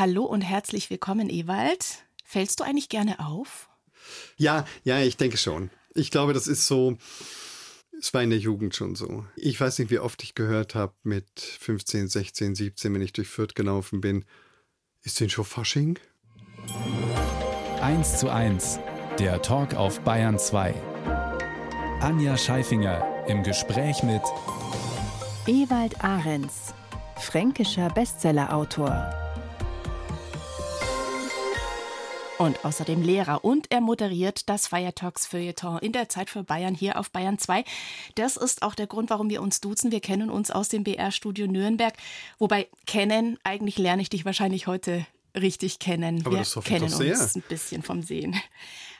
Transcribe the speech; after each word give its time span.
Hallo 0.00 0.24
und 0.24 0.40
herzlich 0.40 0.88
willkommen, 0.88 1.28
Ewald. 1.28 2.06
Fällst 2.24 2.58
du 2.58 2.64
eigentlich 2.64 2.88
gerne 2.88 3.20
auf? 3.20 3.68
Ja, 4.38 4.64
ja, 4.82 4.98
ich 5.00 5.18
denke 5.18 5.36
schon. 5.36 5.68
Ich 5.94 6.10
glaube, 6.10 6.32
das 6.32 6.46
ist 6.46 6.66
so, 6.66 6.96
es 8.00 8.14
war 8.14 8.22
in 8.22 8.30
der 8.30 8.38
Jugend 8.38 8.74
schon 8.74 8.94
so. 8.94 9.26
Ich 9.36 9.60
weiß 9.60 9.78
nicht, 9.78 9.90
wie 9.90 9.98
oft 9.98 10.22
ich 10.22 10.34
gehört 10.34 10.74
habe 10.74 10.94
mit 11.02 11.28
15, 11.38 12.08
16, 12.08 12.54
17, 12.54 12.94
wenn 12.94 13.02
ich 13.02 13.12
durch 13.12 13.28
Fürth 13.28 13.54
gelaufen 13.54 14.00
bin. 14.00 14.24
Ist 15.02 15.20
denn 15.20 15.28
schon 15.28 15.44
Fasching? 15.44 15.98
1 17.82 18.20
zu 18.20 18.30
1, 18.30 18.78
der 19.18 19.42
Talk 19.42 19.74
auf 19.74 20.00
Bayern 20.00 20.38
2. 20.38 20.72
Anja 22.00 22.38
Scheifinger 22.38 23.26
im 23.28 23.42
Gespräch 23.42 24.02
mit 24.02 24.22
Ewald 25.46 26.02
Ahrens, 26.02 26.72
fränkischer 27.18 27.90
Bestsellerautor. 27.90 29.29
Und 32.40 32.64
außerdem 32.64 33.02
Lehrer 33.02 33.44
und 33.44 33.70
er 33.70 33.82
moderiert 33.82 34.48
das 34.48 34.66
Feiertagsfeuilleton 34.66 35.78
in 35.80 35.92
der 35.92 36.08
Zeit 36.08 36.30
für 36.30 36.42
Bayern 36.42 36.74
hier 36.74 36.98
auf 36.98 37.10
Bayern 37.10 37.36
2. 37.36 37.64
Das 38.14 38.38
ist 38.38 38.62
auch 38.62 38.74
der 38.74 38.86
Grund, 38.86 39.10
warum 39.10 39.28
wir 39.28 39.42
uns 39.42 39.60
duzen. 39.60 39.92
Wir 39.92 40.00
kennen 40.00 40.30
uns 40.30 40.50
aus 40.50 40.70
dem 40.70 40.82
BR-Studio 40.82 41.46
Nürnberg. 41.46 41.92
Wobei 42.38 42.68
kennen, 42.86 43.38
eigentlich 43.44 43.76
lerne 43.76 44.00
ich 44.00 44.08
dich 44.08 44.24
wahrscheinlich 44.24 44.66
heute 44.66 45.04
richtig 45.38 45.80
kennen. 45.80 46.22
Aber 46.24 46.30
wir 46.30 46.38
das 46.38 46.58
kennen 46.64 46.86
ich 46.86 46.92
doch 46.92 46.96
sehr. 46.96 47.20
uns 47.20 47.36
ein 47.36 47.42
bisschen 47.42 47.82
vom 47.82 48.02
Sehen. 48.02 48.34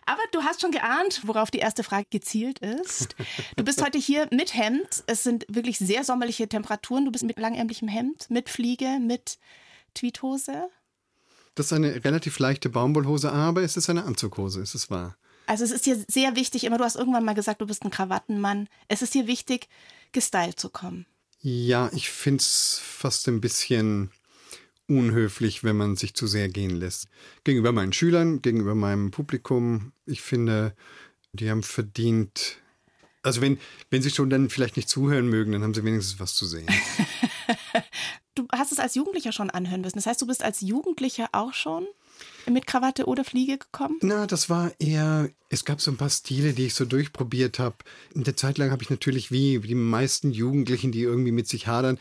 Aber 0.05 0.21
du 0.33 0.43
hast 0.43 0.61
schon 0.61 0.71
geahnt, 0.71 1.23
worauf 1.25 1.51
die 1.51 1.61
erste 1.61 1.83
Frage 1.83 2.09
gezielt 2.11 2.59
ist. 2.59 3.17
Du 3.57 3.65
bist 3.65 3.83
heute 3.83 3.97
hier 3.97 4.29
mit 4.31 4.55
Hemd. 4.55 5.03
Es 5.07 5.23
sind 5.23 5.47
wirklich 5.49 5.79
sehr 5.79 6.05
sommerliche 6.05 6.47
Temperaturen. 6.47 7.07
Du 7.07 7.11
bist 7.11 7.25
mit 7.25 7.39
langärmlichem 7.39 7.89
Hemd, 7.89 8.29
mit 8.29 8.51
Fliege, 8.51 8.99
mit 9.01 9.39
Tweethose. 9.95 10.69
Das 11.55 11.67
ist 11.67 11.73
eine 11.73 12.05
relativ 12.05 12.39
leichte 12.39 12.69
Baumwollhose, 12.69 13.33
aber 13.33 13.63
es 13.63 13.77
ist 13.77 13.91
eine 13.91 14.05
Anzughose, 14.05 14.61
es 14.61 14.75
ist 14.75 14.91
wahr. 14.91 15.17
Also 15.47 15.65
es 15.65 15.73
ist 15.73 15.87
dir 15.87 16.03
sehr 16.09 16.37
wichtig, 16.37 16.65
immer 16.65 16.79
du 16.79 16.85
hast 16.85 16.97
irgendwann 16.97 17.25
mal 17.25 17.35
gesagt, 17.35 17.61
du 17.61 17.67
bist 17.67 17.85
ein 17.85 17.91
Krawattenmann. 17.91 18.69
Es 18.87 19.03
ist 19.03 19.15
dir 19.15 19.27
wichtig, 19.27 19.69
gestylt 20.13 20.61
zu 20.61 20.71
kommen. 20.71 21.07
Ja, 21.41 21.91
ich 21.93 22.11
finde 22.11 22.43
es 22.43 22.81
fast 22.83 23.27
ein 23.27 23.41
bisschen 23.41 24.11
unhöflich, 24.87 25.65
wenn 25.65 25.77
man 25.77 25.97
sich 25.97 26.15
zu 26.15 26.27
sehr 26.27 26.49
gehen 26.49 26.77
lässt. 26.77 27.09
Gegenüber 27.45 27.73
meinen 27.73 27.93
Schülern, 27.93 28.43
gegenüber 28.43 28.75
meinem 28.75 29.11
Publikum. 29.11 29.93
Ich 30.05 30.21
finde, 30.21 30.75
die 31.33 31.51
haben 31.51 31.63
verdient. 31.63 32.59
Also 33.23 33.41
wenn, 33.41 33.59
wenn 33.91 34.03
sie 34.03 34.11
schon 34.11 34.31
dann 34.31 34.51
vielleicht 34.51 34.77
nicht 34.77 34.89
zuhören 34.89 35.29
mögen, 35.29 35.53
dann 35.53 35.63
haben 35.63 35.75
sie 35.75 35.85
wenigstens 35.85 36.21
was 36.21 36.35
zu 36.35 36.47
sehen. 36.47 36.69
du 38.41 38.49
hast 38.53 38.73
es 38.73 38.79
als 38.79 38.95
Jugendlicher 38.95 39.33
schon 39.33 39.51
anhören 39.51 39.81
müssen. 39.81 39.97
Das 39.99 40.07
heißt, 40.07 40.21
du 40.23 40.27
bist 40.27 40.43
als 40.43 40.61
Jugendlicher 40.61 41.29
auch 41.33 41.55
schon 41.55 41.87
mit 42.49 42.67
Krawatte 42.67 43.07
oder 43.07 43.25
Fliege 43.25 43.59
gekommen? 43.59 43.99
Na, 44.03 44.27
das 44.27 44.51
war 44.51 44.73
eher, 44.79 45.31
es 45.49 45.65
gab 45.65 45.81
so 45.81 45.91
ein 45.91 45.97
paar 45.97 46.11
Stile, 46.11 46.53
die 46.53 46.67
ich 46.67 46.75
so 46.75 46.85
durchprobiert 46.85 47.59
habe. 47.59 47.77
In 48.15 48.25
der 48.25 48.37
Zeit 48.37 48.59
lang 48.59 48.71
habe 48.71 48.83
ich 48.83 48.91
natürlich 48.91 49.31
wie 49.31 49.59
die 49.59 49.75
meisten 49.75 50.31
Jugendlichen, 50.31 50.91
die 50.91 51.03
irgendwie 51.03 51.33
mit 51.33 51.49
sich 51.49 51.67
hadern, 51.67 51.99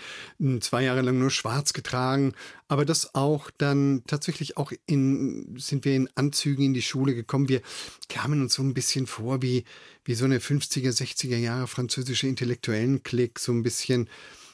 zwei 0.62 0.84
Jahre 0.84 1.02
lang 1.02 1.20
nur 1.20 1.30
schwarz 1.30 1.74
getragen. 1.74 2.34
Aber 2.68 2.86
das 2.86 3.16
auch 3.16 3.52
dann 3.58 4.04
tatsächlich 4.08 4.58
auch 4.58 4.72
in, 4.86 5.56
sind 5.58 5.86
wir 5.86 5.96
in 5.96 6.10
Anzügen 6.16 6.66
in 6.66 6.74
die 6.74 6.82
Schule 6.82 7.16
gekommen. 7.16 7.50
Wir 7.50 7.62
kamen 8.08 8.42
uns 8.42 8.54
so 8.56 8.64
ein 8.64 8.74
bisschen 8.74 9.08
vor 9.08 9.42
wie, 9.42 9.66
wie 10.06 10.16
so 10.16 10.26
eine 10.26 10.40
50er, 10.40 10.92
60er 10.92 11.38
Jahre 11.38 11.68
französische 11.68 12.28
Intellektuellen-Klick, 12.28 13.40
so 13.40 13.52
ein 13.52 13.64
bisschen 13.64 14.10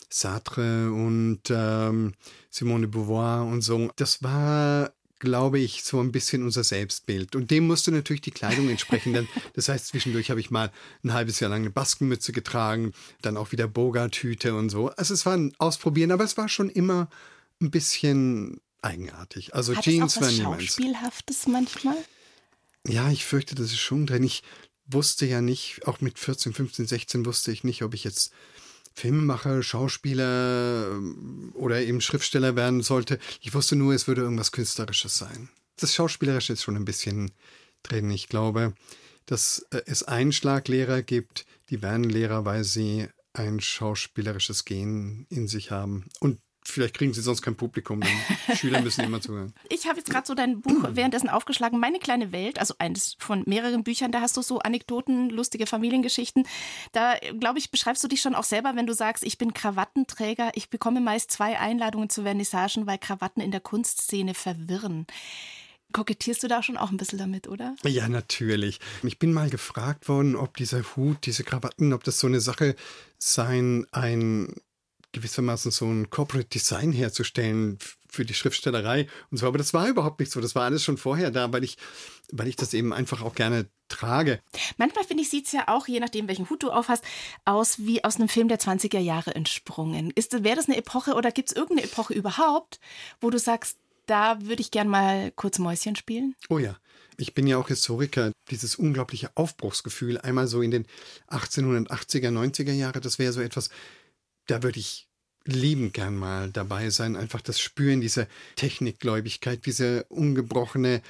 Sartre 0.09 0.91
und 0.91 1.41
ähm, 1.49 2.13
Simone 2.49 2.87
de 2.87 2.91
Beauvoir 2.91 3.45
und 3.45 3.61
so. 3.61 3.91
Das 3.95 4.23
war 4.23 4.91
glaube 5.19 5.59
ich, 5.59 5.83
so 5.83 5.99
ein 5.99 6.11
bisschen 6.11 6.43
unser 6.43 6.63
Selbstbild. 6.63 7.35
Und 7.35 7.51
dem 7.51 7.67
musste 7.67 7.91
natürlich 7.91 8.21
die 8.21 8.31
Kleidung 8.31 8.69
entsprechen. 8.69 9.13
Denn 9.13 9.27
das 9.53 9.69
heißt, 9.69 9.87
zwischendurch 9.87 10.29
habe 10.29 10.39
ich 10.39 10.51
mal 10.51 10.71
ein 11.03 11.13
halbes 11.13 11.39
Jahr 11.39 11.49
lang 11.49 11.61
eine 11.61 11.71
Baskenmütze 11.71 12.31
getragen, 12.31 12.93
dann 13.21 13.37
auch 13.37 13.51
wieder 13.51 13.67
Boga-Tüte 13.67 14.55
und 14.55 14.69
so. 14.69 14.89
Also 14.89 15.13
es 15.13 15.25
war 15.25 15.33
ein 15.35 15.53
Ausprobieren, 15.57 16.11
aber 16.11 16.23
es 16.23 16.37
war 16.37 16.49
schon 16.49 16.69
immer 16.69 17.09
ein 17.61 17.71
bisschen 17.71 18.59
eigenartig. 18.81 19.55
Also 19.55 19.75
Hat 19.75 19.83
Jeans 19.83 20.13
es 20.13 20.17
auch 20.17 20.21
was 20.21 20.39
waren 20.39 20.59
Schauspielhaftes 20.59 21.47
manchmal? 21.47 21.97
Ja, 22.87 23.09
ich 23.09 23.25
fürchte, 23.25 23.55
das 23.55 23.67
ist 23.67 23.79
schon 23.79 24.05
drin. 24.05 24.23
Ich 24.23 24.43
wusste 24.85 25.25
ja 25.25 25.41
nicht, 25.41 25.87
auch 25.87 26.01
mit 26.01 26.19
14, 26.19 26.53
15, 26.53 26.85
16 26.85 27.25
wusste 27.25 27.51
ich 27.51 27.63
nicht, 27.63 27.81
ob 27.81 27.93
ich 27.93 28.03
jetzt 28.03 28.31
Filmemacher, 28.95 29.61
Schauspieler 29.61 30.91
ähm, 30.91 31.51
oder 31.53 31.81
eben 31.81 32.01
Schriftsteller 32.01 32.55
werden 32.55 32.81
sollte. 32.81 33.19
Ich 33.41 33.53
wusste 33.53 33.75
nur, 33.75 33.93
es 33.93 34.07
würde 34.07 34.21
irgendwas 34.21 34.51
Künstlerisches 34.51 35.17
sein. 35.17 35.49
Das 35.77 35.93
Schauspielerische 35.93 36.53
ist 36.53 36.63
schon 36.63 36.77
ein 36.77 36.85
bisschen 36.85 37.31
drin. 37.83 38.09
Ich 38.09 38.29
glaube, 38.29 38.73
dass 39.25 39.65
äh, 39.71 39.81
es 39.85 40.03
Einschlaglehrer 40.03 41.01
gibt, 41.01 41.45
die 41.69 41.81
werden 41.81 42.05
Lehrer, 42.05 42.45
weil 42.45 42.63
sie 42.63 43.07
ein 43.33 43.59
schauspielerisches 43.59 44.63
Gen 44.63 45.27
in 45.29 45.47
sich 45.47 45.71
haben. 45.71 46.05
Und 46.21 46.39
Vielleicht 46.67 46.95
kriegen 46.95 47.13
sie 47.13 47.21
sonst 47.21 47.41
kein 47.41 47.55
Publikum, 47.55 48.01
denn 48.01 48.11
Schüler 48.57 48.81
müssen 48.81 49.03
immer 49.03 49.21
zuhören. 49.21 49.53
Ich 49.69 49.87
habe 49.87 49.97
jetzt 49.97 50.09
gerade 50.09 50.25
so 50.25 50.33
dein 50.33 50.61
Buch 50.61 50.83
währenddessen 50.91 51.29
aufgeschlagen, 51.29 51.79
Meine 51.79 51.99
kleine 51.99 52.31
Welt, 52.31 52.59
also 52.59 52.73
eines 52.79 53.15
von 53.19 53.43
mehreren 53.45 53.83
Büchern, 53.83 54.11
da 54.11 54.21
hast 54.21 54.35
du 54.35 54.41
so 54.41 54.59
Anekdoten, 54.59 55.29
lustige 55.29 55.67
Familiengeschichten. 55.67 56.47
Da, 56.91 57.15
glaube 57.39 57.59
ich, 57.59 57.71
beschreibst 57.71 58.03
du 58.03 58.07
dich 58.07 58.21
schon 58.21 58.35
auch 58.35 58.43
selber, 58.43 58.75
wenn 58.75 58.87
du 58.87 58.93
sagst, 58.93 59.23
ich 59.23 59.37
bin 59.37 59.53
Krawattenträger, 59.53 60.51
ich 60.55 60.69
bekomme 60.69 61.01
meist 61.01 61.31
zwei 61.31 61.59
Einladungen 61.59 62.09
zu 62.09 62.23
Vernissagen, 62.23 62.87
weil 62.87 62.97
Krawatten 62.97 63.41
in 63.41 63.51
der 63.51 63.61
Kunstszene 63.61 64.33
verwirren. 64.33 65.05
Kokettierst 65.93 66.43
du 66.43 66.47
da 66.47 66.61
schon 66.61 66.77
auch 66.77 66.91
ein 66.91 66.97
bisschen 66.97 67.19
damit, 67.19 67.47
oder? 67.47 67.75
Ja, 67.85 68.09
natürlich. 68.09 68.79
Ich 69.03 69.19
bin 69.19 69.31
mal 69.31 69.49
gefragt 69.49 70.09
worden, 70.09 70.35
ob 70.35 70.57
dieser 70.57 70.83
Hut, 70.95 71.25
diese 71.25 71.43
Krawatten, 71.43 71.93
ob 71.93 72.03
das 72.03 72.19
so 72.19 72.27
eine 72.27 72.41
Sache 72.41 72.75
sein, 73.17 73.87
ein 73.91 74.55
gewissermaßen 75.15 75.71
so 75.71 75.85
ein 75.85 76.09
Corporate 76.09 76.49
Design 76.49 76.91
herzustellen 76.91 77.79
für 78.07 78.25
die 78.25 78.33
Schriftstellerei 78.33 79.07
und 79.31 79.37
so. 79.37 79.47
Aber 79.47 79.57
das 79.57 79.73
war 79.73 79.87
überhaupt 79.87 80.19
nicht 80.19 80.31
so. 80.31 80.41
Das 80.41 80.55
war 80.55 80.63
alles 80.63 80.83
schon 80.83 80.97
vorher 80.97 81.31
da, 81.31 81.51
weil 81.53 81.63
ich, 81.63 81.77
weil 82.31 82.47
ich 82.47 82.57
das 82.57 82.73
eben 82.73 82.93
einfach 82.93 83.21
auch 83.21 83.33
gerne 83.33 83.67
trage. 83.87 84.41
Manchmal 84.77 85.05
finde 85.05 85.23
ich, 85.23 85.29
sieht's 85.29 85.53
ja 85.53 85.67
auch, 85.67 85.87
je 85.87 85.99
nachdem, 85.99 86.27
welchen 86.27 86.49
Hut 86.49 86.63
du 86.63 86.69
aufhast, 86.69 87.03
aus 87.45 87.79
wie 87.79 88.03
aus 88.03 88.17
einem 88.17 88.27
Film 88.27 88.49
der 88.49 88.59
20er 88.59 88.99
Jahre 88.99 89.33
entsprungen. 89.33 90.11
Ist, 90.11 90.43
wäre 90.43 90.57
das 90.57 90.67
eine 90.67 90.77
Epoche 90.77 91.13
oder 91.13 91.31
gibt 91.31 91.49
es 91.49 91.55
irgendeine 91.55 91.87
Epoche 91.87 92.13
überhaupt, 92.13 92.79
wo 93.21 93.29
du 93.29 93.39
sagst, 93.39 93.77
da 94.07 94.41
würde 94.41 94.61
ich 94.61 94.71
gern 94.71 94.89
mal 94.89 95.31
kurz 95.31 95.59
Mäuschen 95.59 95.95
spielen? 95.95 96.35
Oh 96.49 96.59
ja. 96.59 96.77
Ich 97.17 97.33
bin 97.33 97.47
ja 97.47 97.57
auch 97.57 97.69
Historiker. 97.69 98.33
Dieses 98.51 98.75
unglaubliche 98.75 99.31
Aufbruchsgefühl, 99.35 100.17
einmal 100.17 100.47
so 100.47 100.61
in 100.61 100.71
den 100.71 100.85
1880er, 101.29 102.29
90er 102.29 102.73
Jahre, 102.73 102.99
das 102.99 103.19
wäre 103.19 103.31
so 103.31 103.41
etwas, 103.41 103.69
da 104.47 104.63
würde 104.63 104.79
ich 104.79 105.07
lieben 105.45 105.91
gern 105.91 106.15
mal 106.15 106.51
dabei 106.51 106.89
sein. 106.89 107.15
Einfach 107.15 107.41
das 107.41 107.59
Spüren 107.59 108.01
dieser 108.01 108.27
Technikgläubigkeit, 108.55 109.65
diese 109.65 110.05
ungebrochene 110.09 111.01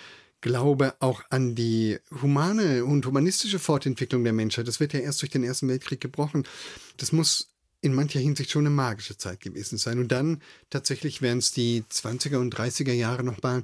Glaube 0.41 0.93
auch 0.99 1.23
an 1.29 1.55
die 1.55 1.97
humane 2.21 2.85
und 2.85 3.05
humanistische 3.05 3.57
Fortentwicklung 3.57 4.23
der 4.23 4.33
Menschheit. 4.33 4.67
Das 4.67 4.79
wird 4.79 4.93
ja 4.93 4.99
erst 4.99 5.21
durch 5.21 5.31
den 5.31 5.43
Ersten 5.43 5.67
Weltkrieg 5.67 6.01
gebrochen. 6.01 6.43
Das 6.97 7.11
muss 7.11 7.49
in 7.81 7.93
mancher 7.93 8.19
Hinsicht 8.19 8.51
schon 8.51 8.65
eine 8.65 8.75
magische 8.75 9.17
Zeit 9.17 9.39
gewesen 9.39 9.77
sein. 9.77 9.99
Und 9.99 10.11
dann 10.11 10.41
tatsächlich 10.69 11.21
wären 11.21 11.39
es 11.39 11.51
die 11.51 11.83
20er 11.89 12.37
und 12.37 12.55
30er 12.55 12.93
Jahre 12.93 13.23
nochmal, 13.23 13.63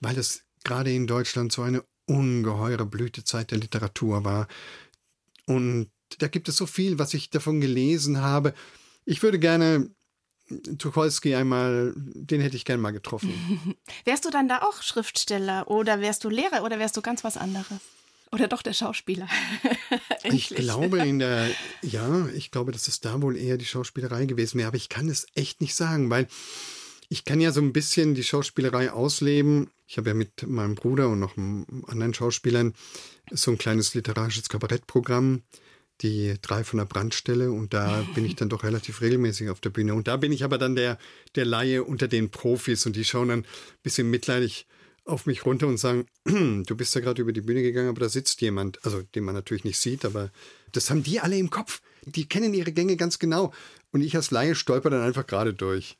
weil 0.00 0.18
es 0.18 0.42
gerade 0.64 0.92
in 0.92 1.06
Deutschland 1.06 1.52
so 1.52 1.62
eine 1.62 1.84
ungeheure 2.06 2.86
Blütezeit 2.86 3.50
der 3.50 3.58
Literatur 3.58 4.24
war. 4.24 4.48
Und 5.46 5.90
da 6.18 6.28
gibt 6.28 6.48
es 6.48 6.56
so 6.56 6.66
viel, 6.66 6.98
was 6.98 7.14
ich 7.14 7.30
davon 7.30 7.60
gelesen 7.60 8.20
habe. 8.20 8.54
Ich 9.06 9.22
würde 9.22 9.38
gerne 9.38 9.88
Tucholsky 10.78 11.34
einmal, 11.34 11.92
den 11.96 12.40
hätte 12.40 12.56
ich 12.56 12.64
gerne 12.64 12.82
mal 12.82 12.92
getroffen. 12.92 13.76
wärst 14.04 14.24
du 14.24 14.30
dann 14.30 14.48
da 14.48 14.62
auch 14.62 14.82
Schriftsteller 14.82 15.68
oder 15.68 16.00
wärst 16.00 16.24
du 16.24 16.28
Lehrer 16.28 16.62
oder 16.62 16.78
wärst 16.78 16.96
du 16.96 17.02
ganz 17.02 17.24
was 17.24 17.36
anderes? 17.36 17.80
Oder 18.32 18.48
doch 18.48 18.62
der 18.62 18.72
Schauspieler? 18.72 19.28
ich 20.24 20.48
glaube 20.50 20.98
in 20.98 21.20
der, 21.20 21.48
ja, 21.82 22.26
ich 22.28 22.50
glaube, 22.50 22.72
dass 22.72 22.88
es 22.88 23.00
da 23.00 23.22
wohl 23.22 23.36
eher 23.36 23.56
die 23.56 23.64
Schauspielerei 23.64 24.26
gewesen 24.26 24.58
wäre, 24.58 24.68
aber 24.68 24.76
ich 24.76 24.88
kann 24.88 25.08
es 25.08 25.26
echt 25.34 25.60
nicht 25.60 25.74
sagen, 25.74 26.10
weil 26.10 26.28
ich 27.08 27.24
kann 27.24 27.40
ja 27.40 27.52
so 27.52 27.60
ein 27.60 27.72
bisschen 27.72 28.14
die 28.14 28.24
Schauspielerei 28.24 28.90
ausleben. 28.90 29.70
Ich 29.86 29.96
habe 29.96 30.10
ja 30.10 30.14
mit 30.14 30.46
meinem 30.46 30.74
Bruder 30.74 31.08
und 31.08 31.20
noch 31.20 31.36
anderen 31.36 32.14
Schauspielern 32.14 32.74
so 33.30 33.52
ein 33.52 33.58
kleines 33.58 33.94
literarisches 33.94 34.48
Kabarettprogramm 34.48 35.42
die 36.02 36.34
drei 36.42 36.64
von 36.64 36.78
der 36.78 36.84
Brandstelle 36.84 37.50
und 37.50 37.72
da 37.72 38.04
bin 38.14 38.24
ich 38.24 38.36
dann 38.36 38.48
doch 38.48 38.64
relativ 38.64 39.00
regelmäßig 39.00 39.50
auf 39.50 39.60
der 39.60 39.70
Bühne. 39.70 39.94
Und 39.94 40.08
da 40.08 40.16
bin 40.16 40.32
ich 40.32 40.44
aber 40.44 40.58
dann 40.58 40.76
der, 40.76 40.98
der 41.34 41.44
Laie 41.44 41.84
unter 41.84 42.08
den 42.08 42.30
Profis 42.30 42.84
und 42.86 42.96
die 42.96 43.04
schauen 43.04 43.28
dann 43.28 43.40
ein 43.40 43.46
bisschen 43.82 44.10
mitleidig 44.10 44.66
auf 45.06 45.26
mich 45.26 45.46
runter 45.46 45.66
und 45.68 45.78
sagen, 45.78 46.06
du 46.24 46.76
bist 46.76 46.94
ja 46.94 47.00
gerade 47.00 47.22
über 47.22 47.32
die 47.32 47.40
Bühne 47.40 47.62
gegangen, 47.62 47.88
aber 47.88 48.00
da 48.00 48.08
sitzt 48.08 48.40
jemand, 48.42 48.84
also 48.84 49.02
den 49.02 49.24
man 49.24 49.34
natürlich 49.34 49.64
nicht 49.64 49.78
sieht, 49.78 50.04
aber 50.04 50.30
das 50.72 50.90
haben 50.90 51.02
die 51.02 51.20
alle 51.20 51.38
im 51.38 51.50
Kopf. 51.50 51.80
Die 52.04 52.28
kennen 52.28 52.54
ihre 52.54 52.72
Gänge 52.72 52.96
ganz 52.96 53.18
genau. 53.18 53.52
Und 53.92 54.02
ich 54.02 54.14
als 54.16 54.30
Laie 54.30 54.54
stolper 54.54 54.90
dann 54.90 55.02
einfach 55.02 55.26
gerade 55.26 55.54
durch. 55.54 55.96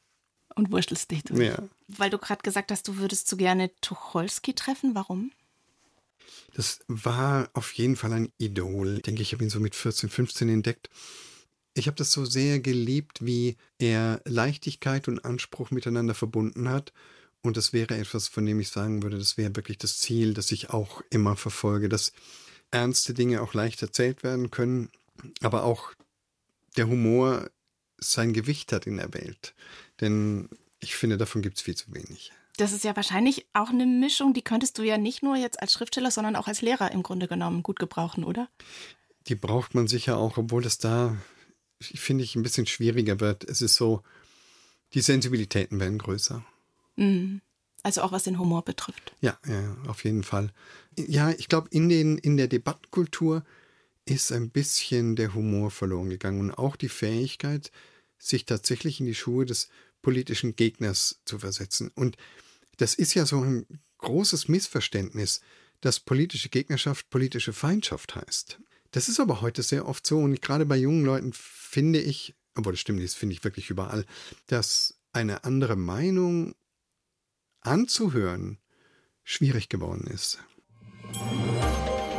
Und 0.55 0.71
wurstelst 0.73 1.11
dich 1.11 1.23
durch. 1.25 1.41
Ja. 1.41 1.59
Weil 1.89 2.11
du 2.11 2.19
gerade 2.19 2.43
gesagt 2.43 2.71
hast, 2.71 2.89
du 2.89 2.99
würdest 2.99 3.29
so 3.29 3.37
gerne 3.37 3.71
Tucholsky 3.81 4.55
treffen. 4.55 4.95
Warum? 4.95 5.33
Das 6.55 6.81
war 6.89 7.51
auf 7.53 7.73
jeden 7.73 7.97
Fall 7.97 8.13
ein 8.13 8.33
Idol. 8.39 8.97
Ich 8.97 9.03
denke, 9.03 9.23
ich 9.23 9.33
habe 9.33 9.45
ihn 9.45 9.51
so 9.51 9.61
mit 9.61 9.75
14, 9.75 10.09
15 10.09 10.49
entdeckt. 10.49 10.89
Ich 11.75 11.87
habe 11.87 11.97
das 11.97 12.13
so 12.13 12.25
sehr 12.25 12.61
geliebt, 12.61 13.25
wie 13.25 13.57
er 13.79 14.23
Leichtigkeit 14.25 15.09
und 15.09 15.25
Anspruch 15.25 15.71
miteinander 15.71 16.15
verbunden 16.15 16.69
hat. 16.69 16.93
Und 17.43 17.57
das 17.57 17.73
wäre 17.73 17.97
etwas, 17.97 18.29
von 18.29 18.47
dem 18.47 18.59
ich 18.61 18.71
sagen 18.71 19.03
würde, 19.03 19.19
das 19.19 19.37
wäre 19.37 19.55
wirklich 19.55 19.79
das 19.79 19.99
Ziel, 19.99 20.35
das 20.35 20.51
ich 20.53 20.71
auch 20.71 21.03
immer 21.11 21.37
verfolge, 21.37 21.89
dass 21.89 22.13
ernste 22.71 23.15
Dinge 23.15 23.43
auch 23.43 23.55
leicht 23.55 23.83
erzählt 23.83 24.23
werden 24.23 24.51
können, 24.51 24.91
aber 25.41 25.65
auch 25.65 25.93
der 26.77 26.89
Humor 26.89 27.49
sein 27.99 28.33
Gewicht 28.33 28.73
hat 28.73 28.87
in 28.87 28.97
der 28.97 29.15
Welt. 29.15 29.55
Denn 30.01 30.49
ich 30.81 30.97
finde, 30.97 31.17
davon 31.17 31.43
gibt 31.43 31.57
es 31.57 31.63
viel 31.63 31.77
zu 31.77 31.93
wenig. 31.95 32.33
Das 32.57 32.73
ist 32.73 32.85
ja 32.85 32.97
wahrscheinlich 32.97 33.47
auch 33.53 33.69
eine 33.69 33.87
Mischung, 33.87 34.33
die 34.33 34.43
könntest 34.43 34.79
du 34.79 34.83
ja 34.83 34.97
nicht 34.99 35.23
nur 35.23 35.37
jetzt 35.37 35.61
als 35.61 35.73
Schriftsteller, 35.73 36.11
sondern 36.11 36.37
auch 36.37 36.47
als 36.47 36.63
Lehrer 36.63 36.91
im 36.93 37.03
Grunde 37.03 37.29
genommen 37.29 37.63
gut 37.63 37.79
gebrauchen, 37.79 38.25
oder? 38.25 38.49
Die 39.27 39.35
braucht 39.35 39.75
man 39.75 39.89
sicher 39.89 40.17
auch, 40.17 40.39
obwohl 40.39 40.63
das 40.63 40.79
da, 40.79 41.17
finde 41.81 42.25
ich, 42.25 42.35
ein 42.35 42.43
bisschen 42.43 42.67
schwieriger 42.67 43.21
wird. 43.21 43.45
Es 43.45 43.61
ist 43.61 43.75
so, 43.75 44.03
die 44.95 45.01
Sensibilitäten 45.01 45.81
werden 45.81 45.99
größer. 45.99 46.45
Mhm. 46.97 47.43
Also 47.83 48.03
auch 48.03 48.13
was 48.13 48.25
den 48.25 48.39
Humor 48.39 48.65
betrifft. 48.65 49.15
Ja, 49.21 49.39
ja, 49.47 49.77
auf 49.87 50.05
jeden 50.05 50.25
Fall. 50.25 50.51
Ja, 50.97 51.31
ich 51.31 51.49
glaube, 51.49 51.69
in, 51.71 51.91
in 51.91 52.37
der 52.37 52.49
Debattenkultur 52.49 53.45
ist 54.07 54.33
ein 54.33 54.51
bisschen 54.51 55.15
der 55.17 55.35
Humor 55.35 55.71
verloren 55.71 56.11
gegangen 56.11 56.41
und 56.41 56.53
auch 56.53 56.77
die 56.77 56.89
Fähigkeit, 56.89 57.71
sich 58.19 58.47
tatsächlich 58.47 59.01
in 59.01 59.07
die 59.07 59.15
Schuhe 59.15 59.45
des 59.45 59.69
politischen 60.03 60.57
Gegners 60.57 61.21
zu 61.25 61.39
versetzen. 61.39 61.91
Und 61.95 62.17
das 62.77 62.95
ist 62.95 63.15
ja 63.15 63.27
so 63.27 63.41
ein 63.41 63.67
großes 63.99 64.49
Missverständnis, 64.49 65.41
dass 65.81 66.01
politische 66.01 66.49
Gegnerschaft 66.49 67.11
politische 67.11 67.53
Feindschaft 67.53 68.15
heißt. 68.15 68.61
Das 68.93 69.09
ist 69.09 69.21
aber 69.21 69.41
heute 69.41 69.63
sehr 69.63 69.87
oft 69.87 70.07
so 70.07 70.19
und 70.19 70.41
gerade 70.41 70.65
bei 70.65 70.77
jungen 70.77 71.05
Leuten 71.05 71.33
finde 71.33 72.01
ich, 72.01 72.35
obwohl 72.55 72.73
das 72.73 72.81
stimmt, 72.81 73.03
das 73.03 73.15
finde 73.15 73.35
ich 73.35 73.45
wirklich 73.45 73.71
überall, 73.71 74.05
dass 74.47 74.99
eine 75.13 75.45
andere 75.45 75.77
Meinung 75.77 76.55
anzuhören 77.61 78.59
schwierig 79.25 79.69
geworden 79.69 80.07
ist. 80.07 80.39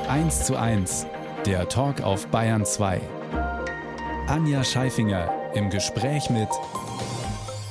1 0.07 0.45
zu 0.45 0.55
1, 0.55 1.05
der 1.45 1.67
Talk 1.69 2.01
auf 2.01 2.27
Bayern 2.27 2.65
2. 2.65 3.01
Anja 4.27 4.63
Scheifinger 4.63 5.51
im 5.55 5.69
Gespräch 5.69 6.29
mit 6.29 6.49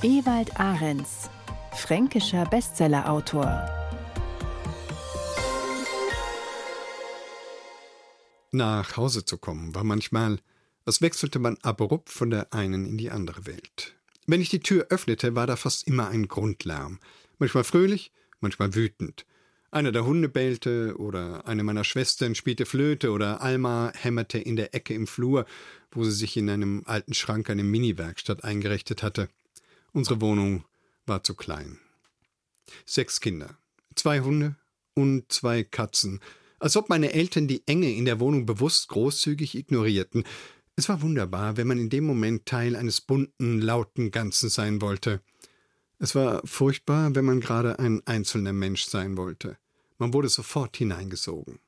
Ewald 0.02 0.58
Ahrens 0.58 1.30
fränkischer 1.76 2.44
Bestsellerautor. 2.46 3.68
Nach 8.52 8.96
Hause 8.96 9.24
zu 9.24 9.36
kommen 9.38 9.74
war 9.74 9.84
manchmal, 9.84 10.38
als 10.86 11.02
wechselte 11.02 11.38
man 11.38 11.58
abrupt 11.62 12.10
von 12.10 12.30
der 12.30 12.52
einen 12.54 12.86
in 12.86 12.96
die 12.96 13.10
andere 13.10 13.46
Welt. 13.46 13.94
Wenn 14.26 14.40
ich 14.40 14.48
die 14.48 14.60
Tür 14.60 14.86
öffnete, 14.88 15.34
war 15.34 15.46
da 15.46 15.56
fast 15.56 15.86
immer 15.86 16.08
ein 16.08 16.28
Grundlärm. 16.28 16.98
Manchmal 17.38 17.64
fröhlich, 17.64 18.12
manchmal 18.40 18.74
wütend. 18.74 19.26
Einer 19.70 19.92
der 19.92 20.06
Hunde 20.06 20.28
bellte 20.28 20.96
oder 20.96 21.46
eine 21.46 21.62
meiner 21.62 21.84
Schwestern 21.84 22.34
spielte 22.34 22.64
Flöte 22.64 23.10
oder 23.10 23.42
Alma 23.42 23.92
hämmerte 23.94 24.38
in 24.38 24.56
der 24.56 24.74
Ecke 24.74 24.94
im 24.94 25.06
Flur, 25.06 25.44
wo 25.90 26.04
sie 26.04 26.12
sich 26.12 26.36
in 26.36 26.48
einem 26.48 26.82
alten 26.86 27.12
Schrank 27.12 27.50
eine 27.50 27.62
Mini-Werkstatt 27.62 28.42
eingerichtet 28.42 29.02
hatte. 29.02 29.28
Unsere 29.92 30.20
Wohnung 30.20 30.64
war 31.06 31.22
zu 31.22 31.34
klein. 31.34 31.78
Sechs 32.84 33.20
Kinder, 33.20 33.56
zwei 33.94 34.20
Hunde 34.20 34.56
und 34.94 35.30
zwei 35.32 35.62
Katzen, 35.62 36.20
als 36.58 36.76
ob 36.76 36.88
meine 36.88 37.12
Eltern 37.12 37.48
die 37.48 37.66
Enge 37.66 37.90
in 37.92 38.04
der 38.04 38.20
Wohnung 38.20 38.46
bewusst 38.46 38.88
großzügig 38.88 39.54
ignorierten. 39.54 40.24
Es 40.74 40.88
war 40.88 41.02
wunderbar, 41.02 41.56
wenn 41.56 41.66
man 41.66 41.78
in 41.78 41.90
dem 41.90 42.04
Moment 42.04 42.46
Teil 42.46 42.76
eines 42.76 43.00
bunten, 43.00 43.60
lauten 43.60 44.10
Ganzen 44.10 44.48
sein 44.48 44.80
wollte. 44.80 45.20
Es 45.98 46.14
war 46.14 46.42
furchtbar, 46.44 47.14
wenn 47.14 47.24
man 47.24 47.40
gerade 47.40 47.78
ein 47.78 48.02
einzelner 48.06 48.52
Mensch 48.52 48.84
sein 48.84 49.16
wollte. 49.16 49.58
Man 49.98 50.12
wurde 50.12 50.28
sofort 50.28 50.76
hineingesogen. 50.76 51.58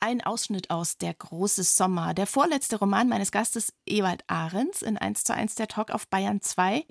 Ein 0.00 0.20
Ausschnitt 0.20 0.70
aus 0.70 0.98
Der 0.98 1.14
große 1.14 1.62
Sommer, 1.62 2.12
der 2.12 2.26
vorletzte 2.26 2.76
Roman 2.76 3.08
meines 3.08 3.30
Gastes 3.30 3.72
Ewald 3.86 4.24
Ahrens 4.26 4.82
in 4.82 4.98
1 4.98 5.22
zu 5.24 5.32
1 5.34 5.54
der 5.54 5.68
Talk 5.68 5.90
auf 5.90 6.08
Bayern 6.08 6.40
2. 6.40 6.84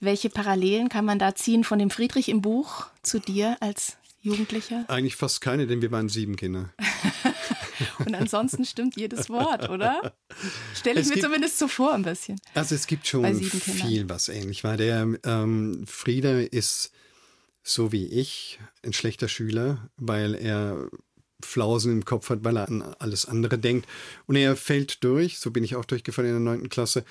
Welche 0.00 0.30
Parallelen 0.30 0.88
kann 0.88 1.04
man 1.04 1.18
da 1.18 1.34
ziehen 1.34 1.62
von 1.62 1.78
dem 1.78 1.90
Friedrich 1.90 2.30
im 2.30 2.40
Buch 2.40 2.86
zu 3.02 3.20
dir 3.20 3.58
als 3.60 3.98
Jugendlicher? 4.22 4.86
Eigentlich 4.88 5.14
fast 5.14 5.42
keine, 5.42 5.66
denn 5.66 5.82
wir 5.82 5.90
waren 5.90 6.08
sieben 6.08 6.36
Kinder. 6.36 6.72
Und 7.98 8.14
ansonsten 8.14 8.64
stimmt 8.64 8.96
jedes 8.96 9.28
Wort, 9.28 9.68
oder? 9.68 10.14
Stelle 10.74 11.00
ich 11.00 11.02
es 11.02 11.08
mir 11.08 11.16
gibt, 11.16 11.26
zumindest 11.26 11.58
so 11.58 11.68
vor 11.68 11.92
ein 11.92 12.02
bisschen. 12.02 12.40
Also 12.54 12.74
es 12.74 12.86
gibt 12.86 13.06
schon 13.06 13.34
viel, 13.34 14.08
was 14.08 14.30
ähnlich 14.30 14.64
war. 14.64 14.78
Der 14.78 15.06
ähm, 15.24 15.84
Frieder 15.86 16.50
ist 16.50 16.92
so 17.62 17.92
wie 17.92 18.06
ich 18.06 18.58
ein 18.82 18.94
schlechter 18.94 19.28
Schüler, 19.28 19.90
weil 19.98 20.34
er 20.34 20.88
Flausen 21.42 21.92
im 21.92 22.04
Kopf 22.06 22.30
hat, 22.30 22.42
weil 22.42 22.56
er 22.56 22.68
an 22.68 22.82
alles 22.98 23.26
andere 23.26 23.58
denkt. 23.58 23.86
Und 24.26 24.36
er 24.36 24.56
fällt 24.56 25.04
durch, 25.04 25.38
so 25.38 25.50
bin 25.50 25.64
ich 25.64 25.76
auch 25.76 25.84
durchgefallen 25.84 26.30
in 26.30 26.36
der 26.36 26.52
neunten 26.52 26.70
Klasse, 26.70 27.04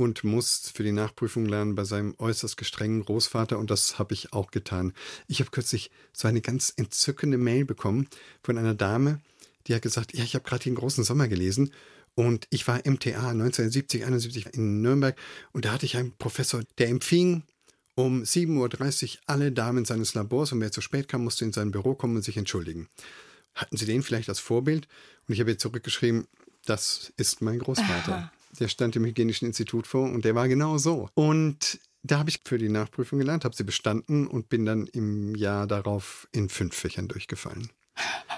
und 0.00 0.24
muss 0.24 0.70
für 0.74 0.82
die 0.82 0.92
Nachprüfung 0.92 1.46
lernen 1.46 1.74
bei 1.74 1.84
seinem 1.84 2.14
äußerst 2.18 2.56
gestrengen 2.56 3.04
Großvater 3.04 3.58
und 3.58 3.70
das 3.70 3.98
habe 3.98 4.14
ich 4.14 4.32
auch 4.32 4.50
getan. 4.50 4.92
Ich 5.28 5.40
habe 5.40 5.50
kürzlich 5.50 5.90
so 6.12 6.26
eine 6.26 6.40
ganz 6.40 6.72
entzückende 6.76 7.38
Mail 7.38 7.64
bekommen 7.64 8.08
von 8.42 8.58
einer 8.58 8.74
Dame, 8.74 9.20
die 9.66 9.74
hat 9.74 9.82
gesagt, 9.82 10.14
ja, 10.14 10.24
ich 10.24 10.34
habe 10.34 10.44
gerade 10.44 10.64
den 10.64 10.74
großen 10.74 11.04
Sommer 11.04 11.28
gelesen 11.28 11.72
und 12.14 12.46
ich 12.50 12.66
war 12.66 12.78
MTA 12.78 13.30
1970, 13.30 14.04
71 14.04 14.54
in 14.54 14.80
Nürnberg 14.82 15.16
und 15.52 15.64
da 15.64 15.72
hatte 15.72 15.86
ich 15.86 15.96
einen 15.96 16.12
Professor, 16.16 16.62
der 16.78 16.88
empfing 16.88 17.42
um 17.94 18.22
7.30 18.22 19.14
Uhr 19.14 19.20
alle 19.26 19.52
Damen 19.52 19.84
seines 19.84 20.14
Labors 20.14 20.52
und 20.52 20.60
wer 20.60 20.72
zu 20.72 20.80
spät 20.80 21.08
kam, 21.08 21.24
musste 21.24 21.44
in 21.44 21.52
sein 21.52 21.70
Büro 21.70 21.94
kommen 21.94 22.16
und 22.16 22.22
sich 22.22 22.36
entschuldigen. 22.36 22.88
Hatten 23.54 23.76
Sie 23.76 23.84
den 23.84 24.02
vielleicht 24.02 24.28
als 24.28 24.38
Vorbild? 24.38 24.88
Und 25.28 25.34
ich 25.34 25.40
habe 25.40 25.50
jetzt 25.50 25.62
zurückgeschrieben, 25.62 26.26
das 26.64 27.12
ist 27.16 27.42
mein 27.42 27.58
Großvater. 27.58 28.14
Aha. 28.14 28.32
Der 28.58 28.68
stand 28.68 28.96
im 28.96 29.04
Hygienischen 29.04 29.46
Institut 29.46 29.86
vor 29.86 30.10
und 30.10 30.24
der 30.24 30.34
war 30.34 30.48
genau 30.48 30.78
so. 30.78 31.08
Und 31.14 31.78
da 32.02 32.18
habe 32.18 32.30
ich 32.30 32.40
für 32.44 32.58
die 32.58 32.68
Nachprüfung 32.68 33.18
gelernt, 33.18 33.44
habe 33.44 33.54
sie 33.54 33.64
bestanden 33.64 34.26
und 34.26 34.48
bin 34.48 34.64
dann 34.64 34.86
im 34.86 35.34
Jahr 35.34 35.66
darauf 35.66 36.28
in 36.32 36.48
fünf 36.48 36.74
Fächern 36.74 37.08
durchgefallen. 37.08 37.70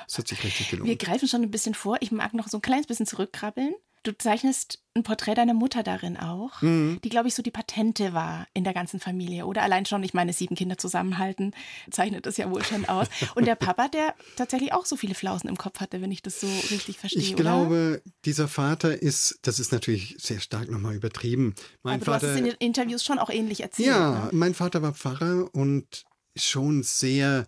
Das 0.06 0.18
hat 0.18 0.28
sich 0.28 0.42
richtig 0.42 0.70
gelohnt. 0.70 0.88
Wir 0.88 0.96
greifen 0.96 1.28
schon 1.28 1.42
ein 1.42 1.50
bisschen 1.50 1.74
vor. 1.74 1.96
Ich 2.00 2.10
mag 2.10 2.34
noch 2.34 2.48
so 2.48 2.58
ein 2.58 2.62
kleines 2.62 2.86
bisschen 2.86 3.06
zurückkrabbeln. 3.06 3.74
Du 4.02 4.16
zeichnest 4.16 4.82
ein 4.94 5.04
Porträt 5.04 5.34
deiner 5.34 5.54
Mutter 5.54 5.82
darin 5.82 6.16
auch, 6.16 6.60
mhm. 6.60 6.98
die, 7.02 7.08
glaube 7.08 7.28
ich, 7.28 7.34
so 7.34 7.42
die 7.42 7.50
Patente 7.50 8.12
war 8.12 8.46
in 8.52 8.64
der 8.64 8.74
ganzen 8.74 9.00
Familie. 9.00 9.46
Oder 9.46 9.62
allein 9.62 9.86
schon, 9.86 10.02
ich 10.02 10.12
meine, 10.12 10.32
sieben 10.32 10.54
Kinder 10.54 10.76
zusammenhalten, 10.76 11.54
zeichnet 11.90 12.26
das 12.26 12.36
ja 12.36 12.50
wohl 12.50 12.64
schon 12.64 12.84
aus. 12.84 13.08
Und 13.34 13.46
der 13.46 13.54
Papa, 13.54 13.88
der 13.88 14.14
tatsächlich 14.36 14.72
auch 14.72 14.84
so 14.84 14.96
viele 14.96 15.14
Flausen 15.14 15.48
im 15.48 15.56
Kopf 15.56 15.80
hatte, 15.80 16.02
wenn 16.02 16.10
ich 16.10 16.20
das 16.20 16.40
so 16.40 16.46
richtig 16.70 16.98
verstehe. 16.98 17.22
Ich 17.22 17.36
glaube, 17.36 18.02
dieser 18.24 18.48
Vater 18.48 19.00
ist, 19.00 19.38
das 19.42 19.58
ist 19.58 19.72
natürlich 19.72 20.16
sehr 20.18 20.40
stark 20.40 20.68
nochmal 20.68 20.94
übertrieben. 20.94 21.54
Mein 21.82 22.02
Aber 22.02 22.04
Vater, 22.04 22.18
du 22.18 22.26
hast 22.26 22.32
es 22.32 22.38
in 22.38 22.44
den 22.44 22.56
Interviews 22.58 23.04
schon 23.04 23.18
auch 23.18 23.30
ähnlich 23.30 23.62
erzählt. 23.62 23.88
Ja, 23.88 24.24
ne? 24.24 24.30
mein 24.32 24.54
Vater 24.54 24.82
war 24.82 24.92
Pfarrer 24.92 25.48
und 25.54 26.04
schon 26.36 26.82
sehr, 26.82 27.46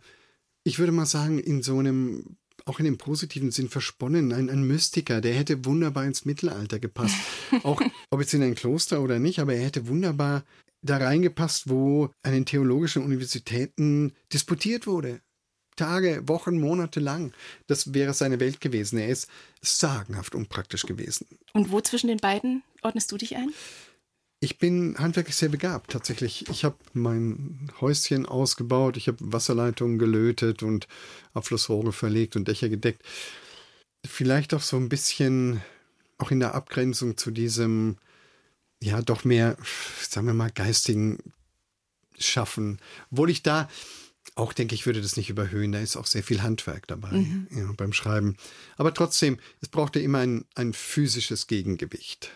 ich 0.63 0.79
würde 0.79 0.93
mal 0.93 1.07
sagen, 1.07 1.39
in 1.39 1.63
so 1.63 1.79
einem 1.79 2.37
auch 2.65 2.79
in 2.79 2.85
dem 2.85 2.99
positiven 2.99 3.51
Sinn 3.51 3.69
versponnen, 3.69 4.33
ein, 4.33 4.49
ein 4.49 4.67
Mystiker, 4.67 5.21
der 5.21 5.35
hätte 5.35 5.65
wunderbar 5.65 6.05
ins 6.05 6.25
Mittelalter 6.25 6.79
gepasst. 6.79 7.17
auch 7.63 7.81
ob 8.11 8.21
jetzt 8.21 8.35
in 8.35 8.43
ein 8.43 8.55
Kloster 8.55 9.03
oder 9.03 9.19
nicht, 9.19 9.39
aber 9.39 9.55
er 9.55 9.65
hätte 9.65 9.87
wunderbar 9.87 10.45
da 10.83 10.99
reingepasst, 10.99 11.69
wo 11.69 12.11
an 12.23 12.33
den 12.33 12.47
theologischen 12.47 13.03
Universitäten 13.03 14.13
disputiert 14.33 14.87
wurde. 14.87 15.21
Tage, 15.77 16.23
Wochen, 16.29 16.61
Monate 16.61 17.01
lang. 17.01 17.33
Das 17.67 17.95
wäre 17.95 18.15
seine 18.15 18.39
Welt 18.39 18.61
gewesen. 18.61 18.99
Er 18.99 19.09
ist 19.09 19.29
sagenhaft 19.61 20.35
unpraktisch 20.35 20.83
gewesen. 20.83 21.27
Und 21.53 21.73
wo 21.73 21.81
zwischen 21.81 22.09
den 22.09 22.19
beiden 22.19 22.63
ordnest 22.83 23.11
du 23.11 23.17
dich 23.17 23.37
ein? 23.37 23.53
Ich 24.45 24.59
bin 24.59 24.95
handwerklich 24.99 25.37
sehr 25.37 25.49
begabt, 25.49 25.91
tatsächlich. 25.93 26.51
Ich 26.51 26.67
habe 26.67 26.77
mein 26.93 27.71
Häuschen 27.81 28.27
ausgebaut, 28.27 28.99
ich 28.99 29.09
habe 29.09 29.17
Wasserleitungen 29.21 29.99
gelötet 29.99 30.63
und 30.63 30.87
Abflussrohre 31.33 31.95
verlegt 31.95 32.37
und 32.37 32.47
Dächer 32.47 32.69
gedeckt. 32.69 33.03
Vielleicht 34.05 34.53
auch 34.53 34.61
so 34.61 34.77
ein 34.77 34.91
bisschen, 34.91 35.63
auch 36.19 36.31
in 36.31 36.41
der 36.41 36.55
Abgrenzung 36.55 37.17
zu 37.17 37.31
diesem, 37.31 37.97
ja, 38.83 39.01
doch 39.01 39.25
mehr, 39.25 39.57
sagen 40.03 40.27
wir 40.27 40.35
mal, 40.35 40.51
geistigen 40.51 41.21
Schaffen. 42.19 42.81
Obwohl 43.11 43.31
ich 43.31 43.43
da 43.43 43.67
auch 44.35 44.53
denke, 44.53 44.75
ich 44.75 44.85
würde 44.85 45.01
das 45.01 45.17
nicht 45.17 45.31
überhöhen. 45.31 45.73
Da 45.73 45.79
ist 45.79 45.97
auch 45.97 46.07
sehr 46.07 46.23
viel 46.23 46.43
Handwerk 46.43 46.87
dabei 46.87 47.13
mhm. 47.13 47.49
ja, 47.51 47.73
beim 47.79 47.95
Schreiben. 47.95 48.37
Aber 48.77 48.93
trotzdem, 48.93 49.39
es 49.63 49.69
brauchte 49.69 50.01
immer 50.01 50.19
ein, 50.19 50.45
ein 50.55 50.75
physisches 50.75 51.47
Gegengewicht. 51.47 52.31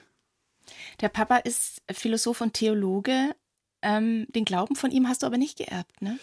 Der 1.00 1.08
Papa 1.08 1.38
ist 1.38 1.82
Philosoph 1.90 2.40
und 2.40 2.54
Theologe. 2.54 3.34
Ähm, 3.82 4.26
den 4.34 4.44
Glauben 4.44 4.74
von 4.74 4.90
ihm 4.90 5.08
hast 5.08 5.22
du 5.22 5.26
aber 5.26 5.38
nicht 5.38 5.58
geerbt, 5.58 6.02
ne? 6.02 6.18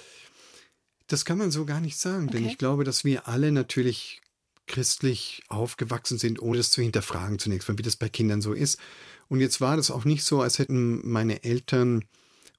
Das 1.08 1.24
kann 1.24 1.38
man 1.38 1.52
so 1.52 1.66
gar 1.66 1.80
nicht 1.80 1.98
sagen, 1.98 2.28
okay. 2.28 2.38
denn 2.38 2.50
ich 2.50 2.58
glaube, 2.58 2.84
dass 2.84 3.06
wir 3.06 3.28
alle 3.28 3.52
natürlich 3.52 4.22
christlich 4.68 5.44
aufgewachsen 5.48 6.18
sind, 6.18 6.42
ohne 6.42 6.58
das 6.58 6.72
zu 6.72 6.82
hinterfragen 6.82 7.38
zunächst 7.40 7.70
mal, 7.70 7.78
wie 7.78 7.84
das 7.84 7.96
bei 7.96 8.10
Kindern 8.10 8.42
so 8.42 8.54
ist. 8.54 8.80
Und 9.28 9.40
jetzt 9.40 9.62
war 9.62 9.78
das 9.78 9.92
auch 9.92 10.06
nicht 10.06 10.24
so, 10.24 10.42
als 10.42 10.60
hätten 10.60 11.08
meine 11.08 11.44
Eltern 11.44 12.06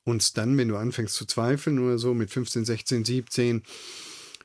uns 0.04 0.32
dann, 0.32 0.56
wenn 0.56 0.68
du 0.68 0.76
anfängst 0.76 1.14
zu 1.14 1.26
zweifeln 1.26 1.80
oder 1.80 1.98
so 1.98 2.14
mit 2.14 2.30
15, 2.30 2.64
16, 2.64 3.04
17, 3.04 3.62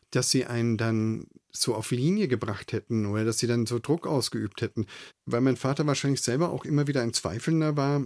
dass 0.10 0.32
sie 0.32 0.46
einen 0.46 0.78
dann 0.78 1.28
so 1.52 1.76
auf 1.76 1.92
Linie 1.92 2.28
gebracht 2.28 2.74
hätten 2.74 3.06
oder 3.06 3.26
dass 3.26 3.40
sie 3.40 3.48
dann 3.48 3.66
so 3.66 3.80
Druck 3.80 4.08
ausgeübt 4.08 4.62
hätten. 4.62 4.86
Weil 5.26 5.42
mein 5.42 5.58
Vater 5.58 5.86
wahrscheinlich 5.86 6.22
selber 6.22 6.52
auch 6.52 6.66
immer 6.66 6.88
wieder 6.88 7.02
ein 7.02 7.14
Zweifelnder 7.14 7.78
war, 7.78 8.06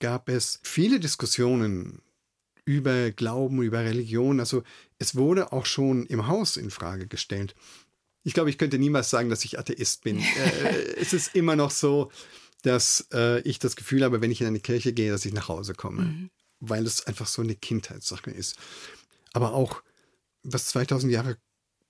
gab 0.00 0.28
es 0.28 0.60
viele 0.62 1.00
Diskussionen 1.00 2.02
über 2.64 3.10
Glauben, 3.12 3.62
über 3.62 3.80
Religion. 3.80 4.40
Also 4.40 4.62
es 4.98 5.14
wurde 5.14 5.52
auch 5.52 5.66
schon 5.66 6.06
im 6.06 6.26
Haus 6.26 6.56
in 6.56 6.70
Frage 6.70 7.06
gestellt. 7.06 7.54
Ich 8.24 8.34
glaube, 8.34 8.50
ich 8.50 8.58
könnte 8.58 8.78
niemals 8.78 9.08
sagen, 9.08 9.30
dass 9.30 9.44
ich 9.44 9.58
Atheist 9.58 10.02
bin. 10.02 10.18
äh, 10.64 10.94
es 10.96 11.12
ist 11.12 11.34
immer 11.34 11.56
noch 11.56 11.70
so, 11.70 12.10
dass 12.62 13.06
äh, 13.12 13.40
ich 13.42 13.60
das 13.60 13.76
Gefühl 13.76 14.02
habe, 14.02 14.20
wenn 14.20 14.32
ich 14.32 14.40
in 14.40 14.48
eine 14.48 14.60
Kirche 14.60 14.92
gehe, 14.92 15.12
dass 15.12 15.24
ich 15.24 15.32
nach 15.32 15.48
Hause 15.48 15.74
komme. 15.74 16.02
Mhm. 16.02 16.30
Weil 16.58 16.86
es 16.86 17.06
einfach 17.06 17.28
so 17.28 17.42
eine 17.42 17.54
Kindheitssache 17.54 18.30
ist. 18.30 18.56
Aber 19.32 19.52
auch, 19.52 19.82
was 20.42 20.66
2000 20.66 21.12
Jahre 21.12 21.36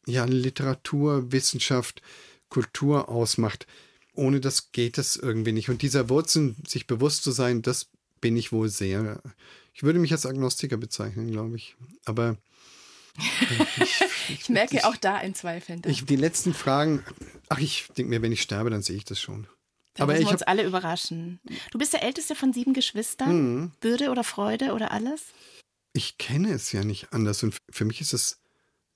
ja, 0.06 0.24
Literatur, 0.24 1.32
Wissenschaft, 1.32 2.02
Kultur 2.48 3.08
ausmacht, 3.08 3.66
ohne 4.14 4.40
das 4.40 4.72
geht 4.72 4.98
es 4.98 5.16
irgendwie 5.16 5.52
nicht. 5.52 5.68
Und 5.68 5.82
dieser 5.82 6.08
Wurzeln, 6.08 6.56
sich 6.66 6.86
bewusst 6.86 7.22
zu 7.22 7.32
sein, 7.32 7.62
das 7.62 7.90
bin 8.20 8.36
ich 8.36 8.52
wohl 8.52 8.68
sehr. 8.68 9.22
Ich 9.74 9.82
würde 9.82 9.98
mich 9.98 10.12
als 10.12 10.26
Agnostiker 10.26 10.78
bezeichnen, 10.78 11.30
glaube 11.30 11.56
ich. 11.56 11.76
Aber 12.06 12.38
ich, 13.18 14.00
ich, 14.40 14.48
merke 14.48 14.76
ich, 14.76 14.84
auch 14.84 14.96
da 14.96 15.16
ein 15.16 15.34
Zweifeln. 15.34 15.82
Ich, 15.86 16.04
die 16.04 16.16
letzten 16.16 16.54
Fragen, 16.54 17.04
ach, 17.48 17.58
ich 17.58 17.88
denke 17.96 18.10
mir, 18.10 18.22
wenn 18.22 18.32
ich 18.32 18.42
sterbe, 18.42 18.70
dann 18.70 18.82
sehe 18.82 18.96
ich 18.96 19.04
das 19.04 19.20
schon. 19.20 19.46
Da 19.94 20.04
Aber 20.04 20.12
müssen 20.12 20.26
wir 20.26 20.32
uns 20.32 20.42
hab, 20.42 20.48
alle 20.48 20.64
überraschen. 20.64 21.40
Du 21.70 21.78
bist 21.78 21.92
der 21.92 22.02
älteste 22.02 22.34
von 22.34 22.52
sieben 22.52 22.74
Geschwistern. 22.74 23.54
Mhm. 23.54 23.72
Bürde 23.80 24.10
oder 24.10 24.24
Freude 24.24 24.72
oder 24.72 24.92
alles? 24.92 25.24
Ich 25.94 26.18
kenne 26.18 26.52
es 26.52 26.72
ja 26.72 26.84
nicht 26.84 27.12
anders. 27.12 27.42
Und 27.42 27.56
für 27.70 27.86
mich 27.86 28.00
ist 28.02 28.12
es 28.12 28.38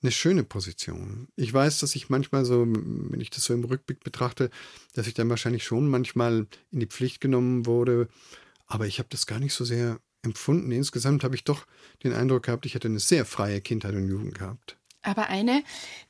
eine 0.03 0.13
schöne 0.13 0.45
Position. 0.45 1.29
Ich 1.37 1.53
weiß, 1.53 1.81
dass 1.81 1.95
ich 1.95 2.09
manchmal 2.09 2.45
so, 2.45 2.67
wenn 2.67 3.21
ich 3.21 3.31
das 3.31 3.45
so 3.45 3.53
im 3.53 3.65
Rückblick 3.65 4.03
betrachte, 4.03 4.51
dass 4.95 5.07
ich 5.07 5.15
dann 5.15 5.29
wahrscheinlich 5.29 5.65
schon 5.65 5.89
manchmal 5.89 6.47
in 6.71 6.81
die 6.81 6.87
Pflicht 6.87 7.21
genommen 7.21 7.67
wurde. 7.67 8.09
Aber 8.67 8.87
ich 8.87 8.99
habe 8.99 9.09
das 9.11 9.27
gar 9.27 9.39
nicht 9.39 9.53
so 9.53 9.65
sehr 9.65 10.01
empfunden. 10.23 10.73
Insgesamt 10.73 11.25
habe 11.25 11.35
ich 11.35 11.45
doch 11.45 11.67
den 12.03 12.13
Eindruck 12.13 12.45
gehabt, 12.45 12.67
ich 12.67 12.75
hätte 12.75 12.89
eine 12.89 13.01
sehr 13.01 13.25
freie 13.25 13.61
Kindheit 13.61 13.95
und 13.95 14.09
Jugend 14.09 14.39
gehabt. 14.39 14.77
Aber 15.03 15.29
eine, 15.29 15.63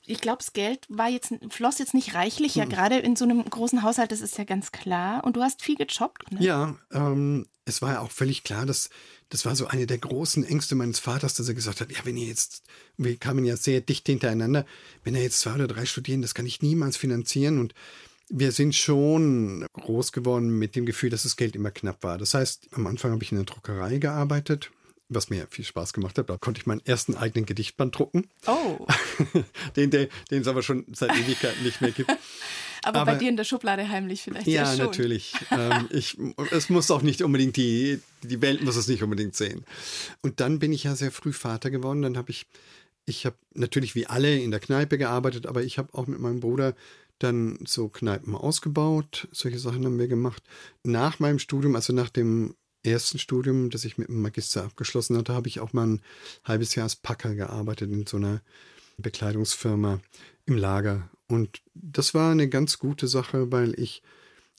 ich 0.05 0.21
glaube, 0.21 0.39
das 0.39 0.53
Geld 0.53 0.87
war 0.89 1.09
jetzt, 1.09 1.33
floss 1.51 1.79
jetzt 1.79 1.95
nicht 1.95 2.15
reichlich, 2.15 2.57
ja, 2.57 2.65
hm. 2.65 2.71
gerade 2.71 2.99
in 2.99 3.17
so 3.17 3.25
einem 3.25 3.45
großen 3.45 3.83
Haushalt, 3.83 4.11
das 4.11 4.21
ist 4.21 4.37
ja 4.37 4.45
ganz 4.45 4.73
klar. 4.73 5.25
Und 5.25 5.37
du 5.37 5.43
hast 5.43 5.63
viel 5.63 5.77
gejobbt. 5.77 6.33
Ne? 6.33 6.43
Ja, 6.43 6.77
ähm, 6.93 7.47
es 7.65 7.83
war 7.83 7.93
ja 7.95 8.01
auch 8.01 8.11
völlig 8.11 8.43
klar, 8.43 8.67
dass 8.67 8.91
das 9.31 9.47
war 9.47 9.55
so 9.55 9.69
eine 9.69 9.87
der 9.87 9.99
großen 9.99 10.45
Ängste 10.45 10.75
meines 10.75 10.99
Vaters, 10.99 11.35
dass 11.35 11.49
er 11.49 11.55
gesagt 11.55 11.81
hat, 11.81 11.93
ja, 11.93 11.99
wenn 12.03 12.17
ihr 12.17 12.27
jetzt, 12.27 12.65
wir 12.97 13.17
kamen 13.17 13.45
ja 13.45 13.57
sehr 13.57 13.81
dicht 13.81 14.07
hintereinander, 14.07 14.67
wenn 15.05 15.15
er 15.15 15.23
jetzt 15.23 15.39
zwei 15.39 15.55
oder 15.55 15.69
drei 15.69 15.87
studieren, 15.87 16.21
das 16.21 16.35
kann 16.35 16.47
ich 16.47 16.63
niemals 16.63 16.97
finanzieren. 16.97 17.61
Und 17.61 17.73
wir 18.29 18.51
sind 18.51 18.75
schon 18.75 19.67
groß 19.73 20.11
geworden 20.11 20.59
mit 20.59 20.75
dem 20.75 20.85
Gefühl, 20.85 21.11
dass 21.11 21.23
das 21.23 21.37
Geld 21.37 21.55
immer 21.55 21.71
knapp 21.71 22.03
war. 22.03 22.19
Das 22.19 22.35
heißt, 22.35 22.71
am 22.73 22.89
Anfang 22.89 23.13
habe 23.13 23.23
ich 23.23 23.31
in 23.31 23.39
der 23.39 23.45
Druckerei 23.45 23.99
gearbeitet, 23.99 24.73
was 25.11 25.29
mir 25.29 25.47
viel 25.51 25.65
Spaß 25.65 25.93
gemacht 25.93 26.17
hat. 26.19 26.31
Da 26.31 26.39
konnte 26.39 26.61
ich 26.61 26.67
meinen 26.67 26.81
ersten 26.85 27.17
eigenen 27.17 27.45
Gedichtband 27.45 27.99
drucken. 27.99 28.29
Oh. 28.47 28.87
den, 29.77 29.91
den, 29.91 30.09
den 30.31 30.43
es 30.43 30.49
aber 30.49 30.63
schon 30.63 30.87
seit 30.93 31.11
Ewigkeiten 31.17 31.63
nicht 31.65 31.81
mehr 31.81 31.91
gibt. 31.91 32.11
Aber, 32.11 32.21
aber, 33.01 33.13
bei 33.13 33.19
dir 33.19 33.29
in 33.29 33.37
der 33.37 33.45
Schublade 33.45 33.89
heimlich 33.89 34.23
vielleicht. 34.23 34.47
Ja, 34.47 34.73
ja 34.73 34.85
natürlich. 34.85 35.35
ähm, 35.51 35.89
ich, 35.91 36.17
es 36.53 36.71
muss 36.71 36.91
auch 36.91 37.03
nicht 37.03 37.23
unbedingt 37.23 37.57
die, 37.57 38.01
die 38.23 38.41
Welt 38.41 38.63
muss 38.63 38.77
es 38.77 38.89
nicht 38.89 39.03
unbedingt 39.03 39.35
sehen. 39.35 39.65
Und 40.23 40.41
dann 40.41 40.61
bin 40.61 40.73
ich 40.73 40.85
ja 40.85 40.95
sehr 40.95 41.11
früh 41.11 41.33
Vater 41.33 41.71
geworden. 41.71 42.03
Dann 42.03 42.17
habe 42.17 42.31
ich, 42.31 42.47
ich 43.05 43.27
habe 43.27 43.37
natürlich 43.53 43.95
wie 43.97 44.07
alle 44.07 44.39
in 44.39 44.53
der 44.53 44.61
Kneipe 44.61 44.97
gearbeitet, 44.97 45.47
aber 45.47 45.63
ich 45.63 45.77
habe 45.77 45.93
auch 45.93 46.07
mit 46.07 46.21
meinem 46.21 46.41
Bruder 46.41 46.75
dann 47.19 47.59
so 47.67 47.89
Kneipen 47.89 48.35
ausgebaut. 48.35 49.29
Solche 49.33 49.59
Sachen 49.59 49.85
haben 49.85 49.99
wir 49.99 50.09
gemacht. 50.09 50.43
Nach 50.85 51.19
meinem 51.19 51.39
Studium, 51.39 51.77
also 51.77 51.93
nach 51.93 52.09
dem 52.09 52.55
ersten 52.83 53.19
Studium, 53.19 53.71
das 53.71 53.85
ich 53.85 53.99
mit 53.99 54.09
dem 54.09 54.23
Magister 54.23 54.65
abgeschlossen 54.65 55.17
hatte, 55.17 55.35
habe 55.35 55.49
ich 55.49 55.61
auch 55.61 55.73
mal 55.73 55.87
ein 55.87 56.03
halbes 56.45 56.75
Jahr 56.75 56.85
als 56.85 56.97
Packer 56.97 57.35
gearbeitet 57.35 57.91
in 57.91 58.07
so 58.07 58.17
einer 58.17 58.41
Bekleidungsfirma 58.99 60.01
im 60.47 60.57
Lager. 60.57 61.09
Und 61.29 61.61
das 61.75 62.15
war 62.15 62.33
eine 62.33 62.49
ganz 62.49 62.79
gute 62.79 63.07
Sache, 63.07 63.53
weil 63.53 63.79
ich 63.79 64.03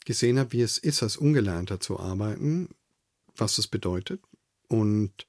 gesehen 0.06 0.40
habe, 0.40 0.54
wie 0.54 0.62
es 0.62 0.78
ist, 0.78 1.04
als 1.04 1.18
Ungelernter 1.18 1.80
zu 1.80 2.00
arbeiten, 2.00 2.70
was 3.36 3.56
das 3.56 3.68
bedeutet 3.68 4.22
und 4.68 5.28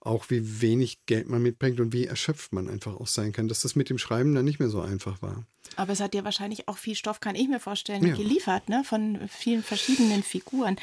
auch 0.00 0.28
wie 0.28 0.60
wenig 0.60 1.06
Geld 1.06 1.28
man 1.28 1.42
mitbringt 1.42 1.80
und 1.80 1.92
wie 1.92 2.06
erschöpft 2.06 2.52
man 2.52 2.68
einfach 2.68 2.94
auch 2.96 3.06
sein 3.06 3.32
kann, 3.32 3.48
dass 3.48 3.62
das 3.62 3.74
mit 3.74 3.88
dem 3.88 3.98
Schreiben 3.98 4.34
dann 4.34 4.44
nicht 4.44 4.58
mehr 4.58 4.68
so 4.68 4.82
einfach 4.82 5.22
war. 5.22 5.46
Aber 5.76 5.92
es 5.92 6.00
hat 6.00 6.12
dir 6.12 6.24
wahrscheinlich 6.24 6.68
auch 6.68 6.76
viel 6.76 6.94
Stoff, 6.94 7.20
kann 7.20 7.34
ich 7.34 7.48
mir 7.48 7.58
vorstellen, 7.58 8.06
ja. 8.06 8.14
geliefert, 8.14 8.68
ne? 8.68 8.84
von 8.84 9.18
vielen 9.28 9.62
verschiedenen 9.62 10.22
Figuren. 10.22 10.76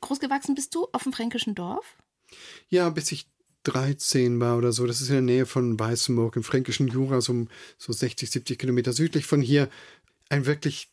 Großgewachsen 0.00 0.54
bist 0.54 0.74
du 0.74 0.88
auf 0.92 1.02
dem 1.02 1.12
fränkischen 1.12 1.54
Dorf? 1.54 1.96
Ja, 2.68 2.90
bis 2.90 3.12
ich 3.12 3.28
13 3.64 4.38
war 4.40 4.56
oder 4.56 4.72
so. 4.72 4.86
Das 4.86 5.00
ist 5.00 5.08
in 5.08 5.14
der 5.14 5.22
Nähe 5.22 5.46
von 5.46 5.78
Weißenburg 5.78 6.36
im 6.36 6.42
fränkischen 6.42 6.88
Jura, 6.88 7.20
so, 7.20 7.46
so 7.78 7.92
60, 7.92 8.30
70 8.30 8.58
Kilometer 8.58 8.92
südlich 8.92 9.26
von 9.26 9.40
hier. 9.40 9.68
Ein 10.28 10.46
wirklich 10.46 10.88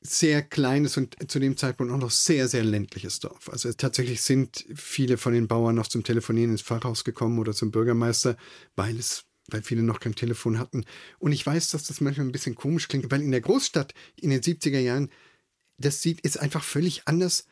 sehr 0.00 0.42
kleines 0.42 0.96
und 0.96 1.16
zu 1.30 1.38
dem 1.38 1.56
Zeitpunkt 1.56 1.92
auch 1.92 1.98
noch 1.98 2.10
sehr, 2.10 2.48
sehr 2.48 2.64
ländliches 2.64 3.20
Dorf. 3.20 3.48
Also 3.48 3.72
tatsächlich 3.72 4.22
sind 4.22 4.64
viele 4.74 5.18
von 5.18 5.32
den 5.32 5.48
Bauern 5.48 5.74
noch 5.74 5.88
zum 5.88 6.04
Telefonieren 6.04 6.50
ins 6.50 6.62
Pfarrhaus 6.62 7.04
gekommen 7.04 7.38
oder 7.38 7.52
zum 7.52 7.70
Bürgermeister, 7.70 8.36
weil 8.74 8.98
es 8.98 9.24
weil 9.48 9.62
viele 9.62 9.82
noch 9.82 10.00
kein 10.00 10.16
Telefon 10.16 10.58
hatten. 10.58 10.84
Und 11.20 11.30
ich 11.30 11.46
weiß, 11.46 11.70
dass 11.70 11.84
das 11.84 12.00
manchmal 12.00 12.26
ein 12.26 12.32
bisschen 12.32 12.56
komisch 12.56 12.88
klingt, 12.88 13.10
weil 13.12 13.22
in 13.22 13.30
der 13.30 13.40
Großstadt 13.40 13.94
in 14.16 14.30
den 14.30 14.40
70er 14.40 14.80
Jahren, 14.80 15.08
das 15.78 16.02
sieht, 16.02 16.20
ist 16.22 16.40
einfach 16.40 16.64
völlig 16.64 17.02
anders, 17.06 17.46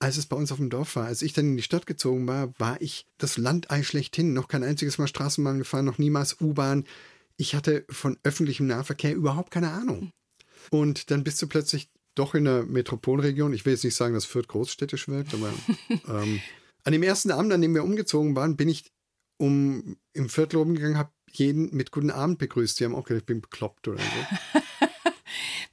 als 0.00 0.16
es 0.16 0.26
bei 0.26 0.36
uns 0.36 0.50
auf 0.50 0.58
dem 0.58 0.70
Dorf 0.70 0.96
war. 0.96 1.06
Als 1.06 1.22
ich 1.22 1.34
dann 1.34 1.46
in 1.46 1.56
die 1.56 1.62
Stadt 1.62 1.86
gezogen 1.86 2.26
war, 2.26 2.52
war 2.58 2.80
ich 2.80 3.06
das 3.18 3.36
Landei 3.36 3.82
schlechthin. 3.82 4.32
Noch 4.32 4.48
kein 4.48 4.64
einziges 4.64 4.98
Mal 4.98 5.06
Straßenbahn 5.06 5.58
gefahren, 5.58 5.84
noch 5.84 5.98
niemals 5.98 6.40
U-Bahn. 6.40 6.84
Ich 7.36 7.54
hatte 7.54 7.84
von 7.90 8.18
öffentlichem 8.22 8.66
Nahverkehr 8.66 9.14
überhaupt 9.14 9.50
keine 9.50 9.70
Ahnung. 9.70 10.10
Und 10.70 11.10
dann 11.10 11.22
bist 11.22 11.40
du 11.40 11.46
plötzlich 11.46 11.90
doch 12.14 12.34
in 12.34 12.44
der 12.44 12.64
Metropolregion. 12.64 13.52
Ich 13.52 13.64
will 13.64 13.74
jetzt 13.74 13.84
nicht 13.84 13.94
sagen, 13.94 14.14
dass 14.14 14.24
Fürth 14.24 14.48
großstädtisch 14.48 15.06
wirkt, 15.08 15.34
aber 15.34 15.52
ähm, 16.08 16.40
an 16.84 16.92
dem 16.92 17.02
ersten 17.02 17.30
Abend, 17.30 17.52
an 17.52 17.60
dem 17.60 17.74
wir 17.74 17.84
umgezogen 17.84 18.34
waren, 18.34 18.56
bin 18.56 18.68
ich 18.68 18.90
um 19.36 19.96
im 20.12 20.28
Viertel 20.28 20.56
oben 20.56 20.74
gegangen, 20.74 20.98
habe 20.98 21.12
jeden 21.30 21.74
mit 21.74 21.92
guten 21.92 22.10
Abend 22.10 22.38
begrüßt. 22.38 22.80
Die 22.80 22.84
haben 22.84 22.94
auch 22.94 23.04
gedacht, 23.04 23.22
ich 23.22 23.26
bin 23.26 23.40
bekloppt 23.40 23.88
oder 23.88 23.98
so. 23.98 24.60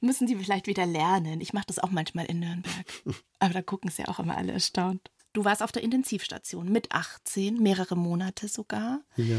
Müssen 0.00 0.26
die 0.26 0.36
vielleicht 0.36 0.66
wieder 0.66 0.86
lernen. 0.86 1.40
Ich 1.40 1.52
mache 1.52 1.66
das 1.66 1.78
auch 1.78 1.90
manchmal 1.90 2.26
in 2.26 2.40
Nürnberg. 2.40 2.84
Aber 3.38 3.54
da 3.54 3.62
gucken 3.62 3.90
sie 3.90 4.06
auch 4.06 4.18
immer 4.18 4.36
alle 4.36 4.52
erstaunt. 4.52 5.10
Du 5.32 5.44
warst 5.44 5.62
auf 5.62 5.72
der 5.72 5.82
Intensivstation 5.82 6.70
mit 6.70 6.92
18, 6.92 7.62
mehrere 7.62 7.96
Monate 7.96 8.48
sogar. 8.48 9.00
Ja. 9.16 9.36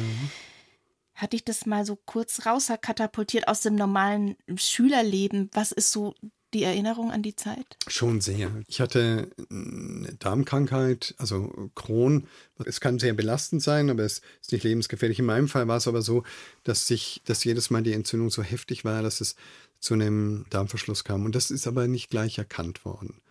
Hat 1.13 1.33
dich 1.33 1.43
das 1.43 1.65
mal 1.65 1.85
so 1.85 1.97
kurz 1.97 2.45
rauskatapultiert 2.45 3.47
aus 3.47 3.61
dem 3.61 3.75
normalen 3.75 4.37
Schülerleben? 4.55 5.49
Was 5.53 5.71
ist 5.71 5.91
so 5.91 6.13
die 6.53 6.63
Erinnerung 6.63 7.11
an 7.11 7.21
die 7.21 7.35
Zeit? 7.35 7.77
Schon 7.87 8.21
sehr. 8.21 8.51
Ich 8.67 8.81
hatte 8.81 9.29
eine 9.51 10.15
Darmkrankheit, 10.17 11.15
also 11.17 11.69
Crohn. 11.75 12.27
Es 12.65 12.79
kann 12.79 12.99
sehr 12.99 13.13
belastend 13.13 13.61
sein, 13.61 13.89
aber 13.89 14.03
es 14.03 14.21
ist 14.41 14.51
nicht 14.51 14.63
lebensgefährlich. 14.63 15.19
In 15.19 15.25
meinem 15.25 15.47
Fall 15.47 15.67
war 15.67 15.77
es 15.77 15.87
aber 15.87 16.01
so, 16.01 16.23
dass 16.63 16.87
sich, 16.87 17.21
dass 17.25 17.43
jedes 17.43 17.69
Mal 17.69 17.83
die 17.83 17.93
Entzündung 17.93 18.29
so 18.29 18.41
heftig 18.41 18.85
war, 18.85 19.03
dass 19.03 19.21
es 19.21 19.35
zu 19.79 19.93
einem 19.93 20.45
Darmverschluss 20.49 21.03
kam. 21.03 21.25
Und 21.25 21.35
das 21.35 21.51
ist 21.51 21.67
aber 21.67 21.87
nicht 21.87 22.09
gleich 22.09 22.37
erkannt 22.37 22.85
worden. 22.85 23.21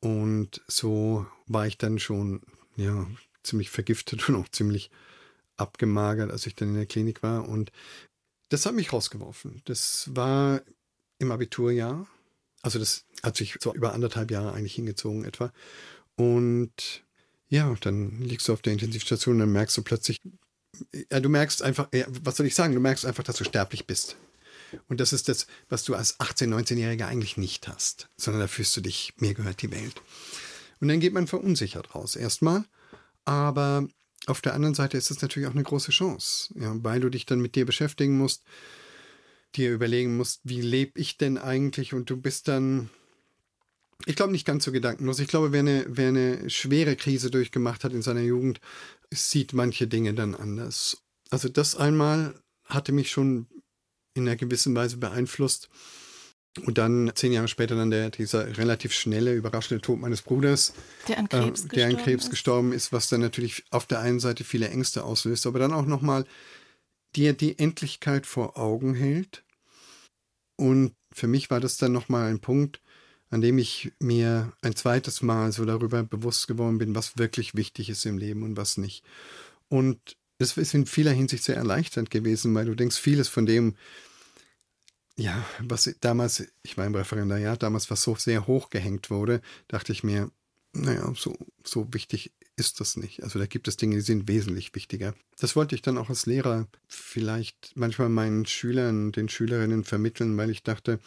Und 0.00 0.62
so 0.68 1.26
war 1.46 1.66
ich 1.66 1.78
dann 1.78 1.98
schon, 1.98 2.42
ja, 2.76 3.06
ziemlich 3.42 3.70
vergiftet 3.70 4.26
und 4.28 4.36
auch 4.36 4.48
ziemlich 4.48 4.90
abgemagert, 5.56 6.30
als 6.30 6.46
ich 6.46 6.54
dann 6.54 6.68
in 6.68 6.74
der 6.74 6.86
Klinik 6.86 7.22
war. 7.22 7.48
Und 7.48 7.72
das 8.48 8.66
hat 8.66 8.74
mich 8.74 8.92
rausgeworfen. 8.92 9.62
Das 9.64 10.10
war 10.14 10.62
im 11.18 11.32
Abiturjahr 11.32 12.06
also 12.64 12.78
das 12.78 13.04
hat 13.22 13.36
sich 13.36 13.58
so 13.60 13.74
über 13.74 13.92
anderthalb 13.92 14.30
Jahre 14.30 14.54
eigentlich 14.54 14.74
hingezogen 14.74 15.24
etwa. 15.24 15.52
Und 16.16 17.04
ja, 17.48 17.74
dann 17.80 18.22
liegst 18.22 18.48
du 18.48 18.54
auf 18.54 18.62
der 18.62 18.72
Intensivstation 18.72 19.34
und 19.34 19.40
dann 19.40 19.52
merkst 19.52 19.76
du 19.76 19.82
plötzlich, 19.82 20.22
ja, 21.10 21.20
du 21.20 21.28
merkst 21.28 21.62
einfach, 21.62 21.88
ja, 21.92 22.06
was 22.08 22.38
soll 22.38 22.46
ich 22.46 22.54
sagen, 22.54 22.74
du 22.74 22.80
merkst 22.80 23.04
einfach, 23.04 23.22
dass 23.22 23.36
du 23.36 23.44
sterblich 23.44 23.86
bist. 23.86 24.16
Und 24.88 25.00
das 25.00 25.12
ist 25.12 25.28
das, 25.28 25.46
was 25.68 25.84
du 25.84 25.94
als 25.94 26.18
18-, 26.20 26.48
19-Jähriger 26.48 27.06
eigentlich 27.06 27.36
nicht 27.36 27.68
hast, 27.68 28.08
sondern 28.16 28.40
da 28.40 28.48
fühlst 28.48 28.76
du 28.76 28.80
dich, 28.80 29.14
mir 29.18 29.34
gehört 29.34 29.62
die 29.62 29.70
Welt. 29.70 30.02
Und 30.80 30.88
dann 30.88 31.00
geht 31.00 31.12
man 31.12 31.26
verunsichert 31.26 31.94
raus, 31.94 32.16
erstmal. 32.16 32.64
Aber 33.24 33.88
auf 34.26 34.40
der 34.40 34.54
anderen 34.54 34.74
Seite 34.74 34.96
ist 34.96 35.10
es 35.10 35.22
natürlich 35.22 35.48
auch 35.48 35.54
eine 35.54 35.62
große 35.62 35.92
Chance, 35.92 36.52
ja, 36.58 36.74
weil 36.82 37.00
du 37.00 37.10
dich 37.10 37.26
dann 37.26 37.40
mit 37.40 37.54
dir 37.54 37.66
beschäftigen 37.66 38.16
musst, 38.16 38.42
dir 39.54 39.72
überlegen 39.72 40.16
musst, 40.16 40.40
wie 40.44 40.60
lebe 40.60 40.98
ich 40.98 41.16
denn 41.16 41.38
eigentlich 41.38 41.94
und 41.94 42.10
du 42.10 42.16
bist 42.16 42.48
dann, 42.48 42.90
ich 44.06 44.16
glaube 44.16 44.32
nicht 44.32 44.46
ganz 44.46 44.64
so 44.64 44.72
gedankenlos. 44.72 45.20
Ich 45.20 45.28
glaube, 45.28 45.52
wer 45.52 45.60
eine, 45.60 45.86
wer 45.88 46.08
eine 46.08 46.50
schwere 46.50 46.96
Krise 46.96 47.30
durchgemacht 47.30 47.84
hat 47.84 47.92
in 47.92 48.02
seiner 48.02 48.22
Jugend, 48.22 48.60
sieht 49.10 49.52
manche 49.52 49.86
Dinge 49.86 50.14
dann 50.14 50.34
anders. 50.34 51.02
Also 51.30 51.48
das 51.48 51.76
einmal 51.76 52.34
hatte 52.64 52.92
mich 52.92 53.10
schon 53.10 53.46
in 54.14 54.26
einer 54.26 54.36
gewissen 54.36 54.74
Weise 54.74 54.96
beeinflusst. 54.96 55.68
Und 56.64 56.78
dann 56.78 57.10
zehn 57.16 57.32
Jahre 57.32 57.48
später 57.48 57.74
dann 57.74 57.90
der, 57.90 58.10
dieser 58.10 58.56
relativ 58.56 58.92
schnelle, 58.92 59.34
überraschende 59.34 59.80
Tod 59.80 60.00
meines 60.00 60.22
Bruders, 60.22 60.72
der 61.08 61.18
an 61.18 61.28
Krebs, 61.28 61.64
äh, 61.64 61.68
der 61.68 61.88
an 61.88 61.96
Krebs 61.96 62.24
ist. 62.24 62.30
gestorben 62.30 62.72
ist, 62.72 62.92
was 62.92 63.08
dann 63.08 63.20
natürlich 63.20 63.64
auf 63.70 63.86
der 63.86 63.98
einen 63.98 64.20
Seite 64.20 64.44
viele 64.44 64.68
Ängste 64.68 65.02
auslöst, 65.02 65.46
aber 65.46 65.58
dann 65.58 65.72
auch 65.72 65.86
nochmal 65.86 66.24
dir 67.16 67.32
die 67.32 67.58
Endlichkeit 67.58 68.26
vor 68.26 68.56
Augen 68.56 68.94
hält. 68.94 69.42
Und 70.56 70.94
für 71.12 71.26
mich 71.26 71.50
war 71.50 71.58
das 71.58 71.76
dann 71.76 71.90
nochmal 71.90 72.30
ein 72.30 72.40
Punkt, 72.40 72.80
an 73.30 73.40
dem 73.40 73.58
ich 73.58 73.92
mir 73.98 74.52
ein 74.62 74.76
zweites 74.76 75.22
Mal 75.22 75.50
so 75.50 75.64
darüber 75.64 76.04
bewusst 76.04 76.46
geworden 76.46 76.78
bin, 76.78 76.94
was 76.94 77.18
wirklich 77.18 77.56
wichtig 77.56 77.90
ist 77.90 78.06
im 78.06 78.16
Leben 78.16 78.44
und 78.44 78.56
was 78.56 78.76
nicht. 78.76 79.04
Und 79.68 80.16
es 80.44 80.56
ist 80.56 80.74
in 80.74 80.86
vieler 80.86 81.12
Hinsicht 81.12 81.44
sehr 81.44 81.56
erleichternd 81.56 82.10
gewesen, 82.10 82.54
weil 82.54 82.66
du 82.66 82.74
denkst, 82.74 82.96
vieles 82.96 83.28
von 83.28 83.46
dem, 83.46 83.76
ja, 85.16 85.44
was 85.60 85.92
damals, 86.00 86.46
ich 86.62 86.76
war 86.76 86.86
im 86.86 86.94
Referendariat 86.94 87.62
damals, 87.62 87.90
was 87.90 88.02
so 88.02 88.14
sehr 88.16 88.46
hochgehängt 88.46 89.10
wurde, 89.10 89.40
dachte 89.68 89.92
ich 89.92 90.02
mir, 90.02 90.30
naja, 90.72 91.12
so, 91.16 91.36
so 91.64 91.92
wichtig 91.92 92.32
ist 92.56 92.80
das 92.80 92.96
nicht. 92.96 93.22
Also 93.22 93.38
da 93.38 93.46
gibt 93.46 93.68
es 93.68 93.76
Dinge, 93.76 93.96
die 93.96 94.02
sind 94.02 94.28
wesentlich 94.28 94.74
wichtiger. 94.74 95.14
Das 95.38 95.56
wollte 95.56 95.74
ich 95.74 95.82
dann 95.82 95.98
auch 95.98 96.08
als 96.08 96.26
Lehrer 96.26 96.68
vielleicht 96.88 97.72
manchmal 97.74 98.08
meinen 98.08 98.46
Schülern, 98.46 99.12
den 99.12 99.28
Schülerinnen 99.28 99.84
vermitteln, 99.84 100.36
weil 100.36 100.50
ich 100.50 100.62
dachte, 100.62 101.00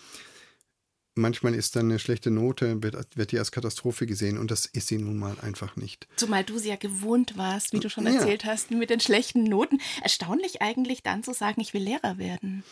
manchmal 1.17 1.55
ist 1.55 1.75
dann 1.75 1.86
eine 1.86 2.00
schlechte 2.00 2.31
Note, 2.31 2.81
wird, 2.83 3.17
wird 3.17 3.31
die 3.31 3.39
als 3.39 3.51
Katastrophe 3.51 4.05
gesehen 4.05 4.38
und 4.38 4.51
das 4.51 4.65
ist 4.65 4.88
sie 4.88 4.97
nun 4.97 5.17
mal 5.17 5.36
einfach 5.41 5.75
nicht. 5.75 6.07
Zumal 6.15 6.43
du 6.43 6.57
sie 6.57 6.69
ja 6.69 6.75
gewohnt 6.75 7.38
warst, 7.38 7.74
wie 7.74 7.79
du 7.79 7.89
schon 7.89 8.05
erzählt 8.07 8.43
ja. 8.43 8.51
hast, 8.51 8.71
mit 8.71 8.89
den 8.89 9.00
schlechten 9.00 9.43
Noten. 9.43 9.79
Erstaunlich 10.01 10.62
eigentlich 10.62 11.03
dann 11.03 11.24
zu 11.24 11.33
sagen, 11.33 11.62
ich 11.62 11.74
will 11.74 11.83
Lehrer 11.83 12.17
werden. 12.17 12.63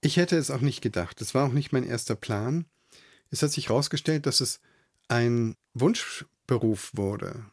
Ich 0.00 0.16
hätte 0.16 0.36
es 0.36 0.50
auch 0.50 0.60
nicht 0.60 0.80
gedacht. 0.80 1.20
Das 1.20 1.34
war 1.34 1.46
auch 1.48 1.52
nicht 1.52 1.72
mein 1.72 1.84
erster 1.84 2.14
Plan. 2.14 2.66
Es 3.30 3.42
hat 3.42 3.50
sich 3.50 3.68
herausgestellt, 3.68 4.26
dass 4.26 4.40
es 4.40 4.60
ein 5.08 5.56
Wunschberuf 5.72 6.90
wurde. 6.94 7.44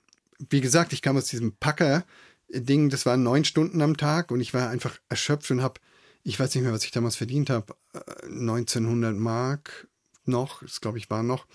Wie 0.49 0.61
gesagt, 0.61 0.93
ich 0.93 1.01
kam 1.01 1.17
aus 1.17 1.25
diesem 1.25 1.55
Packer-Ding, 1.55 2.89
das 2.89 3.05
waren 3.05 3.23
neun 3.23 3.45
Stunden 3.45 3.81
am 3.81 3.97
Tag 3.97 4.31
und 4.31 4.41
ich 4.41 4.53
war 4.53 4.69
einfach 4.69 4.99
erschöpft 5.09 5.49
und 5.51 5.61
habe, 5.61 5.79
ich 6.23 6.39
weiß 6.39 6.53
nicht 6.53 6.63
mehr, 6.63 6.73
was 6.73 6.85
ich 6.85 6.91
damals 6.91 7.15
verdient 7.15 7.49
habe, 7.49 7.75
1900 8.23 9.15
Mark 9.15 9.87
noch, 10.25 10.61
das 10.61 10.81
glaube 10.81 10.97
ich 10.97 11.09
war 11.09 11.23
noch, 11.23 11.47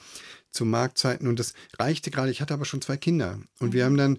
zu 0.50 0.64
Marktzeiten 0.64 1.28
und 1.28 1.38
das 1.38 1.54
reichte 1.78 2.10
gerade, 2.10 2.30
ich 2.30 2.40
hatte 2.40 2.54
aber 2.54 2.64
schon 2.64 2.82
zwei 2.82 2.96
Kinder 2.96 3.40
und 3.60 3.72
wir 3.72 3.84
mhm. 3.84 3.86
haben 3.86 3.96
dann, 3.96 4.18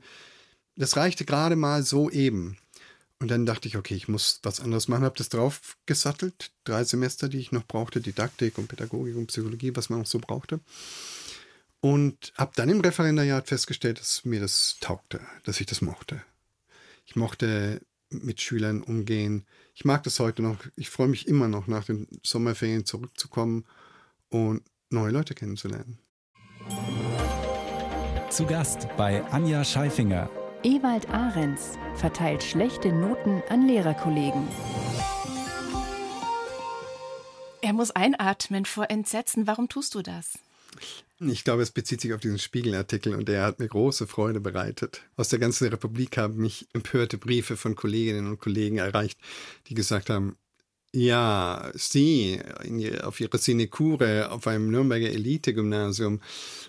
das 0.76 0.96
reichte 0.96 1.26
gerade 1.26 1.56
mal 1.56 1.84
so 1.84 2.10
eben. 2.10 2.58
Und 3.20 3.32
dann 3.32 3.48
dachte 3.48 3.68
ich, 3.68 3.78
okay, 3.78 3.96
ich 3.96 4.08
muss 4.08 4.40
was 4.44 4.60
anderes 4.60 4.88
machen, 4.88 5.04
habe 5.04 5.18
das 5.18 5.30
drauf 5.30 5.76
gesattelt. 5.88 6.52
Drei 6.66 6.84
Semester, 6.84 7.30
die 7.30 7.40
ich 7.40 7.52
noch 7.52 7.66
brauchte, 7.66 8.00
Didaktik 8.00 8.60
und 8.60 8.68
Pädagogik 8.68 9.16
und 9.16 9.28
Psychologie, 9.28 9.76
was 9.76 9.90
man 9.90 10.02
auch 10.02 10.06
so 10.06 10.20
brauchte. 10.20 10.60
Und 11.80 12.32
habe 12.36 12.52
dann 12.56 12.70
im 12.70 12.82
Referendariat 12.82 13.48
festgestellt, 13.48 14.00
dass 14.00 14.24
mir 14.24 14.40
das 14.40 14.78
taugte, 14.82 15.20
dass 15.46 15.60
ich 15.60 15.66
das 15.66 15.82
mochte. 15.82 16.22
Ich 17.06 17.16
mochte 17.16 17.82
mit 18.10 18.42
Schülern 18.42 18.82
umgehen. 18.82 19.46
Ich 19.76 19.86
mag 19.86 20.04
das 20.04 20.20
heute 20.20 20.42
noch. 20.42 20.58
Ich 20.76 20.90
freue 20.90 21.08
mich 21.08 21.28
immer 21.28 21.48
noch, 21.48 21.68
nach 21.68 21.86
den 21.86 22.08
Sommerferien 22.24 22.86
zurückzukommen 22.86 23.66
und 24.30 24.64
neue 24.90 25.12
Leute 25.12 25.36
kennenzulernen. 25.36 26.00
Zu 28.30 28.46
Gast 28.46 28.88
bei 28.98 29.24
Anja 29.32 29.64
Scheifinger 29.64 30.30
Ewald 30.64 31.08
Ahrens 31.10 31.78
verteilt 31.96 32.44
schlechte 32.44 32.92
Noten 32.92 33.44
an 33.48 33.68
Lehrerkollegen. 33.68 34.48
Er 37.62 37.74
muss 37.74 37.92
einatmen 37.92 38.66
vor 38.66 38.90
Entsetzen. 38.90 39.46
Warum 39.46 39.70
tust 39.70 39.94
du 39.94 40.02
das? 40.02 40.40
Ich 41.20 41.44
glaube, 41.44 41.64
es 41.64 41.72
bezieht 41.72 42.02
sich 42.02 42.14
auf 42.14 42.22
diesen 42.22 42.38
Spiegelartikel 42.38 43.16
und 43.16 43.28
der 43.28 43.44
hat 43.44 43.60
mir 43.60 43.68
große 43.68 44.06
Freude 44.06 44.40
bereitet. 44.40 45.02
Aus 45.16 45.30
der 45.30 45.40
ganzen 45.40 45.68
Republik 45.68 46.18
haben 46.18 46.38
mich 46.38 46.68
empörte 46.74 47.18
Briefe 47.18 47.58
von 47.58 47.76
Kolleginnen 47.76 48.28
und 48.28 48.40
Kollegen 48.40 48.78
erreicht, 48.78 49.18
die 49.68 49.74
gesagt 49.74 50.12
haben, 50.12 50.38
ja, 50.94 51.72
Sie 51.74 52.40
in, 52.64 53.02
auf 53.02 53.20
Ihre 53.20 53.38
Sinekure 53.38 54.32
auf 54.32 54.48
einem 54.48 54.72
Nürnberger 54.72 55.10
Elite-Gymnasium 55.10 56.22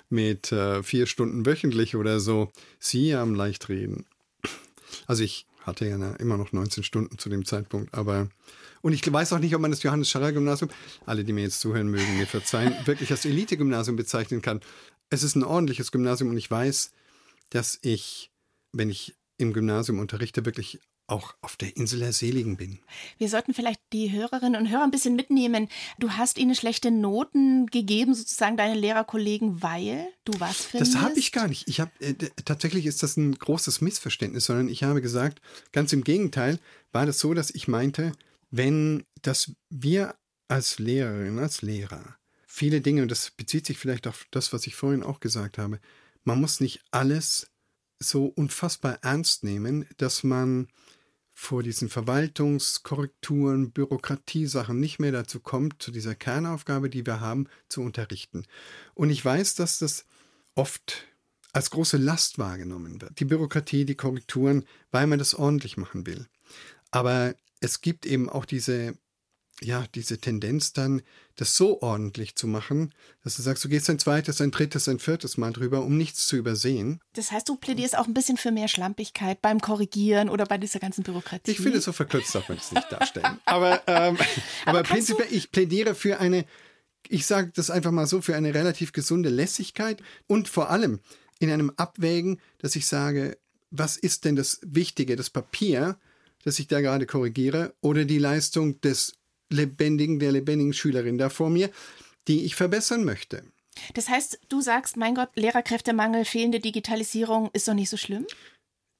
mit 0.09 0.51
äh, 0.51 0.83
vier 0.83 1.07
Stunden 1.07 1.47
wöchentlich 1.47 1.95
oder 1.95 2.19
so, 2.19 2.51
Sie 2.79 3.15
haben 3.15 3.35
leicht 3.35 3.69
reden. 3.69 4.07
Also 5.07 5.23
ich 5.23 5.47
hatte 5.63 5.87
ja 5.87 5.97
immer 6.17 6.37
noch 6.37 6.53
19 6.53 6.83
Stunden 6.83 7.19
zu 7.19 7.29
dem 7.29 7.45
Zeitpunkt, 7.45 7.95
aber 7.95 8.29
und 8.83 8.93
ich 8.93 9.13
weiß 9.13 9.33
auch 9.33 9.39
nicht, 9.39 9.55
ob 9.55 9.61
man 9.61 9.71
das 9.71 9.83
Johannes 9.83 10.11
Scharrer 10.11 10.33
Gymnasium, 10.33 10.71
alle, 11.07 11.25
die 11.25 11.33
mir 11.33 11.43
jetzt 11.43 11.61
zuhören 11.61 11.89
mögen, 11.89 12.17
mir 12.17 12.27
verzeihen, 12.27 12.75
wirklich 12.85 13.11
als 13.11 13.25
Elite-Gymnasium 13.25 13.97
bezeichnen 13.97 14.43
kann. 14.43 14.61
Es 15.11 15.23
ist 15.23 15.37
ein 15.37 15.45
ordentliches 15.45 15.93
Gymnasium 15.93 16.31
und 16.31 16.37
ich 16.37 16.51
weiß, 16.51 16.93
dass 17.51 17.79
ich, 17.83 18.31
wenn 18.73 18.91
ich 18.91 19.15
im 19.39 19.53
Gymnasium 19.53 19.99
unterrichte, 19.99 20.45
wirklich 20.45 20.81
auch 21.09 21.35
auf 21.41 21.57
der 21.57 21.75
Insel 21.77 22.01
der 22.01 22.13
Seligen 22.13 22.59
bin. 22.59 22.79
Wir 23.17 23.31
sollten 23.31 23.55
vielleicht 23.55 23.81
die 23.93 24.13
Hörerinnen 24.13 24.61
und 24.61 24.71
Hörer 24.71 24.85
ein 24.85 24.91
bisschen 24.91 25.17
mitnehmen. 25.17 25.69
Du 25.99 26.11
hast 26.11 26.37
ihnen 26.37 26.55
schlechte 26.55 26.91
Noten 26.91 27.67
gegeben, 27.67 28.15
sozusagen 28.15 28.59
deine 28.59 28.79
Lehrerkollegen, 28.79 29.63
weil 29.63 30.07
du 30.27 30.39
was 30.39 30.67
findest? 30.67 30.95
Das 30.95 31.01
habe 31.01 31.19
ich 31.19 31.33
gar 31.33 31.49
nicht. 31.49 31.67
Ich 31.67 31.81
habe 31.81 31.91
äh, 32.01 32.13
tatsächlich 32.45 32.85
ist 32.85 33.03
das 33.03 33.17
ein 33.17 33.35
großes 33.35 33.81
Missverständnis, 33.81 34.45
sondern 34.45 34.69
ich 34.69 34.85
habe 34.85 35.01
gesagt, 35.01 35.41
ganz 35.73 35.95
im 35.95 36.05
Gegenteil, 36.05 36.61
war 36.93 37.07
das 37.07 37.19
so, 37.19 37.33
dass 37.33 37.51
ich 37.51 37.69
meinte, 37.69 38.13
wenn 38.51 39.05
dass 39.23 39.53
wir 39.71 40.15
als 40.49 40.79
Lehrerin, 40.79 41.39
als 41.39 41.63
Lehrer 41.63 42.19
viele 42.59 42.81
Dinge 42.81 43.03
und 43.03 43.11
das 43.11 43.31
bezieht 43.31 43.67
sich 43.67 43.79
vielleicht 43.79 44.07
auf 44.09 44.27
das, 44.31 44.53
was 44.53 44.67
ich 44.67 44.75
vorhin 44.75 45.05
auch 45.05 45.21
gesagt 45.21 45.59
habe, 45.59 45.79
man 46.25 46.41
muss 46.41 46.61
nicht 46.61 46.83
alles 46.91 47.51
so 48.01 48.27
unfassbar 48.27 48.99
ernst 49.03 49.45
nehmen, 49.45 49.87
dass 49.99 50.25
man 50.25 50.69
vor 51.33 51.63
diesen 51.63 51.89
Verwaltungskorrekturen, 51.89 53.71
Bürokratiesachen 53.71 54.81
nicht 54.81 54.99
mehr 54.99 55.13
dazu 55.13 55.39
kommt, 55.39 55.81
zu 55.81 55.93
dieser 55.93 56.17
Kernaufgabe, 56.17 56.91
die 56.91 57.07
wir 57.07 57.21
haben, 57.21 57.47
zu 57.69 57.81
unterrichten. 57.81 58.45
Und 58.95 59.11
ich 59.11 59.25
weiß, 59.25 59.55
dass 59.55 59.79
das 59.79 60.05
oft 60.57 61.07
als 61.53 61.71
große 61.71 61.97
Last 61.97 62.39
wahrgenommen 62.39 63.01
wird. 63.01 63.21
Die 63.21 63.25
Bürokratie, 63.25 63.85
die 63.85 63.95
Korrekturen, 63.95 64.65
weil 64.91 65.07
man 65.07 65.21
das 65.21 65.35
ordentlich 65.35 65.77
machen 65.77 66.07
will. 66.07 66.27
Aber 66.91 67.37
es 67.61 67.81
gibt 67.81 68.07
eben 68.07 68.29
auch 68.29 68.45
diese 68.45 68.95
ja, 69.61 69.87
diese 69.95 70.19
Tendenz 70.19 70.73
dann, 70.73 71.03
das 71.37 71.57
so 71.57 71.83
ordentlich 71.83 72.37
zu 72.37 72.47
machen, 72.47 72.93
dass 73.25 73.37
du 73.37 73.43
sagst, 73.43 73.65
du 73.65 73.69
gehst 73.69 73.89
ein 73.91 73.99
zweites, 73.99 74.41
ein 74.41 74.51
drittes, 74.51 74.89
ein 74.89 74.99
viertes 74.99 75.37
Mal 75.37 75.53
drüber, 75.53 75.83
um 75.83 75.97
nichts 75.97 76.27
zu 76.27 76.37
übersehen. 76.37 77.01
Das 77.15 77.33
heißt, 77.33 77.49
du 77.49 77.57
plädierst 77.57 77.97
auch 77.97 78.07
ein 78.07 78.15
bisschen 78.15 78.37
für 78.37 78.53
mehr 78.53 78.69
Schlampigkeit 78.69 79.43
beim 79.43 79.61
Korrigieren 79.61 80.29
oder 80.29 80.47
bei 80.47 80.59
dieser 80.59 80.79
ganzen 80.79 81.03
Bürokratie. 81.03 81.51
Ich 81.51 81.59
finde, 81.59 81.81
so 81.81 81.93
verkürzt 81.93 82.35
darf 82.35 82.49
man 82.49 82.59
es 82.59 82.73
nicht 82.73 82.91
darstellen. 82.91 83.39
Aber, 83.45 83.83
ähm, 83.87 84.17
aber, 84.17 84.27
aber 84.67 84.83
prinzipiell, 84.83 85.29
ich 85.31 85.51
plädiere 85.51 85.95
für 85.95 86.21
eine, 86.21 86.45
ich 87.09 87.27
sage 87.27 87.51
das 87.55 87.71
einfach 87.71 87.91
mal 87.91 88.07
so, 88.07 88.21
für 88.21 88.37
eine 88.37 88.55
relativ 88.55 88.93
gesunde 88.93 89.29
Lässigkeit 89.29 90.03
und 90.27 90.49
vor 90.49 90.71
allem 90.71 91.01
in 91.39 91.51
einem 91.51 91.73
Abwägen, 91.77 92.41
dass 92.59 92.77
ich 92.77 92.87
sage, 92.87 93.39
was 93.71 93.97
ist 93.97 94.25
denn 94.25 94.37
das 94.37 94.61
Wichtige, 94.63 95.17
das 95.17 95.31
Papier, 95.31 95.99
das 96.45 96.59
ich 96.59 96.69
da 96.69 96.81
gerade 96.81 97.07
korrigiere, 97.07 97.75
oder 97.81 98.05
die 98.05 98.19
Leistung 98.19 98.81
des 98.81 99.15
lebendigen, 99.51 100.19
der 100.19 100.33
lebendigen 100.33 100.73
Schülerin 100.73 101.19
da 101.19 101.31
vor 101.31 101.51
mir, 101.51 101.71
die 102.27 102.45
ich 102.45 102.55
verbessern 102.55 103.05
möchte. 103.05 103.43
Das 103.95 104.09
heißt, 104.09 104.41
du 104.49 104.61
sagst, 104.61 104.97
mein 104.97 105.15
Gott, 105.15 105.31
Lehrerkräftemangel, 105.35 106.25
fehlende 106.25 106.61
Digitalisierung 106.61 107.51
ist 107.53 107.69
doch 107.69 107.75
nicht 107.75 107.91
so 107.91 107.97
schlimm? 107.97 108.27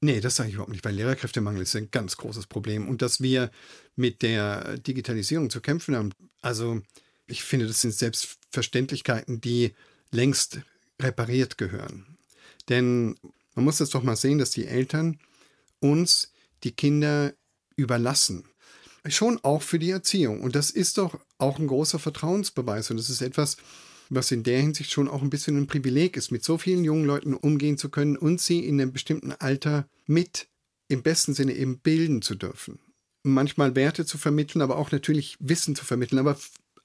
Nee, 0.01 0.21
das 0.21 0.37
sage 0.37 0.49
ich 0.49 0.55
überhaupt 0.55 0.71
nicht, 0.71 0.85
weil 0.85 0.95
Lehrerkräftemangel 0.95 1.63
ist 1.63 1.75
ein 1.75 1.91
ganz 1.91 2.15
großes 2.15 2.47
Problem. 2.47 2.87
Und 2.87 3.01
dass 3.01 3.21
wir 3.21 3.51
mit 3.95 4.21
der 4.21 4.77
Digitalisierung 4.77 5.49
zu 5.49 5.59
kämpfen 5.59 5.95
haben, 5.95 6.13
also 6.41 6.81
ich 7.27 7.43
finde, 7.43 7.67
das 7.67 7.81
sind 7.81 7.93
Selbstverständlichkeiten, 7.93 9.41
die 9.41 9.73
längst 10.11 10.61
repariert 11.01 11.57
gehören. 11.57 12.17
Denn 12.69 13.15
man 13.55 13.65
muss 13.65 13.77
das 13.77 13.89
doch 13.89 14.03
mal 14.03 14.15
sehen, 14.15 14.37
dass 14.37 14.51
die 14.51 14.65
Eltern 14.65 15.19
uns 15.79 16.31
die 16.63 16.71
Kinder 16.71 17.33
überlassen 17.75 18.45
schon 19.07 19.39
auch 19.43 19.61
für 19.61 19.79
die 19.79 19.91
Erziehung. 19.91 20.41
Und 20.41 20.55
das 20.55 20.71
ist 20.71 20.97
doch 20.97 21.19
auch 21.37 21.59
ein 21.59 21.67
großer 21.67 21.99
Vertrauensbeweis. 21.99 22.91
Und 22.91 22.97
das 22.97 23.09
ist 23.09 23.21
etwas, 23.21 23.57
was 24.09 24.31
in 24.31 24.43
der 24.43 24.59
Hinsicht 24.59 24.91
schon 24.91 25.07
auch 25.07 25.21
ein 25.21 25.29
bisschen 25.29 25.57
ein 25.57 25.67
Privileg 25.67 26.17
ist, 26.17 26.31
mit 26.31 26.43
so 26.43 26.57
vielen 26.57 26.83
jungen 26.83 27.05
Leuten 27.05 27.33
umgehen 27.33 27.77
zu 27.77 27.89
können 27.89 28.17
und 28.17 28.41
sie 28.41 28.65
in 28.65 28.81
einem 28.81 28.91
bestimmten 28.91 29.31
Alter 29.31 29.87
mit 30.07 30.47
im 30.87 31.03
besten 31.03 31.33
Sinne 31.33 31.53
eben 31.53 31.79
bilden 31.79 32.21
zu 32.21 32.35
dürfen. 32.35 32.79
Manchmal 33.23 33.75
Werte 33.75 34.05
zu 34.05 34.17
vermitteln, 34.17 34.61
aber 34.61 34.77
auch 34.77 34.91
natürlich 34.91 35.37
Wissen 35.39 35.75
zu 35.75 35.85
vermitteln. 35.85 36.19
Aber 36.19 36.37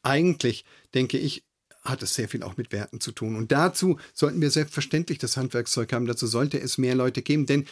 eigentlich, 0.03 0.65
denke 0.93 1.19
ich, 1.19 1.45
hat 1.83 2.03
es 2.03 2.15
sehr 2.15 2.29
viel 2.29 2.43
auch 2.43 2.57
mit 2.57 2.73
Werten 2.73 3.01
zu 3.01 3.13
tun. 3.13 3.37
Und 3.37 3.53
dazu 3.53 3.99
sollten 4.13 4.41
wir 4.41 4.51
selbstverständlich 4.51 5.19
das 5.19 5.37
Handwerkszeug 5.37 5.93
haben. 5.93 6.07
Dazu 6.07 6.27
sollte 6.27 6.61
es 6.61 6.79
mehr 6.79 6.95
Leute 6.95 7.23
geben, 7.23 7.47
denn 7.47 7.67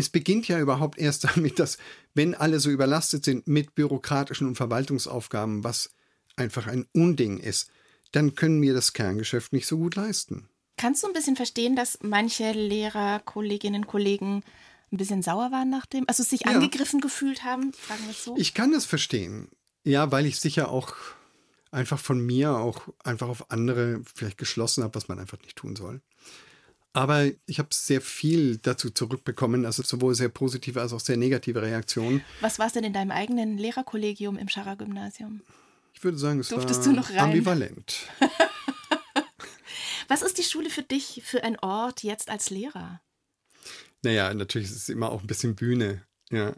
es 0.00 0.08
beginnt 0.08 0.48
ja 0.48 0.58
überhaupt 0.58 0.98
erst 0.98 1.24
damit, 1.36 1.58
dass, 1.58 1.78
wenn 2.14 2.34
alle 2.34 2.60
so 2.60 2.70
überlastet 2.70 3.24
sind 3.24 3.46
mit 3.46 3.74
bürokratischen 3.74 4.46
und 4.46 4.56
Verwaltungsaufgaben, 4.56 5.64
was 5.64 5.90
einfach 6.36 6.66
ein 6.66 6.86
Unding 6.92 7.38
ist, 7.38 7.70
dann 8.12 8.34
können 8.34 8.60
wir 8.60 8.74
das 8.74 8.92
Kerngeschäft 8.92 9.52
nicht 9.52 9.66
so 9.66 9.78
gut 9.78 9.94
leisten. 9.94 10.48
Kannst 10.76 11.02
du 11.02 11.06
ein 11.06 11.12
bisschen 11.12 11.36
verstehen, 11.36 11.76
dass 11.76 11.98
manche 12.02 12.52
Lehrer, 12.52 13.20
Kolleginnen, 13.20 13.86
Kollegen 13.86 14.42
ein 14.90 14.96
bisschen 14.96 15.22
sauer 15.22 15.52
waren 15.52 15.70
nach 15.70 15.86
dem, 15.86 16.04
also 16.08 16.22
sich 16.22 16.40
ja. 16.46 16.52
angegriffen 16.52 17.00
gefühlt 17.00 17.44
haben? 17.44 17.72
Fragen 17.72 18.06
wir 18.06 18.14
so. 18.14 18.36
Ich 18.36 18.54
kann 18.54 18.72
das 18.72 18.86
verstehen. 18.86 19.48
Ja, 19.84 20.10
weil 20.10 20.26
ich 20.26 20.40
sicher 20.40 20.70
auch 20.70 20.94
einfach 21.70 21.98
von 21.98 22.24
mir 22.24 22.56
auch 22.56 22.88
einfach 23.04 23.28
auf 23.28 23.50
andere 23.50 24.00
vielleicht 24.14 24.38
geschlossen 24.38 24.82
habe, 24.82 24.94
was 24.94 25.08
man 25.08 25.18
einfach 25.18 25.40
nicht 25.42 25.56
tun 25.56 25.76
soll. 25.76 26.00
Aber 26.92 27.30
ich 27.46 27.58
habe 27.58 27.68
sehr 27.72 28.00
viel 28.00 28.58
dazu 28.58 28.90
zurückbekommen, 28.90 29.64
also 29.64 29.82
sowohl 29.82 30.14
sehr 30.14 30.28
positive 30.28 30.80
als 30.80 30.92
auch 30.92 31.00
sehr 31.00 31.16
negative 31.16 31.62
Reaktionen. 31.62 32.24
Was 32.40 32.58
war 32.58 32.66
es 32.66 32.72
denn 32.72 32.82
in 32.82 32.92
deinem 32.92 33.12
eigenen 33.12 33.58
Lehrerkollegium 33.58 34.36
im 34.36 34.48
Scharrer-Gymnasium? 34.48 35.42
Ich 35.94 36.02
würde 36.02 36.18
sagen, 36.18 36.40
es 36.40 36.48
Durftest 36.48 36.86
war 36.86 37.18
ambivalent. 37.18 38.08
Was 40.08 40.22
ist 40.22 40.38
die 40.38 40.42
Schule 40.42 40.70
für 40.70 40.82
dich 40.82 41.22
für 41.24 41.44
ein 41.44 41.56
Ort 41.60 42.02
jetzt 42.02 42.30
als 42.30 42.50
Lehrer? 42.50 43.00
Naja, 44.02 44.34
natürlich 44.34 44.68
ist 44.68 44.76
es 44.76 44.88
immer 44.88 45.12
auch 45.12 45.20
ein 45.20 45.28
bisschen 45.28 45.54
Bühne. 45.54 46.02
Ja 46.30 46.54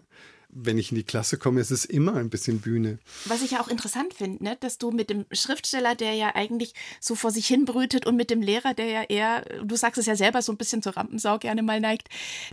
wenn 0.52 0.76
ich 0.76 0.92
in 0.92 0.96
die 0.96 1.02
Klasse 1.02 1.38
komme, 1.38 1.60
ist 1.60 1.70
es 1.70 1.86
immer 1.86 2.14
ein 2.14 2.28
bisschen 2.28 2.60
Bühne. 2.60 2.98
Was 3.24 3.42
ich 3.42 3.52
ja 3.52 3.62
auch 3.62 3.68
interessant 3.68 4.12
finde, 4.12 4.44
ne? 4.44 4.56
dass 4.60 4.76
du 4.76 4.90
mit 4.90 5.08
dem 5.08 5.24
Schriftsteller, 5.32 5.94
der 5.94 6.12
ja 6.12 6.34
eigentlich 6.34 6.74
so 7.00 7.14
vor 7.14 7.30
sich 7.30 7.46
hin 7.46 7.64
brütet 7.64 8.06
und 8.06 8.16
mit 8.16 8.28
dem 8.30 8.42
Lehrer, 8.42 8.74
der 8.74 8.86
ja 8.86 9.02
eher, 9.02 9.44
du 9.64 9.74
sagst 9.76 9.98
es 9.98 10.06
ja 10.06 10.14
selber, 10.14 10.42
so 10.42 10.52
ein 10.52 10.58
bisschen 10.58 10.82
zur 10.82 10.96
Rampensau 10.96 11.38
gerne 11.38 11.62
mal 11.62 11.80
neigt, 11.80 12.08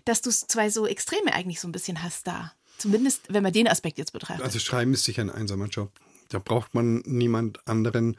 dass 0.05 0.21
du 0.21 0.31
zwei 0.31 0.69
so 0.69 0.87
Extreme 0.87 1.33
eigentlich 1.33 1.59
so 1.59 1.67
ein 1.67 1.73
bisschen 1.73 2.01
hast 2.01 2.25
da. 2.25 2.53
Zumindest, 2.77 3.23
wenn 3.27 3.43
man 3.43 3.51
den 3.51 3.67
Aspekt 3.67 3.97
jetzt 3.97 4.13
betrachtet. 4.13 4.45
Also 4.45 4.59
Schreiben 4.59 4.93
ist 4.93 5.03
sicher 5.03 5.21
ein 5.21 5.29
einsamer 5.29 5.67
Job. 5.67 5.91
Da 6.29 6.39
braucht 6.39 6.73
man 6.73 7.03
niemand 7.05 7.67
anderen 7.67 8.15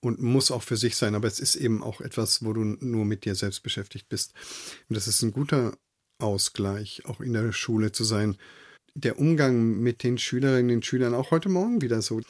und 0.00 0.22
muss 0.22 0.52
auch 0.52 0.62
für 0.62 0.76
sich 0.76 0.96
sein. 0.96 1.16
Aber 1.16 1.26
es 1.26 1.40
ist 1.40 1.56
eben 1.56 1.82
auch 1.82 2.00
etwas, 2.00 2.44
wo 2.44 2.52
du 2.52 2.62
nur 2.62 3.04
mit 3.04 3.24
dir 3.24 3.34
selbst 3.34 3.64
beschäftigt 3.64 4.08
bist. 4.08 4.34
Und 4.88 4.96
das 4.96 5.08
ist 5.08 5.22
ein 5.22 5.32
guter 5.32 5.76
Ausgleich, 6.18 7.02
auch 7.06 7.20
in 7.20 7.32
der 7.32 7.50
Schule 7.50 7.90
zu 7.90 8.04
sein 8.04 8.36
der 8.96 9.18
Umgang 9.18 9.78
mit 9.80 10.02
den 10.02 10.18
Schülerinnen 10.18 10.76
und 10.76 10.86
Schülern 10.86 11.14
auch 11.14 11.30
heute 11.30 11.48
Morgen 11.48 11.82
wieder 11.82 12.02
so. 12.02 12.20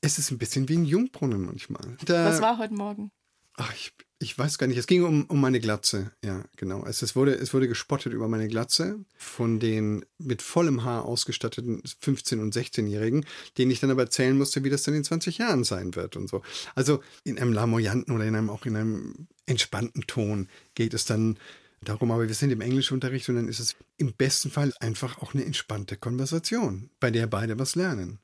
Es 0.00 0.18
ist 0.18 0.30
ein 0.30 0.38
bisschen 0.38 0.68
wie 0.68 0.76
ein 0.76 0.84
Jungbrunnen 0.84 1.44
manchmal. 1.44 1.96
Da, 2.04 2.26
Was 2.26 2.42
war 2.42 2.58
heute 2.58 2.74
Morgen? 2.74 3.10
Ach, 3.54 3.72
ich, 3.74 3.92
ich 4.18 4.36
weiß 4.36 4.58
gar 4.58 4.66
nicht. 4.66 4.76
Es 4.76 4.86
ging 4.86 5.04
um, 5.04 5.24
um 5.26 5.40
meine 5.40 5.60
Glatze. 5.60 6.12
Ja, 6.24 6.44
genau. 6.56 6.84
Es, 6.84 7.02
es, 7.02 7.16
wurde, 7.16 7.34
es 7.34 7.54
wurde 7.54 7.68
gespottet 7.68 8.12
über 8.12 8.28
meine 8.28 8.48
Glatze 8.48 8.98
von 9.16 9.60
den 9.60 10.04
mit 10.18 10.42
vollem 10.42 10.84
Haar 10.84 11.04
ausgestatteten 11.04 11.82
15- 11.82 12.40
und 12.40 12.54
16-Jährigen, 12.54 13.24
denen 13.58 13.70
ich 13.70 13.80
dann 13.80 13.90
aber 13.90 14.02
erzählen 14.02 14.36
musste, 14.36 14.64
wie 14.64 14.70
das 14.70 14.82
dann 14.82 14.94
in 14.94 15.04
20 15.04 15.38
Jahren 15.38 15.64
sein 15.64 15.94
wird 15.94 16.16
und 16.16 16.28
so. 16.28 16.42
Also 16.74 17.02
in 17.24 17.38
einem 17.38 17.52
lamoyanten 17.52 18.14
oder 18.14 18.24
in 18.24 18.34
einem, 18.34 18.50
auch 18.50 18.66
in 18.66 18.76
einem 18.76 19.28
entspannten 19.46 20.06
Ton 20.06 20.48
geht 20.74 20.94
es 20.94 21.04
dann 21.04 21.38
darum, 21.84 22.10
aber 22.10 22.28
wir 22.28 22.34
sind 22.34 22.50
im 22.50 22.60
Englischunterricht 22.60 23.28
und 23.28 23.36
dann 23.36 23.48
ist 23.48 23.60
es 23.60 23.76
im 23.96 24.14
besten 24.14 24.50
Fall 24.50 24.72
einfach 24.80 25.18
auch 25.18 25.34
eine 25.34 25.44
entspannte 25.44 25.96
Konversation, 25.96 26.90
bei 27.00 27.10
der 27.10 27.26
beide 27.26 27.58
was 27.58 27.74
lernen. 27.74 28.18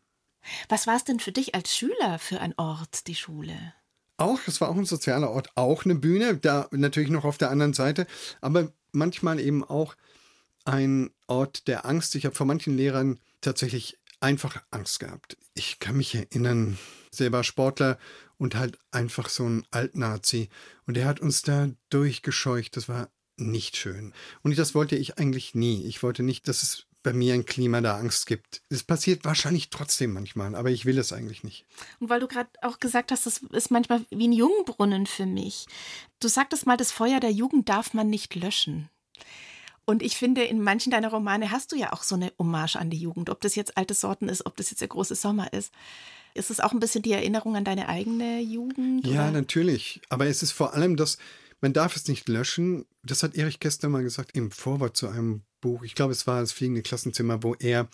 Was 0.68 0.86
war 0.86 0.96
es 0.96 1.04
denn 1.04 1.20
für 1.20 1.32
dich 1.32 1.54
als 1.54 1.76
Schüler 1.76 2.18
für 2.18 2.40
ein 2.40 2.54
Ort, 2.56 3.06
die 3.06 3.14
Schule? 3.14 3.74
Auch, 4.16 4.40
es 4.46 4.60
war 4.60 4.68
auch 4.68 4.76
ein 4.76 4.84
sozialer 4.84 5.30
Ort, 5.30 5.50
auch 5.54 5.84
eine 5.84 5.94
Bühne, 5.94 6.36
da 6.36 6.68
natürlich 6.70 7.10
noch 7.10 7.24
auf 7.24 7.38
der 7.38 7.50
anderen 7.50 7.74
Seite, 7.74 8.06
aber 8.40 8.72
manchmal 8.92 9.38
eben 9.40 9.64
auch 9.64 9.94
ein 10.64 11.10
Ort 11.26 11.68
der 11.68 11.86
Angst. 11.86 12.14
Ich 12.14 12.24
habe 12.24 12.34
vor 12.34 12.46
manchen 12.46 12.76
Lehrern 12.76 13.20
tatsächlich 13.40 13.98
einfach 14.20 14.62
Angst 14.70 15.00
gehabt. 15.00 15.36
Ich 15.54 15.78
kann 15.78 15.96
mich 15.96 16.14
erinnern, 16.14 16.78
selber 17.10 17.44
Sportler 17.44 17.98
und 18.36 18.54
halt 18.54 18.78
einfach 18.90 19.28
so 19.28 19.48
ein 19.48 19.66
Altnazi. 19.70 20.48
Und 20.86 20.96
der 20.96 21.06
hat 21.06 21.20
uns 21.20 21.42
da 21.42 21.68
durchgescheucht. 21.90 22.76
Das 22.76 22.88
war 22.88 23.10
nicht 23.40 23.76
schön. 23.76 24.12
Und 24.42 24.58
das 24.58 24.74
wollte 24.74 24.96
ich 24.96 25.18
eigentlich 25.18 25.54
nie. 25.54 25.84
Ich 25.86 26.02
wollte 26.02 26.22
nicht, 26.22 26.48
dass 26.48 26.62
es 26.62 26.86
bei 27.02 27.12
mir 27.12 27.34
ein 27.34 27.46
Klima 27.46 27.80
der 27.80 27.94
Angst 27.94 28.26
gibt. 28.26 28.62
Es 28.68 28.82
passiert 28.82 29.24
wahrscheinlich 29.24 29.70
trotzdem 29.70 30.12
manchmal, 30.12 30.54
aber 30.54 30.70
ich 30.70 30.84
will 30.84 30.98
es 30.98 31.12
eigentlich 31.12 31.44
nicht. 31.44 31.64
Und 32.00 32.10
weil 32.10 32.20
du 32.20 32.28
gerade 32.28 32.50
auch 32.62 32.80
gesagt 32.80 33.12
hast, 33.12 33.26
das 33.26 33.38
ist 33.38 33.70
manchmal 33.70 34.02
wie 34.10 34.28
ein 34.28 34.32
Jungbrunnen 34.32 35.06
für 35.06 35.26
mich. 35.26 35.66
Du 36.20 36.28
sagtest 36.28 36.66
mal, 36.66 36.76
das 36.76 36.92
Feuer 36.92 37.20
der 37.20 37.30
Jugend 37.30 37.68
darf 37.68 37.94
man 37.94 38.10
nicht 38.10 38.34
löschen. 38.34 38.90
Und 39.84 40.02
ich 40.02 40.18
finde, 40.18 40.44
in 40.44 40.60
manchen 40.60 40.90
deiner 40.90 41.08
Romane 41.08 41.50
hast 41.50 41.72
du 41.72 41.76
ja 41.76 41.94
auch 41.94 42.02
so 42.02 42.14
eine 42.14 42.30
Hommage 42.38 42.76
an 42.76 42.90
die 42.90 42.98
Jugend. 42.98 43.30
Ob 43.30 43.40
das 43.40 43.54
jetzt 43.54 43.78
alte 43.78 43.94
Sorten 43.94 44.28
ist, 44.28 44.44
ob 44.44 44.54
das 44.56 44.68
jetzt 44.68 44.80
der 44.80 44.88
große 44.88 45.14
Sommer 45.14 45.50
ist. 45.54 45.72
Ist 46.34 46.50
es 46.50 46.60
auch 46.60 46.72
ein 46.72 46.80
bisschen 46.80 47.02
die 47.02 47.12
Erinnerung 47.12 47.56
an 47.56 47.64
deine 47.64 47.88
eigene 47.88 48.40
Jugend? 48.40 49.06
Ja, 49.06 49.22
oder? 49.22 49.30
natürlich. 49.30 50.02
Aber 50.10 50.26
es 50.26 50.42
ist 50.42 50.52
vor 50.52 50.74
allem 50.74 50.96
das, 50.96 51.16
man 51.60 51.72
darf 51.72 51.96
es 51.96 52.08
nicht 52.08 52.28
löschen. 52.28 52.86
Das 53.02 53.22
hat 53.22 53.34
Erich 53.34 53.60
Kästner 53.60 53.88
mal 53.88 54.02
gesagt 54.02 54.36
im 54.36 54.50
Vorwort 54.50 54.96
zu 54.96 55.08
einem 55.08 55.42
Buch. 55.60 55.82
Ich 55.82 55.94
glaube, 55.94 56.12
es 56.12 56.26
war 56.26 56.40
das 56.40 56.52
fliegende 56.52 56.82
Klassenzimmer, 56.82 57.42
wo 57.42 57.54
er 57.54 57.88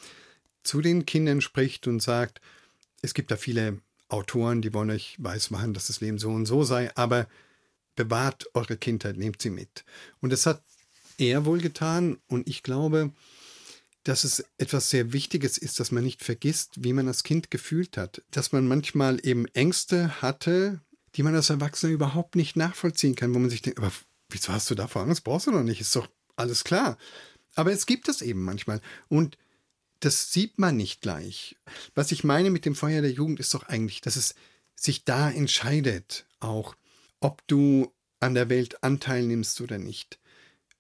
zu 0.63 0.81
den 0.81 1.07
Kindern 1.07 1.41
spricht 1.41 1.87
und 1.87 2.01
sagt, 2.01 2.41
es 3.03 3.15
gibt 3.15 3.31
da 3.31 3.37
viele 3.37 3.81
Autoren, 4.09 4.63
die 4.63 4.73
wollen 4.73 4.91
euch 4.91 5.17
weismachen, 5.19 5.75
dass 5.75 5.89
das 5.89 6.01
Leben 6.01 6.19
so 6.19 6.31
und 6.31 6.47
so 6.47 6.65
sei, 6.65 6.95
aber 6.97 7.27
bewahrt 7.97 8.49
eure 8.55 8.77
Kindheit, 8.77 9.17
nehmt 9.17 9.41
sie 9.41 9.51
mit. 9.51 9.85
Und 10.21 10.31
das 10.31 10.47
hat 10.47 10.63
er 11.19 11.45
wohl 11.45 11.61
getan 11.61 12.19
und 12.27 12.49
ich 12.49 12.63
glaube, 12.63 13.13
dass 14.03 14.25
es 14.25 14.45
etwas 14.59 14.91
sehr 14.91 15.13
Wichtiges 15.13 15.57
ist, 15.57 15.81
dass 15.81 15.91
man 15.91 16.05
nicht 16.05 16.23
vergisst, 16.23 16.85
wie 16.85 16.93
man 16.93 17.09
als 17.09 17.23
Kind 17.23 17.51
gefühlt 17.51 17.97
hat. 17.97 18.23
Dass 18.31 18.53
man 18.53 18.69
manchmal 18.69 19.25
eben 19.27 19.47
Ängste 19.49 20.21
hatte, 20.21 20.81
die 21.17 21.23
man 21.23 21.35
als 21.35 21.51
Erwachsener 21.51 21.93
überhaupt 21.93 22.37
nicht 22.37 22.57
nachvollziehen 22.57 23.15
kann, 23.15 23.35
wo 23.35 23.39
man 23.39 23.51
sich 23.51 23.63
denkt, 23.63 23.79
aber 23.79 23.93
wieso 24.31 24.53
hast 24.53 24.71
du 24.71 24.75
davor 24.75 25.03
Angst? 25.03 25.25
Brauchst 25.25 25.47
du 25.47 25.53
noch 25.53 25.63
nicht, 25.63 25.81
ist 25.81 25.95
doch 25.95 26.09
alles 26.37 26.65
klar. 26.65 26.99
Aber 27.55 27.73
es 27.73 27.87
gibt 27.87 28.09
es 28.09 28.21
eben 28.21 28.43
manchmal. 28.43 28.81
Und 29.09 29.39
das 30.01 30.33
sieht 30.33 30.59
man 30.59 30.77
nicht 30.77 31.01
gleich. 31.01 31.57
Was 31.95 32.13
ich 32.13 32.25
meine 32.25 32.51
mit 32.51 32.65
dem 32.65 32.75
Feuer 32.75 33.01
der 33.01 33.13
Jugend 33.13 33.41
ist 33.41 33.55
doch 33.55 33.65
eigentlich, 33.65 34.01
dass 34.01 34.17
es 34.17 34.35
sich 34.75 35.05
da 35.05 35.31
entscheidet, 35.31 36.27
auch 36.41 36.75
ob 37.21 37.47
du 37.47 37.93
an 38.21 38.35
der 38.35 38.49
Welt 38.49 38.83
Anteil 38.83 39.23
nimmst 39.25 39.61
oder 39.61 39.79
nicht. 39.79 40.19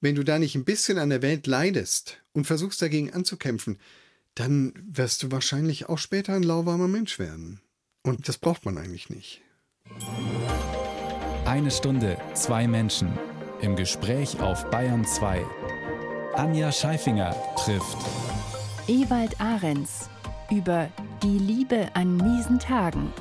Wenn 0.00 0.16
du 0.16 0.24
da 0.24 0.38
nicht 0.38 0.54
ein 0.54 0.64
bisschen 0.64 0.98
an 0.98 1.10
der 1.10 1.22
Welt 1.22 1.46
leidest 1.46 2.18
und 2.32 2.46
versuchst 2.46 2.82
dagegen 2.82 3.12
anzukämpfen, 3.12 3.78
dann 4.34 4.74
wirst 4.76 5.22
du 5.22 5.30
wahrscheinlich 5.30 5.88
auch 5.88 5.98
später 5.98 6.34
ein 6.34 6.42
lauwarmer 6.42 6.88
Mensch 6.88 7.18
werden. 7.18 7.60
Und 8.02 8.28
das 8.28 8.36
braucht 8.36 8.64
man 8.64 8.76
eigentlich 8.76 9.08
nicht. 9.08 9.40
Eine 11.44 11.70
Stunde, 11.70 12.16
zwei 12.32 12.66
Menschen. 12.66 13.18
Im 13.60 13.76
Gespräch 13.76 14.40
auf 14.40 14.70
Bayern 14.70 15.04
2. 15.04 15.44
Anja 16.34 16.72
Scheifinger 16.72 17.36
trifft 17.56 17.98
Ewald 18.88 19.38
Ahrens 19.40 20.08
über 20.50 20.90
die 21.22 21.38
Liebe 21.38 21.90
an 21.94 22.16
miesen 22.16 22.58
Tagen. 22.58 23.12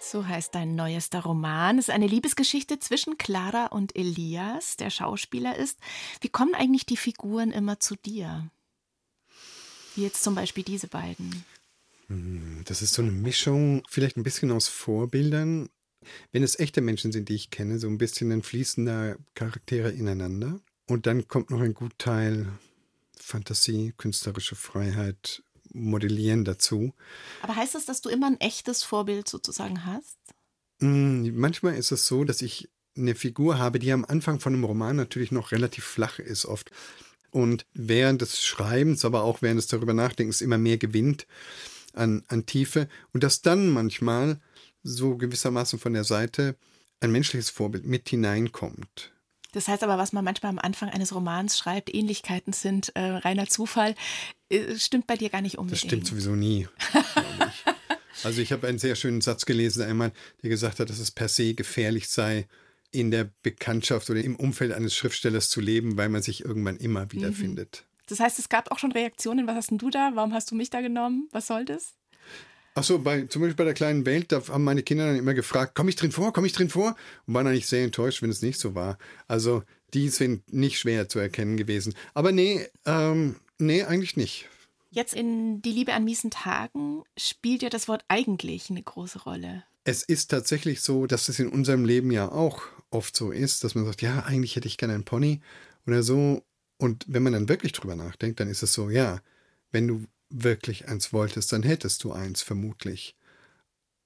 So 0.00 0.26
heißt 0.26 0.54
dein 0.54 0.76
neuester 0.76 1.24
Roman. 1.24 1.78
Es 1.78 1.88
ist 1.88 1.94
eine 1.94 2.06
Liebesgeschichte 2.06 2.78
zwischen 2.78 3.18
Clara 3.18 3.66
und 3.66 3.96
Elias, 3.96 4.76
der 4.76 4.90
Schauspieler 4.90 5.56
ist. 5.56 5.78
Wie 6.20 6.28
kommen 6.28 6.54
eigentlich 6.54 6.86
die 6.86 6.96
Figuren 6.96 7.50
immer 7.50 7.80
zu 7.80 7.96
dir? 7.96 8.48
Wie 9.96 10.04
jetzt 10.04 10.22
zum 10.22 10.36
Beispiel 10.36 10.62
diese 10.62 10.86
beiden. 10.86 11.44
Hm, 12.08 12.62
das 12.64 12.82
ist 12.82 12.94
so 12.94 13.02
eine 13.02 13.10
Mischung, 13.10 13.82
vielleicht 13.88 14.16
ein 14.16 14.22
bisschen 14.22 14.50
aus 14.50 14.68
Vorbildern. 14.68 15.68
Wenn 16.32 16.42
es 16.42 16.58
echte 16.58 16.80
Menschen 16.80 17.12
sind, 17.12 17.28
die 17.28 17.34
ich 17.34 17.50
kenne, 17.50 17.78
so 17.78 17.88
ein 17.88 17.98
bisschen 17.98 18.32
ein 18.32 18.42
fließender 18.42 19.16
Charaktere 19.34 19.90
ineinander. 19.90 20.60
Und 20.86 21.06
dann 21.06 21.28
kommt 21.28 21.50
noch 21.50 21.60
ein 21.60 21.74
Gutteil 21.74 22.48
Fantasie, 23.18 23.92
künstlerische 23.98 24.56
Freiheit, 24.56 25.42
Modellieren 25.74 26.44
dazu. 26.44 26.94
Aber 27.42 27.56
heißt 27.56 27.74
das, 27.74 27.84
dass 27.84 28.00
du 28.00 28.08
immer 28.08 28.26
ein 28.26 28.40
echtes 28.40 28.82
Vorbild 28.82 29.28
sozusagen 29.28 29.84
hast? 29.84 30.16
Hm, 30.80 31.36
manchmal 31.36 31.74
ist 31.74 31.92
es 31.92 32.06
so, 32.06 32.24
dass 32.24 32.40
ich 32.40 32.70
eine 32.96 33.14
Figur 33.14 33.58
habe, 33.58 33.78
die 33.78 33.92
am 33.92 34.04
Anfang 34.04 34.40
von 34.40 34.54
einem 34.54 34.64
Roman 34.64 34.96
natürlich 34.96 35.30
noch 35.30 35.52
relativ 35.52 35.84
flach 35.84 36.18
ist 36.18 36.46
oft. 36.46 36.70
Und 37.30 37.66
während 37.74 38.22
des 38.22 38.42
Schreibens, 38.42 39.04
aber 39.04 39.22
auch 39.22 39.42
während 39.42 39.58
des 39.58 39.66
darüber 39.66 39.92
Nachdenkens 39.92 40.40
immer 40.40 40.58
mehr 40.58 40.78
gewinnt. 40.78 41.26
An, 41.98 42.24
an 42.28 42.46
Tiefe 42.46 42.88
und 43.12 43.22
dass 43.22 43.42
dann 43.42 43.68
manchmal 43.68 44.40
so 44.82 45.16
gewissermaßen 45.16 45.78
von 45.78 45.92
der 45.92 46.04
Seite 46.04 46.56
ein 47.00 47.12
menschliches 47.12 47.50
Vorbild 47.50 47.84
mit 47.84 48.08
hineinkommt. 48.08 49.12
Das 49.52 49.68
heißt 49.68 49.82
aber, 49.82 49.98
was 49.98 50.12
man 50.12 50.24
manchmal 50.24 50.50
am 50.50 50.58
Anfang 50.58 50.90
eines 50.90 51.14
Romans 51.14 51.58
schreibt, 51.58 51.92
Ähnlichkeiten 51.94 52.52
sind 52.52 52.94
äh, 52.94 53.00
reiner 53.00 53.46
Zufall, 53.46 53.94
äh, 54.50 54.76
stimmt 54.76 55.06
bei 55.06 55.16
dir 55.16 55.30
gar 55.30 55.40
nicht 55.40 55.58
unbedingt. 55.58 55.82
Das 55.82 55.88
stimmt 55.88 56.06
sowieso 56.06 56.34
nie. 56.34 56.68
ich. 56.94 57.64
Also 58.24 58.40
ich 58.40 58.50
habe 58.50 58.66
einen 58.66 58.80
sehr 58.80 58.96
schönen 58.96 59.20
Satz 59.20 59.46
gelesen 59.46 59.82
einmal, 59.82 60.12
der 60.42 60.50
gesagt 60.50 60.80
hat, 60.80 60.90
dass 60.90 60.98
es 60.98 61.12
per 61.12 61.28
se 61.28 61.54
gefährlich 61.54 62.08
sei, 62.08 62.48
in 62.90 63.10
der 63.10 63.30
Bekanntschaft 63.42 64.08
oder 64.10 64.20
im 64.20 64.36
Umfeld 64.36 64.72
eines 64.72 64.94
Schriftstellers 64.94 65.50
zu 65.50 65.60
leben, 65.60 65.96
weil 65.96 66.08
man 66.08 66.22
sich 66.22 66.44
irgendwann 66.44 66.78
immer 66.78 67.04
mhm. 67.04 67.12
wiederfindet. 67.12 67.84
Mhm. 67.84 67.97
Das 68.08 68.20
heißt, 68.20 68.38
es 68.38 68.48
gab 68.48 68.70
auch 68.72 68.78
schon 68.78 68.92
Reaktionen. 68.92 69.46
Was 69.46 69.56
hast 69.56 69.70
denn 69.70 69.78
du 69.78 69.90
da? 69.90 70.12
Warum 70.14 70.34
hast 70.34 70.50
du 70.50 70.54
mich 70.54 70.70
da 70.70 70.80
genommen? 70.80 71.28
Was 71.32 71.46
soll 71.46 71.64
das? 71.64 71.94
Ach 72.74 72.84
so, 72.84 73.00
bei, 73.00 73.22
zum 73.22 73.42
Beispiel 73.42 73.56
bei 73.56 73.64
der 73.64 73.74
kleinen 73.74 74.06
Welt, 74.06 74.30
da 74.30 74.40
haben 74.48 74.62
meine 74.62 74.84
Kinder 74.84 75.06
dann 75.06 75.16
immer 75.16 75.34
gefragt, 75.34 75.74
komme 75.74 75.90
ich 75.90 75.96
drin 75.96 76.12
vor, 76.12 76.32
komme 76.32 76.46
ich 76.46 76.52
drin 76.52 76.68
vor? 76.68 76.94
Und 77.26 77.34
waren 77.34 77.46
eigentlich 77.46 77.66
sehr 77.66 77.82
enttäuscht, 77.82 78.22
wenn 78.22 78.30
es 78.30 78.40
nicht 78.40 78.60
so 78.60 78.74
war. 78.74 78.98
Also 79.26 79.64
die 79.94 80.08
sind 80.10 80.52
nicht 80.52 80.78
schwer 80.78 81.08
zu 81.08 81.18
erkennen 81.18 81.56
gewesen. 81.56 81.94
Aber 82.14 82.30
nee, 82.30 82.66
ähm, 82.86 83.36
nee, 83.58 83.82
eigentlich 83.82 84.16
nicht. 84.16 84.48
Jetzt 84.90 85.14
in 85.14 85.60
Die 85.60 85.72
Liebe 85.72 85.92
an 85.92 86.04
miesen 86.04 86.30
Tagen 86.30 87.02
spielt 87.16 87.62
ja 87.62 87.68
das 87.68 87.88
Wort 87.88 88.04
eigentlich 88.08 88.70
eine 88.70 88.82
große 88.82 89.22
Rolle. 89.22 89.64
Es 89.84 90.02
ist 90.02 90.30
tatsächlich 90.30 90.80
so, 90.80 91.06
dass 91.06 91.28
es 91.28 91.38
in 91.38 91.48
unserem 91.48 91.84
Leben 91.84 92.10
ja 92.10 92.30
auch 92.30 92.62
oft 92.90 93.16
so 93.16 93.32
ist, 93.32 93.64
dass 93.64 93.74
man 93.74 93.86
sagt, 93.86 94.02
ja, 94.02 94.20
eigentlich 94.20 94.56
hätte 94.56 94.68
ich 94.68 94.78
gerne 94.78 94.94
einen 94.94 95.04
Pony 95.04 95.40
oder 95.86 96.02
so. 96.02 96.42
Und 96.78 97.04
wenn 97.08 97.22
man 97.22 97.32
dann 97.32 97.48
wirklich 97.48 97.72
drüber 97.72 97.96
nachdenkt, 97.96 98.40
dann 98.40 98.48
ist 98.48 98.62
es 98.62 98.72
so, 98.72 98.88
ja, 98.88 99.20
wenn 99.72 99.86
du 99.86 100.06
wirklich 100.30 100.88
eins 100.88 101.12
wolltest, 101.12 101.52
dann 101.52 101.62
hättest 101.62 102.04
du 102.04 102.12
eins 102.12 102.42
vermutlich. 102.42 103.16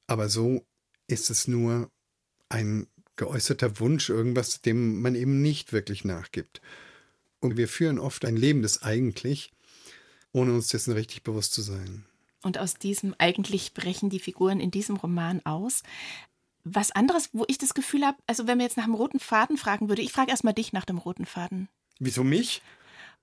Aber 0.06 0.28
so 0.28 0.64
ist 1.06 1.30
es 1.30 1.46
nur 1.46 1.90
ein 2.48 2.86
geäußerter 3.16 3.78
Wunsch, 3.78 4.08
irgendwas, 4.08 4.62
dem 4.62 5.02
man 5.02 5.14
eben 5.14 5.42
nicht 5.42 5.72
wirklich 5.72 6.04
nachgibt. 6.04 6.60
Und 7.40 7.56
wir 7.56 7.68
führen 7.68 7.98
oft 7.98 8.24
ein 8.24 8.36
Leben 8.36 8.62
des 8.62 8.82
eigentlich, 8.82 9.52
ohne 10.32 10.54
uns 10.54 10.68
dessen 10.68 10.92
richtig 10.92 11.22
bewusst 11.22 11.52
zu 11.52 11.62
sein. 11.62 12.06
Und 12.42 12.58
aus 12.58 12.74
diesem 12.74 13.14
eigentlich 13.18 13.74
brechen 13.74 14.10
die 14.10 14.18
Figuren 14.18 14.60
in 14.60 14.70
diesem 14.70 14.96
Roman 14.96 15.44
aus. 15.44 15.82
Was 16.64 16.90
anderes, 16.90 17.30
wo 17.32 17.44
ich 17.48 17.58
das 17.58 17.74
Gefühl 17.74 18.04
habe, 18.04 18.18
also 18.26 18.46
wenn 18.46 18.58
man 18.58 18.66
jetzt 18.66 18.76
nach 18.76 18.84
dem 18.84 18.94
roten 18.94 19.20
Faden 19.20 19.56
fragen 19.56 19.88
würde, 19.88 20.02
ich 20.02 20.12
frage 20.12 20.30
erstmal 20.30 20.54
dich 20.54 20.72
nach 20.72 20.84
dem 20.84 20.98
roten 20.98 21.26
Faden. 21.26 21.68
Wieso 22.04 22.24
mich? 22.24 22.62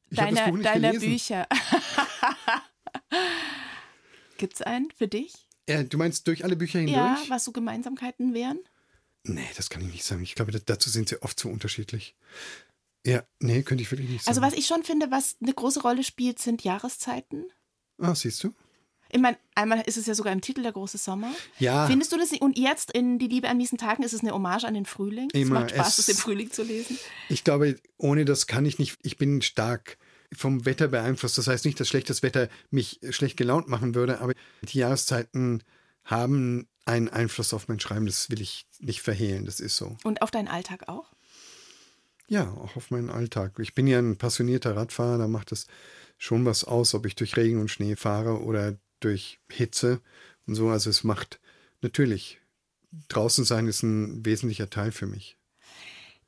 Ich 0.09 0.17
deiner 0.17 0.57
deiner 0.57 0.93
Bücher. 0.93 1.45
Gibt 4.37 4.53
es 4.53 4.61
einen 4.61 4.89
für 4.91 5.09
dich? 5.09 5.33
Äh, 5.65 5.83
du 5.83 5.97
meinst 5.97 6.25
durch 6.27 6.45
alle 6.45 6.55
Bücher 6.55 6.79
hindurch? 6.79 6.97
Ja, 6.97 7.21
was 7.27 7.43
so 7.43 7.51
Gemeinsamkeiten 7.51 8.33
wären? 8.33 8.57
Nee, 9.25 9.49
das 9.57 9.69
kann 9.69 9.81
ich 9.81 9.91
nicht 9.91 10.05
sagen. 10.05 10.23
Ich 10.23 10.33
glaube, 10.33 10.53
dazu 10.53 10.89
sind 10.89 11.09
sie 11.09 11.21
oft 11.21 11.37
so 11.37 11.49
unterschiedlich. 11.49 12.15
Ja, 13.05 13.23
nee, 13.39 13.63
könnte 13.63 13.81
ich 13.81 13.91
wirklich 13.91 14.09
nicht 14.09 14.25
also, 14.25 14.39
sagen. 14.39 14.45
Also 14.45 14.55
was 14.55 14.59
ich 14.59 14.67
schon 14.67 14.83
finde, 14.83 15.11
was 15.11 15.35
eine 15.41 15.53
große 15.53 15.81
Rolle 15.81 16.05
spielt, 16.05 16.39
sind 16.39 16.63
Jahreszeiten. 16.63 17.47
Ah, 17.97 18.15
siehst 18.15 18.41
du? 18.45 18.53
Ich 19.12 19.19
meine, 19.19 19.38
einmal 19.56 19.82
ist 19.82 19.98
es 19.98 20.06
ja 20.06 20.13
sogar 20.13 20.32
im 20.34 20.41
Titel 20.41 20.62
der 20.62 20.72
große 20.72 20.98
Sommer. 20.98 21.32
Ja. 21.58 21.88
Findest 21.88 22.12
du 22.12 22.17
das? 22.17 22.32
Und 22.34 22.58
jetzt 22.58 22.91
in 22.91 23.17
Die 23.19 23.28
Liebe 23.28 23.50
an 23.50 23.58
miesen 23.58 23.78
Tagen 23.78 24.04
ist 24.04 24.13
es 24.13 24.22
eine 24.22 24.32
Hommage 24.32 24.65
an 24.65 24.74
den 24.74 24.86
Frühling. 24.86 25.30
Immer. 25.32 25.43
Es 25.43 25.62
macht 25.62 25.72
Spaß, 25.72 25.88
es, 25.88 26.06
das 26.06 26.10
im 26.10 26.17
Frühling 26.17 26.52
zu 26.52 26.63
lesen. 26.63 26.98
Ich 27.30 27.43
glaube, 27.43 27.78
ohne 27.98 28.26
das 28.26 28.48
kann 28.48 28.65
ich 28.65 28.78
nicht. 28.78 28.98
Ich 29.04 29.17
bin 29.17 29.41
stark 29.41 29.98
vom 30.32 30.65
Wetter 30.65 30.88
beeinflusst. 30.88 31.38
Das 31.38 31.48
heißt 31.48 31.65
nicht, 31.65 31.80
dass 31.80 31.88
schlechtes 31.88 32.22
Wetter 32.22 32.50
mich 32.69 33.00
schlecht 33.10 33.38
gelaunt 33.38 33.67
machen 33.67 33.95
würde, 33.95 34.22
aber 34.22 34.34
die 34.62 34.78
Jahreszeiten 34.78 35.63
haben 36.04 36.67
einen 36.86 37.10
Einfluss 37.10 37.54
auf 37.54 37.67
mein 37.67 37.80
Schreiben. 37.80 38.06
Das 38.06 38.30
will 38.30 38.41
ich 38.41 38.67
nicht 38.80 39.02
verhehlen. 39.02 39.45
Das 39.45 39.60
ist 39.60 39.76
so. 39.76 39.98
Und 40.04 40.22
auf 40.22 40.32
deinen 40.32 40.48
Alltag 40.48 40.88
auch? 40.88 41.13
Ja, 42.28 42.52
auch 42.52 42.76
auf 42.76 42.91
meinen 42.91 43.10
Alltag. 43.10 43.58
Ich 43.60 43.74
bin 43.74 43.88
ja 43.88 43.98
ein 43.98 44.17
passionierter 44.17 44.76
Radfahrer, 44.76 45.17
da 45.17 45.28
macht 45.28 45.52
es 45.52 45.65
schon 46.17 46.45
was 46.45 46.63
aus, 46.63 46.93
ob 46.93 47.08
ich 47.08 47.15
durch 47.15 47.36
Regen 47.38 47.60
und 47.60 47.72
Schnee 47.72 47.95
fahre 47.95 48.43
oder 48.43 48.78
durch 48.99 49.39
Hitze 49.49 50.01
und 50.47 50.55
so. 50.55 50.69
Also 50.69 50.89
es 50.89 51.03
macht 51.03 51.39
natürlich, 51.81 52.39
draußen 53.09 53.45
sein 53.45 53.67
ist 53.67 53.83
ein 53.83 54.25
wesentlicher 54.25 54.69
Teil 54.69 54.91
für 54.91 55.07
mich. 55.07 55.38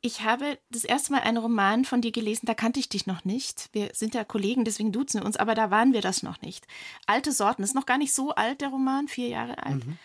Ich 0.03 0.21
habe 0.23 0.57
das 0.71 0.84
erste 0.84 1.12
Mal 1.12 1.21
einen 1.21 1.38
Roman 1.38 1.86
von 1.86 2.01
dir 2.01 2.12
gelesen, 2.12 2.47
da 2.47 2.55
kannte 2.55 2.79
ich 2.79 2.89
dich 2.89 3.05
noch 3.05 3.23
nicht. 3.23 3.69
Wir 3.71 3.91
sind 3.93 4.15
ja 4.15 4.23
Kollegen, 4.23 4.65
deswegen 4.65 4.91
duzen 4.91 5.21
wir 5.21 5.25
uns, 5.25 5.38
aber 5.38 5.53
da 5.53 5.69
waren 5.69 5.93
wir 5.93 6.01
das 6.01 6.23
noch 6.23 6.41
nicht. 6.41 6.65
Alte 7.05 7.31
Sorten, 7.31 7.62
ist 7.62 7.75
noch 7.75 7.86
gar 7.86 7.99
nicht 7.99 8.13
so 8.13 8.31
alt, 8.31 8.62
der 8.62 8.69
Roman, 8.69 9.07
vier 9.07 9.27
Jahre 9.27 9.63
alt. 9.63 9.86
Mhm. 9.86 9.99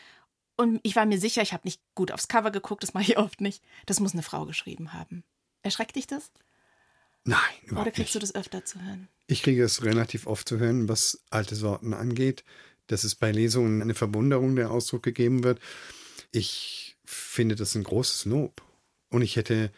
Und 0.59 0.81
ich 0.83 0.97
war 0.97 1.07
mir 1.07 1.19
sicher, 1.19 1.41
ich 1.41 1.55
habe 1.55 1.63
nicht 1.65 1.81
gut 1.95 2.13
aufs 2.13 2.29
Cover 2.29 2.51
geguckt, 2.51 2.83
das 2.83 2.93
mache 2.93 3.05
ich 3.05 3.19
oft 3.19 3.41
nicht. 3.41 3.63
Das 3.87 4.01
muss 4.01 4.13
eine 4.13 4.23
Frau 4.23 4.45
geschrieben 4.45 4.93
haben. 4.93 5.25
Erschreckt 5.63 5.97
dich 5.97 6.07
das? 6.07 6.31
Nein, 7.27 7.41
überhaupt 7.65 7.89
Oder 7.89 7.91
kriegst 7.91 7.99
nicht. 7.99 8.15
du 8.15 8.19
das 8.21 8.35
öfter 8.35 8.65
zu 8.65 8.81
hören? 8.81 9.09
Ich 9.27 9.43
kriege 9.43 9.65
es 9.65 9.83
relativ 9.83 10.29
oft 10.29 10.49
zu 10.49 10.59
hören, 10.59 10.89
was 10.89 11.25
alte 11.31 11.57
Sorten 11.57 11.93
angeht, 11.93 12.45
dass 12.87 13.03
es 13.03 13.17
bei 13.17 13.33
Lesungen 13.33 13.83
eine 13.83 13.95
Verwunderung 13.95 14.55
der 14.55 14.71
Ausdruck 14.71 15.03
gegeben 15.03 15.43
wird. 15.43 15.61
Ich 16.31 16.97
finde 17.05 17.57
das 17.57 17.75
ein 17.75 17.83
großes 17.83 18.27
Lob. 18.27 18.63
Und 19.09 19.23
ich 19.23 19.35
hätte 19.35 19.73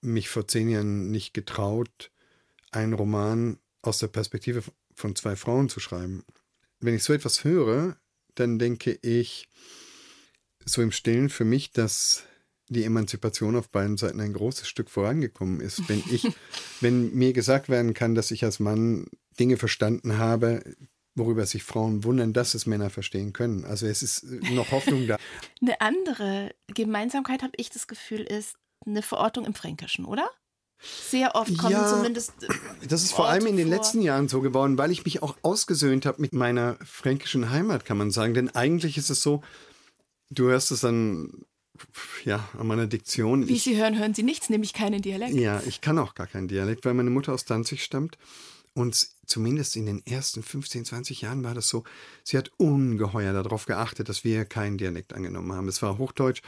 mich 0.00 0.28
vor 0.28 0.46
zehn 0.46 0.68
Jahren 0.68 1.10
nicht 1.10 1.34
getraut, 1.34 2.10
einen 2.70 2.92
Roman 2.92 3.58
aus 3.82 3.98
der 3.98 4.08
Perspektive 4.08 4.62
von 4.94 5.16
zwei 5.16 5.34
Frauen 5.34 5.68
zu 5.68 5.80
schreiben. 5.80 6.24
Wenn 6.78 6.94
ich 6.94 7.02
so 7.02 7.12
etwas 7.12 7.42
höre, 7.42 7.96
dann 8.36 8.60
denke 8.60 8.96
ich 9.02 9.48
so 10.64 10.82
im 10.82 10.92
Stillen 10.92 11.30
für 11.30 11.44
mich, 11.44 11.72
dass 11.72 12.24
die 12.68 12.84
Emanzipation 12.84 13.56
auf 13.56 13.68
beiden 13.70 13.96
Seiten 13.96 14.20
ein 14.20 14.32
großes 14.32 14.68
Stück 14.68 14.90
vorangekommen 14.90 15.60
ist. 15.60 15.88
Wenn 15.88 16.02
ich, 16.10 16.26
wenn 16.80 17.14
mir 17.14 17.32
gesagt 17.32 17.68
werden 17.68 17.94
kann, 17.94 18.14
dass 18.14 18.30
ich 18.30 18.44
als 18.44 18.58
Mann 18.58 19.06
Dinge 19.38 19.56
verstanden 19.56 20.18
habe, 20.18 20.62
worüber 21.14 21.46
sich 21.46 21.62
Frauen 21.62 22.04
wundern, 22.04 22.32
dass 22.32 22.54
es 22.54 22.66
Männer 22.66 22.90
verstehen 22.90 23.32
können. 23.32 23.64
Also 23.64 23.86
es 23.86 24.02
ist 24.02 24.24
noch 24.52 24.70
Hoffnung 24.70 25.06
da. 25.06 25.16
Eine 25.62 25.80
andere 25.80 26.54
Gemeinsamkeit, 26.68 27.42
habe 27.42 27.54
ich 27.56 27.70
das 27.70 27.86
Gefühl, 27.86 28.20
ist 28.20 28.56
eine 28.84 29.02
Verortung 29.02 29.46
im 29.46 29.54
Fränkischen, 29.54 30.04
oder? 30.04 30.28
Sehr 30.78 31.34
oft 31.34 31.56
kommen 31.56 31.72
ja, 31.72 31.86
zumindest. 31.86 32.34
Äh, 32.42 32.86
das 32.86 33.02
ist 33.02 33.12
vor 33.12 33.28
allem 33.28 33.46
in 33.46 33.56
den 33.56 33.68
vor. 33.68 33.76
letzten 33.76 34.02
Jahren 34.02 34.28
so 34.28 34.42
geworden, 34.42 34.76
weil 34.76 34.90
ich 34.90 35.04
mich 35.04 35.22
auch 35.22 35.36
ausgesöhnt 35.42 36.04
habe 36.04 36.20
mit 36.20 36.34
meiner 36.34 36.76
fränkischen 36.84 37.50
Heimat, 37.50 37.86
kann 37.86 37.96
man 37.96 38.10
sagen. 38.10 38.34
Denn 38.34 38.54
eigentlich 38.54 38.98
ist 38.98 39.08
es 39.08 39.22
so, 39.22 39.42
du 40.30 40.48
hörst 40.48 40.70
es 40.70 40.82
dann 40.82 41.46
ja, 42.24 42.48
an 42.58 42.66
meiner 42.66 42.86
Diktion. 42.86 43.48
Wie 43.48 43.54
ich, 43.54 43.64
Sie 43.64 43.76
hören, 43.76 43.98
hören 43.98 44.14
Sie 44.14 44.22
nichts, 44.22 44.50
nämlich 44.50 44.72
keinen 44.72 45.02
Dialekt. 45.02 45.34
Ja, 45.34 45.62
ich 45.66 45.80
kann 45.80 45.98
auch 45.98 46.14
gar 46.14 46.26
keinen 46.26 46.48
Dialekt, 46.48 46.84
weil 46.84 46.94
meine 46.94 47.10
Mutter 47.10 47.32
aus 47.32 47.44
Danzig 47.44 47.82
stammt. 47.82 48.18
Und 48.74 49.08
zumindest 49.24 49.74
in 49.76 49.86
den 49.86 50.04
ersten 50.06 50.42
15, 50.42 50.84
20 50.84 51.22
Jahren 51.22 51.42
war 51.42 51.54
das 51.54 51.68
so, 51.68 51.84
sie 52.24 52.36
hat 52.36 52.50
ungeheuer 52.58 53.32
darauf 53.32 53.64
geachtet, 53.64 54.10
dass 54.10 54.22
wir 54.22 54.44
keinen 54.44 54.76
Dialekt 54.76 55.14
angenommen 55.14 55.52
haben. 55.52 55.68
Es 55.68 55.80
war 55.80 55.96
Hochdeutsch. 55.96 56.42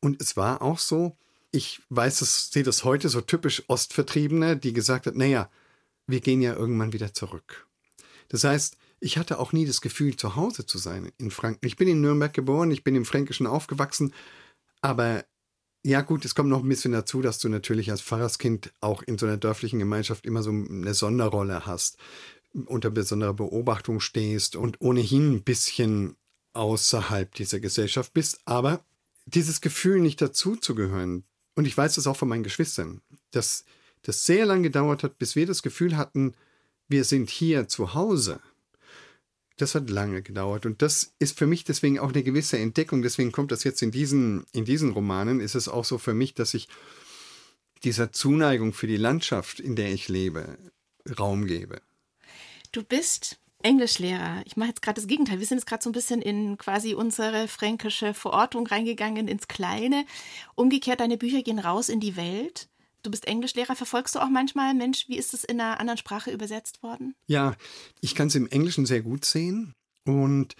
Und 0.00 0.22
es 0.22 0.36
war 0.38 0.62
auch 0.62 0.78
so, 0.78 1.16
ich 1.52 1.82
weiß, 1.90 2.22
es 2.22 2.50
sehe 2.50 2.62
das 2.62 2.84
heute 2.84 3.08
so 3.08 3.20
typisch 3.20 3.64
Ostvertriebene, 3.68 4.56
die 4.56 4.72
gesagt 4.72 5.06
hat, 5.06 5.16
naja, 5.16 5.50
wir 6.06 6.20
gehen 6.20 6.40
ja 6.40 6.54
irgendwann 6.54 6.92
wieder 6.92 7.12
zurück. 7.12 7.66
Das 8.28 8.44
heißt, 8.44 8.76
ich 9.00 9.18
hatte 9.18 9.38
auch 9.38 9.52
nie 9.52 9.66
das 9.66 9.80
Gefühl, 9.80 10.16
zu 10.16 10.36
Hause 10.36 10.66
zu 10.66 10.78
sein 10.78 11.12
in 11.18 11.30
Franken. 11.30 11.66
Ich 11.66 11.76
bin 11.76 11.88
in 11.88 12.00
Nürnberg 12.00 12.32
geboren, 12.32 12.70
ich 12.70 12.84
bin 12.84 12.94
im 12.94 13.04
Fränkischen 13.04 13.46
aufgewachsen, 13.46 14.14
aber 14.80 15.24
ja 15.82 16.00
gut, 16.00 16.24
es 16.24 16.34
kommt 16.34 16.48
noch 16.48 16.62
ein 16.62 16.68
bisschen 16.68 16.92
dazu, 16.92 17.22
dass 17.22 17.38
du 17.38 17.48
natürlich 17.48 17.90
als 17.90 18.02
Pfarrerskind 18.02 18.72
auch 18.80 19.02
in 19.02 19.18
so 19.18 19.26
einer 19.26 19.36
dörflichen 19.36 19.78
Gemeinschaft 19.78 20.26
immer 20.26 20.42
so 20.42 20.50
eine 20.50 20.94
Sonderrolle 20.94 21.64
hast, 21.64 21.98
unter 22.66 22.90
besonderer 22.90 23.34
Beobachtung 23.34 24.00
stehst 24.00 24.56
und 24.56 24.80
ohnehin 24.80 25.34
ein 25.34 25.42
bisschen 25.44 26.16
außerhalb 26.54 27.32
dieser 27.34 27.60
Gesellschaft 27.60 28.14
bist, 28.14 28.40
aber 28.46 28.84
dieses 29.26 29.60
Gefühl, 29.60 30.00
nicht 30.00 30.20
dazuzugehören, 30.20 31.24
und 31.54 31.66
ich 31.66 31.76
weiß 31.76 31.94
das 31.94 32.06
auch 32.06 32.16
von 32.16 32.28
meinen 32.28 32.42
Geschwistern, 32.42 33.00
dass 33.30 33.64
das 34.02 34.24
sehr 34.24 34.46
lange 34.46 34.62
gedauert 34.62 35.02
hat, 35.02 35.18
bis 35.18 35.36
wir 35.36 35.46
das 35.46 35.62
Gefühl 35.62 35.96
hatten, 35.96 36.34
wir 36.88 37.04
sind 37.04 37.30
hier 37.30 37.68
zu 37.68 37.94
Hause. 37.94 38.40
Das 39.56 39.74
hat 39.74 39.88
lange 39.88 40.22
gedauert 40.22 40.66
und 40.66 40.82
das 40.82 41.14
ist 41.18 41.38
für 41.38 41.46
mich 41.46 41.64
deswegen 41.64 41.98
auch 41.98 42.12
eine 42.12 42.22
gewisse 42.22 42.58
Entdeckung. 42.58 43.02
Deswegen 43.02 43.32
kommt 43.32 43.52
das 43.52 43.64
jetzt 43.64 43.82
in 43.82 43.90
diesen, 43.90 44.44
in 44.52 44.66
diesen 44.66 44.90
Romanen, 44.90 45.40
ist 45.40 45.54
es 45.54 45.68
auch 45.68 45.84
so 45.84 45.96
für 45.96 46.12
mich, 46.12 46.34
dass 46.34 46.52
ich 46.52 46.68
dieser 47.84 48.12
Zuneigung 48.12 48.72
für 48.72 48.86
die 48.86 48.96
Landschaft, 48.96 49.60
in 49.60 49.76
der 49.76 49.92
ich 49.92 50.08
lebe, 50.08 50.58
Raum 51.18 51.46
gebe. 51.46 51.80
Du 52.72 52.82
bist 52.82 53.38
Englischlehrer. 53.62 54.42
Ich 54.44 54.56
mache 54.56 54.68
jetzt 54.68 54.82
gerade 54.82 55.00
das 55.00 55.08
Gegenteil. 55.08 55.38
Wir 55.38 55.46
sind 55.46 55.58
jetzt 55.58 55.66
gerade 55.66 55.82
so 55.82 55.90
ein 55.90 55.94
bisschen 55.94 56.20
in 56.20 56.58
quasi 56.58 56.94
unsere 56.94 57.48
fränkische 57.48 58.14
Verortung 58.14 58.66
reingegangen, 58.66 59.28
ins 59.28 59.48
Kleine. 59.48 60.04
Umgekehrt, 60.54 61.00
deine 61.00 61.16
Bücher 61.16 61.42
gehen 61.42 61.58
raus 61.58 61.88
in 61.88 62.00
die 62.00 62.16
Welt. 62.16 62.68
Du 63.06 63.10
bist 63.12 63.28
Englischlehrer. 63.28 63.76
Verfolgst 63.76 64.16
du 64.16 64.18
auch 64.18 64.28
manchmal, 64.28 64.74
Mensch, 64.74 65.08
wie 65.08 65.16
ist 65.16 65.32
es 65.32 65.44
in 65.44 65.60
einer 65.60 65.78
anderen 65.78 65.96
Sprache 65.96 66.32
übersetzt 66.32 66.82
worden? 66.82 67.14
Ja, 67.28 67.54
ich 68.00 68.16
kann 68.16 68.26
es 68.26 68.34
im 68.34 68.48
Englischen 68.48 68.84
sehr 68.84 69.00
gut 69.00 69.24
sehen. 69.24 69.74
Und 70.04 70.56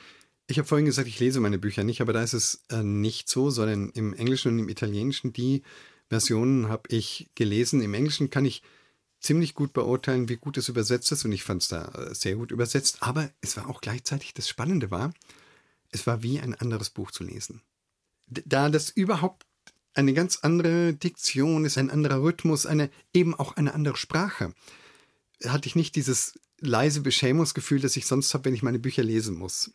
Ich 0.46 0.58
habe 0.58 0.68
vorhin 0.68 0.86
gesagt, 0.86 1.08
ich 1.08 1.18
lese 1.18 1.40
meine 1.40 1.58
Bücher 1.58 1.82
nicht, 1.82 2.00
aber 2.00 2.12
da 2.12 2.22
ist 2.22 2.34
es 2.34 2.62
äh, 2.70 2.84
nicht 2.84 3.28
so, 3.28 3.50
sondern 3.50 3.90
im 3.90 4.14
Englischen 4.14 4.52
und 4.52 4.60
im 4.60 4.68
Italienischen, 4.68 5.32
die 5.32 5.64
Versionen 6.08 6.68
habe 6.68 6.84
ich 6.88 7.28
gelesen. 7.34 7.82
Im 7.82 7.94
Englischen 7.94 8.30
kann 8.30 8.44
ich 8.44 8.62
ziemlich 9.18 9.54
gut 9.54 9.72
beurteilen, 9.72 10.28
wie 10.28 10.36
gut 10.36 10.56
es 10.56 10.68
übersetzt 10.68 11.10
ist 11.10 11.24
und 11.24 11.32
ich 11.32 11.42
fand 11.42 11.62
es 11.62 11.68
da 11.68 11.86
äh, 11.86 12.14
sehr 12.14 12.36
gut 12.36 12.52
übersetzt, 12.52 12.98
aber 13.00 13.28
es 13.40 13.56
war 13.56 13.68
auch 13.68 13.80
gleichzeitig 13.80 14.34
das 14.34 14.48
Spannende 14.48 14.92
war, 14.92 15.12
es 15.90 16.06
war 16.06 16.22
wie 16.22 16.38
ein 16.38 16.54
anderes 16.54 16.90
Buch 16.90 17.10
zu 17.10 17.24
lesen. 17.24 17.62
Da 18.28 18.68
das 18.68 18.90
überhaupt 18.90 19.45
eine 19.96 20.12
ganz 20.12 20.38
andere 20.42 20.94
Diktion 20.94 21.64
ist, 21.64 21.78
ein 21.78 21.90
anderer 21.90 22.22
Rhythmus, 22.22 22.66
eine 22.66 22.90
eben 23.14 23.34
auch 23.34 23.56
eine 23.56 23.74
andere 23.74 23.96
Sprache, 23.96 24.52
hatte 25.44 25.68
ich 25.68 25.76
nicht 25.76 25.96
dieses 25.96 26.38
leise 26.60 27.00
Beschämungsgefühl, 27.00 27.80
das 27.80 27.96
ich 27.96 28.06
sonst 28.06 28.32
habe, 28.34 28.46
wenn 28.46 28.54
ich 28.54 28.62
meine 28.62 28.78
Bücher 28.78 29.02
lesen 29.02 29.36
muss, 29.36 29.70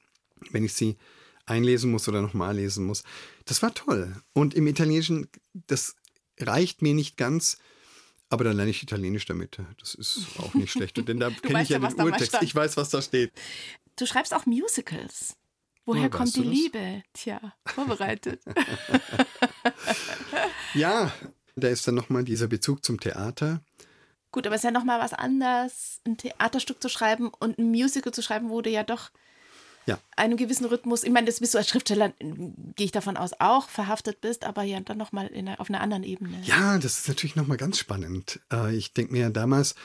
wenn 0.51 0.63
ich 0.63 0.73
sie 0.73 0.97
einlesen 1.45 1.91
muss 1.91 2.07
oder 2.07 2.21
nochmal 2.21 2.55
lesen 2.55 2.85
muss. 2.85 3.03
Das 3.45 3.61
war 3.61 3.73
toll. 3.73 4.15
Und 4.33 4.53
im 4.53 4.67
Italienischen, 4.67 5.27
das 5.53 5.95
reicht 6.39 6.81
mir 6.81 6.93
nicht 6.93 7.17
ganz, 7.17 7.57
aber 8.29 8.43
dann 8.43 8.55
lerne 8.55 8.71
ich 8.71 8.81
Italienisch 8.81 9.25
damit. 9.25 9.59
Das 9.79 9.93
ist 9.93 10.25
auch 10.37 10.53
nicht 10.53 10.71
schlecht. 10.71 11.05
Denn 11.07 11.19
da 11.19 11.29
kenne 11.41 11.63
ich 11.63 11.69
ja, 11.69 11.79
ja 11.79 11.89
den 11.89 12.01
Urtext. 12.01 12.37
Ich 12.41 12.55
weiß, 12.55 12.77
was 12.77 12.89
da 12.89 13.01
steht. 13.01 13.31
Du 13.97 14.05
schreibst 14.05 14.33
auch 14.33 14.45
Musicals. 14.45 15.35
Woher 15.85 16.03
ja, 16.03 16.09
kommt 16.09 16.35
die 16.35 16.43
Liebe? 16.43 17.03
Tja, 17.13 17.39
vorbereitet. 17.65 18.41
ja, 20.73 21.11
da 21.55 21.67
ist 21.67 21.87
dann 21.87 21.95
nochmal 21.95 22.23
dieser 22.23 22.47
Bezug 22.47 22.85
zum 22.85 22.99
Theater. 22.99 23.61
Gut, 24.31 24.45
aber 24.45 24.55
es 24.55 24.61
ist 24.61 24.65
ja 24.65 24.71
nochmal 24.71 24.99
was 24.99 25.13
anderes, 25.13 25.99
ein 26.05 26.17
Theaterstück 26.17 26.81
zu 26.81 26.87
schreiben 26.87 27.31
und 27.39 27.57
ein 27.57 27.69
Musical 27.69 28.13
zu 28.13 28.21
schreiben, 28.21 28.49
du 28.61 28.69
ja 28.69 28.83
doch 28.83 29.11
ja. 29.85 29.99
einem 30.15 30.37
gewissen 30.37 30.65
Rhythmus, 30.65 31.03
ich 31.03 31.11
meine, 31.11 31.27
das 31.27 31.39
bist 31.39 31.53
du 31.53 31.57
als 31.57 31.67
Schriftsteller, 31.67 32.13
gehe 32.19 32.85
ich 32.85 32.91
davon 32.91 33.17
aus, 33.17 33.31
auch 33.39 33.67
verhaftet 33.67 34.21
bist, 34.21 34.45
aber 34.45 34.63
ja 34.63 34.79
dann 34.79 34.97
nochmal 34.97 35.29
auf 35.57 35.69
einer 35.69 35.81
anderen 35.81 36.03
Ebene. 36.03 36.39
Ja, 36.43 36.77
das 36.77 36.99
ist 36.99 37.07
natürlich 37.07 37.35
nochmal 37.35 37.57
ganz 37.57 37.79
spannend. 37.79 38.39
Äh, 38.51 38.75
ich 38.75 38.93
denke 38.93 39.11
mir 39.11 39.29
damals, 39.29 39.75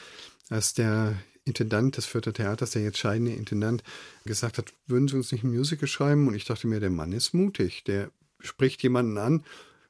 als 0.49 0.75
der 0.75 1.17
Intendant 1.47 1.97
des 1.97 2.05
Fürther 2.05 2.35
Theaters, 2.35 2.73
der 2.73 2.83
jetzt 2.83 2.99
scheidende 2.99 3.33
Intendant, 3.33 3.83
gesagt 4.25 4.59
hat, 4.59 4.75
würden 4.87 5.09
Sie 5.09 5.17
uns 5.17 5.33
nicht 5.33 5.45
ein 5.45 5.55
Musical 5.55 5.89
schreiben? 5.89 6.29
Und 6.29 6.35
ich 6.35 6.45
dachte 6.45 6.67
mir, 6.67 6.81
der 6.81 6.91
Mann 6.91 7.13
ist 7.13 7.33
mutig. 7.33 7.85
Der 7.85 8.11
spricht 8.41 8.83
jemanden 8.83 9.17
an, 9.17 9.45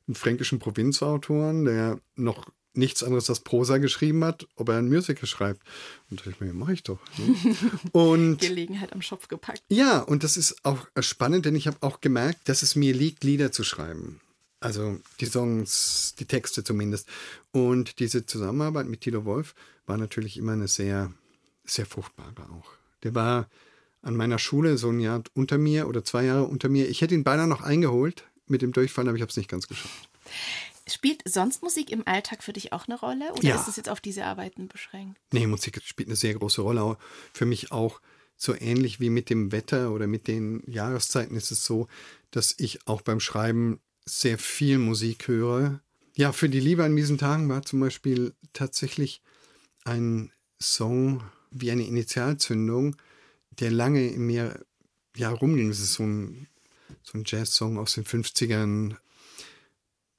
einen 0.07 0.15
fränkischen 0.15 0.59
Provinzautoren, 0.59 1.65
der 1.65 1.99
noch 2.15 2.47
nichts 2.77 3.03
anderes 3.03 3.29
als 3.31 3.41
Prosa 3.41 3.79
geschrieben 3.79 4.23
hat, 4.25 4.47
ob 4.55 4.69
er 4.69 4.77
ein 4.77 4.89
Musical 4.89 5.27
schreibt. 5.27 5.63
Und 6.11 6.21
da 6.21 6.25
dachte 6.25 6.37
ich 6.37 6.41
mir, 6.41 6.53
mache 6.53 6.75
ich 6.75 6.83
doch. 6.83 7.01
Ne? 7.17 7.57
Und 7.93 8.39
Gelegenheit 8.39 8.93
am 8.93 9.03
Schopf 9.03 9.29
gepackt. 9.29 9.63
Ja, 9.69 10.01
und 10.01 10.23
das 10.23 10.37
ist 10.37 10.65
auch 10.65 10.87
spannend, 11.01 11.47
denn 11.47 11.57
ich 11.57 11.67
habe 11.67 11.79
auch 11.81 12.01
gemerkt, 12.01 12.49
dass 12.49 12.63
es 12.63 12.77
mir 12.77 12.95
liegt, 12.95 13.25
Lieder 13.25 13.51
zu 13.51 13.65
schreiben. 13.65 14.21
Also 14.61 14.99
die 15.21 15.27
Songs, 15.27 16.15
die 16.19 16.25
Texte 16.27 16.65
zumindest. 16.65 17.09
Und 17.53 17.99
diese 17.99 18.27
Zusammenarbeit 18.27 18.87
mit 18.87 19.03
Tilo 19.03 19.25
Wolf 19.25 19.55
war 19.87 19.97
natürlich 19.97 20.37
immer 20.37 20.53
eine 20.53 20.69
sehr, 20.69 21.13
sehr 21.67 21.87
fruchtbare 21.87 22.33
auch. 22.51 22.71
Der 23.03 23.15
war 23.15 23.49
an 24.03 24.17
meiner 24.17 24.39
Schule 24.39 24.79
so 24.79 24.91
ein 24.91 25.01
Jahr 25.01 25.23
unter 25.35 25.59
mir 25.59 25.89
oder 25.89 26.05
zwei 26.05 26.25
Jahre 26.25 26.45
unter 26.45 26.69
mir. 26.69 26.89
Ich 26.89 27.01
hätte 27.01 27.15
ihn 27.15 27.25
beinahe 27.25 27.49
noch 27.49 27.61
eingeholt 27.61 28.25
mit 28.47 28.63
dem 28.63 28.73
Durchfallen, 28.73 29.09
aber 29.09 29.17
ich 29.17 29.23
habe 29.23 29.31
es 29.31 29.37
nicht 29.37 29.51
ganz 29.51 29.67
geschafft. 29.67 30.09
Spielt 30.89 31.23
sonst 31.25 31.63
Musik 31.65 31.91
im 31.91 32.07
Alltag 32.07 32.45
für 32.45 32.53
dich 32.53 32.73
auch 32.73 32.87
eine 32.87 32.99
Rolle 32.99 33.33
oder 33.33 33.43
ja. 33.43 33.57
ist 33.57 33.67
es 33.67 33.77
jetzt 33.77 33.89
auf 33.89 34.01
diese 34.01 34.25
Arbeiten 34.25 34.69
beschränkt? 34.69 35.19
Nee, 35.33 35.49
Musik 35.49 35.81
spielt 35.85 36.09
eine 36.09 36.17
sehr 36.17 36.35
große 36.35 36.61
Rolle. 36.61 36.97
Für 37.33 37.47
mich 37.47 37.73
auch 37.73 38.01
so 38.37 38.55
ähnlich 38.55 39.01
wie 39.01 39.11
mit 39.11 39.29
dem 39.29 39.51
Wetter 39.51 39.91
oder 39.91 40.07
mit 40.07 40.29
den 40.29 40.63
Jahreszeiten 40.67 41.37
ist 41.37 41.51
es 41.51 41.65
so, 41.65 41.89
dass 42.31 42.55
ich 42.59 42.87
auch 42.87 43.03
beim 43.03 43.19
Schreiben 43.19 43.81
sehr 44.05 44.39
viel 44.39 44.79
Musik 44.79 45.27
höre. 45.27 45.81
Ja, 46.15 46.33
für 46.33 46.49
die 46.49 46.61
Liebe 46.61 46.85
an 46.85 46.95
diesen 46.95 47.19
Tagen 47.19 47.49
war 47.49 47.63
zum 47.63 47.81
Beispiel 47.81 48.35
tatsächlich 48.53 49.23
ein 49.85 50.33
Song 50.61 51.23
wie 51.61 51.71
eine 51.71 51.87
Initialzündung, 51.87 52.97
der 53.51 53.71
lange 53.71 54.09
in 54.09 54.27
mir 54.27 54.65
ja, 55.17 55.31
rumging. 55.31 55.71
Es 55.71 55.81
ist 55.81 55.95
so 55.95 56.05
ein, 56.05 56.47
so 57.03 57.19
ein 57.19 57.25
Jazz-Song 57.27 57.79
aus 57.79 57.95
den 57.95 58.05
50ern, 58.05 58.97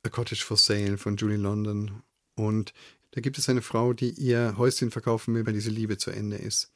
A 0.04 0.10
Cottage 0.10 0.44
for 0.44 0.58
Sale 0.58 0.98
von 0.98 1.18
Julie 1.18 1.38
London. 1.38 2.02
Und 2.36 2.74
da 3.12 3.22
gibt 3.22 3.38
es 3.38 3.50
eine 3.50 3.62
Frau, 3.62 3.94
die 3.94 4.12
ihr 4.12 4.56
Häuschen 4.58 4.92
verkaufen 4.92 5.34
will, 5.36 5.46
weil 5.46 5.54
diese 5.54 5.70
Liebe 5.70 5.98
zu 5.98 6.12
Ende 6.12 6.38
ist. 6.38 6.72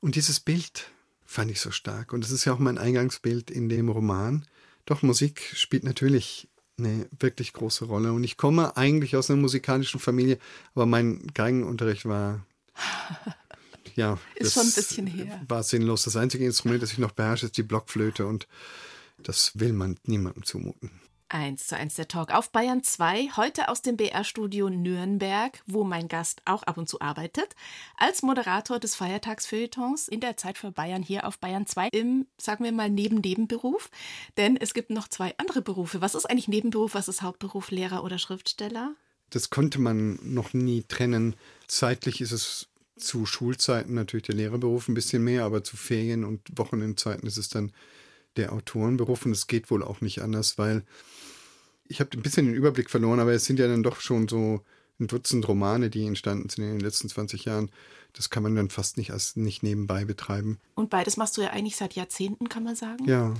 Und 0.00 0.16
dieses 0.16 0.40
Bild 0.40 0.90
fand 1.24 1.50
ich 1.50 1.60
so 1.60 1.70
stark. 1.70 2.12
Und 2.12 2.24
das 2.24 2.30
ist 2.30 2.44
ja 2.44 2.52
auch 2.52 2.58
mein 2.58 2.78
Eingangsbild 2.78 3.50
in 3.50 3.68
dem 3.68 3.88
Roman. 3.88 4.46
Doch 4.84 5.02
Musik 5.02 5.40
spielt 5.54 5.84
natürlich 5.84 6.48
eine 6.78 7.08
wirklich 7.18 7.52
große 7.52 7.84
Rolle. 7.84 8.12
Und 8.12 8.24
ich 8.24 8.36
komme 8.36 8.76
eigentlich 8.76 9.16
aus 9.16 9.30
einer 9.30 9.40
musikalischen 9.40 10.00
Familie, 10.00 10.38
aber 10.74 10.86
mein 10.86 11.26
Geigenunterricht 11.34 12.06
war. 12.06 12.44
Ja, 13.96 14.18
ist 14.34 14.54
schon 14.54 14.66
ein 14.66 14.72
bisschen 14.72 15.06
her. 15.06 15.40
War 15.48 15.62
sinnlos. 15.62 16.04
Das 16.04 16.16
einzige 16.16 16.44
Instrument, 16.44 16.82
das 16.82 16.92
ich 16.92 16.98
noch 16.98 17.12
beherrsche, 17.12 17.46
ist 17.46 17.56
die 17.56 17.62
Blockflöte 17.62 18.26
und 18.26 18.46
das 19.22 19.58
will 19.58 19.72
man 19.72 19.98
niemandem 20.04 20.44
zumuten. 20.44 20.90
1 21.32 21.66
zu 21.66 21.76
1 21.76 21.94
der 21.94 22.08
Talk 22.08 22.34
auf 22.34 22.52
Bayern 22.52 22.82
2, 22.82 23.30
heute 23.36 23.68
aus 23.68 23.80
dem 23.80 23.96
BR-Studio 23.96 24.68
Nürnberg, 24.68 25.62
wo 25.66 25.82
mein 25.82 26.08
Gast 26.08 26.42
auch 26.44 26.62
ab 26.64 26.76
und 26.76 26.90
zu 26.90 27.00
arbeitet, 27.00 27.56
als 27.96 28.22
Moderator 28.22 28.78
des 28.78 28.94
Feiertagsfeuilletons 28.94 30.08
in 30.08 30.20
der 30.20 30.36
Zeit 30.36 30.58
für 30.58 30.72
Bayern 30.72 31.02
hier 31.02 31.26
auf 31.26 31.38
Bayern 31.38 31.66
2 31.66 31.88
im, 31.92 32.26
sagen 32.36 32.64
wir 32.64 32.72
mal, 32.72 32.90
Neben-Nebenberuf. 32.90 33.90
Denn 34.36 34.58
es 34.58 34.74
gibt 34.74 34.90
noch 34.90 35.08
zwei 35.08 35.34
andere 35.38 35.62
Berufe. 35.62 36.02
Was 36.02 36.14
ist 36.14 36.26
eigentlich 36.26 36.48
Nebenberuf, 36.48 36.94
was 36.94 37.08
ist 37.08 37.22
Hauptberuf, 37.22 37.70
Lehrer 37.70 38.04
oder 38.04 38.18
Schriftsteller? 38.18 38.94
Das 39.30 39.48
konnte 39.48 39.80
man 39.80 40.18
noch 40.22 40.52
nie 40.52 40.82
trennen. 40.82 41.34
Zeitlich 41.66 42.20
ist 42.20 42.32
es 42.32 42.68
zu 43.02 43.26
Schulzeiten 43.26 43.94
natürlich 43.94 44.26
der 44.26 44.34
Lehrerberuf 44.34 44.88
ein 44.88 44.94
bisschen 44.94 45.22
mehr, 45.24 45.44
aber 45.44 45.64
zu 45.64 45.76
Ferien- 45.76 46.24
und 46.24 46.40
Wochenendzeiten 46.56 47.26
ist 47.26 47.36
es 47.36 47.48
dann 47.48 47.72
der 48.36 48.52
Autorenberuf 48.52 49.26
und 49.26 49.32
es 49.32 49.46
geht 49.46 49.70
wohl 49.70 49.82
auch 49.82 50.00
nicht 50.00 50.22
anders, 50.22 50.58
weil 50.58 50.84
ich 51.86 52.00
habe 52.00 52.10
ein 52.16 52.22
bisschen 52.22 52.46
den 52.46 52.54
Überblick 52.54 52.88
verloren, 52.88 53.20
aber 53.20 53.32
es 53.32 53.44
sind 53.44 53.58
ja 53.58 53.68
dann 53.68 53.82
doch 53.82 54.00
schon 54.00 54.28
so 54.28 54.62
ein 54.98 55.06
Dutzend 55.08 55.46
Romane, 55.46 55.90
die 55.90 56.06
entstanden 56.06 56.48
sind 56.48 56.64
in 56.64 56.70
den 56.70 56.80
letzten 56.80 57.08
20 57.08 57.44
Jahren. 57.44 57.70
Das 58.12 58.30
kann 58.30 58.42
man 58.42 58.54
dann 58.54 58.70
fast 58.70 58.96
nicht 58.96 59.10
als 59.10 59.36
nicht 59.36 59.62
nebenbei 59.62 60.04
betreiben. 60.04 60.58
Und 60.74 60.90
beides 60.90 61.16
machst 61.16 61.36
du 61.36 61.42
ja 61.42 61.50
eigentlich 61.50 61.76
seit 61.76 61.94
Jahrzehnten, 61.94 62.48
kann 62.48 62.62
man 62.62 62.76
sagen. 62.76 63.06
Ja. 63.08 63.34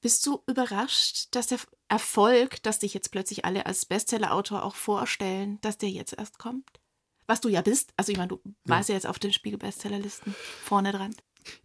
Bist 0.00 0.26
du 0.26 0.42
überrascht, 0.46 1.28
dass 1.30 1.46
der 1.46 1.58
Erfolg, 1.88 2.62
dass 2.64 2.80
dich 2.80 2.94
jetzt 2.94 3.12
plötzlich 3.12 3.44
alle 3.44 3.66
als 3.66 3.86
Bestsellerautor 3.86 4.64
auch 4.64 4.74
vorstellen, 4.74 5.60
dass 5.60 5.78
der 5.78 5.90
jetzt 5.90 6.14
erst 6.18 6.38
kommt? 6.38 6.80
Was 7.26 7.40
du 7.40 7.48
ja 7.48 7.62
bist. 7.62 7.92
Also 7.96 8.12
ich 8.12 8.18
meine, 8.18 8.28
du 8.28 8.40
ja. 8.44 8.52
warst 8.64 8.88
ja 8.88 8.94
jetzt 8.94 9.06
auf 9.06 9.18
den 9.18 9.32
Spiegel-Bestsellerlisten 9.32 10.34
vorne 10.64 10.92
dran. 10.92 11.14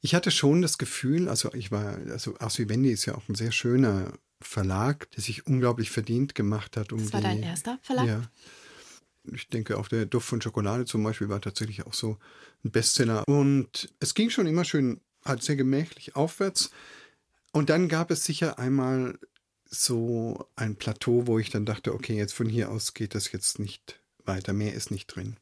Ich 0.01 0.15
hatte 0.15 0.31
schon 0.31 0.61
das 0.61 0.77
Gefühl, 0.77 1.29
also 1.29 1.53
ich 1.53 1.71
war, 1.71 1.97
also 2.09 2.37
Ars 2.39 2.57
Vivendi 2.57 2.91
ist 2.91 3.05
ja 3.05 3.15
auch 3.15 3.27
ein 3.29 3.35
sehr 3.35 3.51
schöner 3.51 4.13
Verlag, 4.41 5.09
der 5.11 5.23
sich 5.23 5.47
unglaublich 5.47 5.89
verdient 5.89 6.35
gemacht 6.35 6.77
hat. 6.77 6.91
Um 6.91 6.99
das 6.99 7.13
war 7.13 7.21
die, 7.21 7.27
dein 7.27 7.43
erster 7.43 7.79
Verlag? 7.81 8.07
Ja. 8.07 8.21
Ich 9.33 9.49
denke, 9.49 9.77
auch 9.77 9.87
der 9.87 10.05
Duft 10.05 10.27
von 10.27 10.41
Schokolade 10.41 10.85
zum 10.85 11.03
Beispiel 11.03 11.29
war 11.29 11.41
tatsächlich 11.41 11.85
auch 11.85 11.93
so 11.93 12.17
ein 12.63 12.71
Bestseller. 12.71 13.27
Und 13.27 13.93
es 13.99 14.13
ging 14.13 14.29
schon 14.29 14.47
immer 14.47 14.63
schön, 14.63 15.01
halt 15.25 15.43
sehr 15.43 15.55
gemächlich 15.55 16.15
aufwärts. 16.15 16.71
Und 17.51 17.69
dann 17.69 17.89
gab 17.89 18.11
es 18.11 18.23
sicher 18.23 18.57
einmal 18.59 19.19
so 19.65 20.47
ein 20.55 20.75
Plateau, 20.77 21.27
wo 21.27 21.39
ich 21.39 21.49
dann 21.49 21.65
dachte, 21.65 21.93
okay, 21.93 22.15
jetzt 22.15 22.33
von 22.33 22.47
hier 22.47 22.69
aus 22.71 22.93
geht 22.93 23.15
das 23.15 23.31
jetzt 23.31 23.59
nicht 23.59 23.99
weiter, 24.23 24.53
mehr 24.53 24.73
ist 24.73 24.91
nicht 24.91 25.07
drin. 25.07 25.37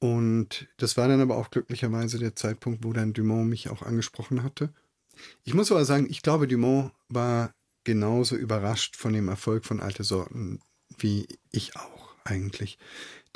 Und 0.00 0.66
das 0.78 0.96
war 0.96 1.08
dann 1.08 1.20
aber 1.20 1.36
auch 1.36 1.50
glücklicherweise 1.50 2.18
der 2.18 2.34
Zeitpunkt, 2.34 2.84
wo 2.84 2.92
dann 2.92 3.12
Dumont 3.12 3.48
mich 3.48 3.68
auch 3.68 3.82
angesprochen 3.82 4.42
hatte. 4.42 4.72
Ich 5.44 5.54
muss 5.54 5.70
aber 5.70 5.84
sagen, 5.84 6.08
ich 6.10 6.22
glaube, 6.22 6.48
Dumont 6.48 6.92
war 7.08 7.54
genauso 7.84 8.34
überrascht 8.34 8.96
von 8.96 9.12
dem 9.12 9.28
Erfolg 9.28 9.64
von 9.64 9.80
Alte 9.80 10.04
Sorten 10.04 10.60
wie 10.98 11.26
ich 11.50 11.76
auch 11.76 12.14
eigentlich. 12.24 12.78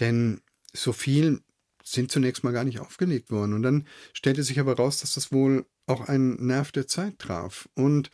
Denn 0.00 0.40
so 0.72 0.92
viel 0.92 1.40
sind 1.82 2.10
zunächst 2.10 2.44
mal 2.44 2.52
gar 2.52 2.64
nicht 2.64 2.80
aufgelegt 2.80 3.30
worden. 3.30 3.52
Und 3.52 3.62
dann 3.62 3.86
stellte 4.12 4.42
sich 4.42 4.58
aber 4.58 4.76
raus, 4.76 4.98
dass 5.00 5.14
das 5.14 5.32
wohl 5.32 5.66
auch 5.86 6.08
einen 6.08 6.46
Nerv 6.46 6.72
der 6.72 6.86
Zeit 6.86 7.18
traf. 7.18 7.68
Und 7.74 8.10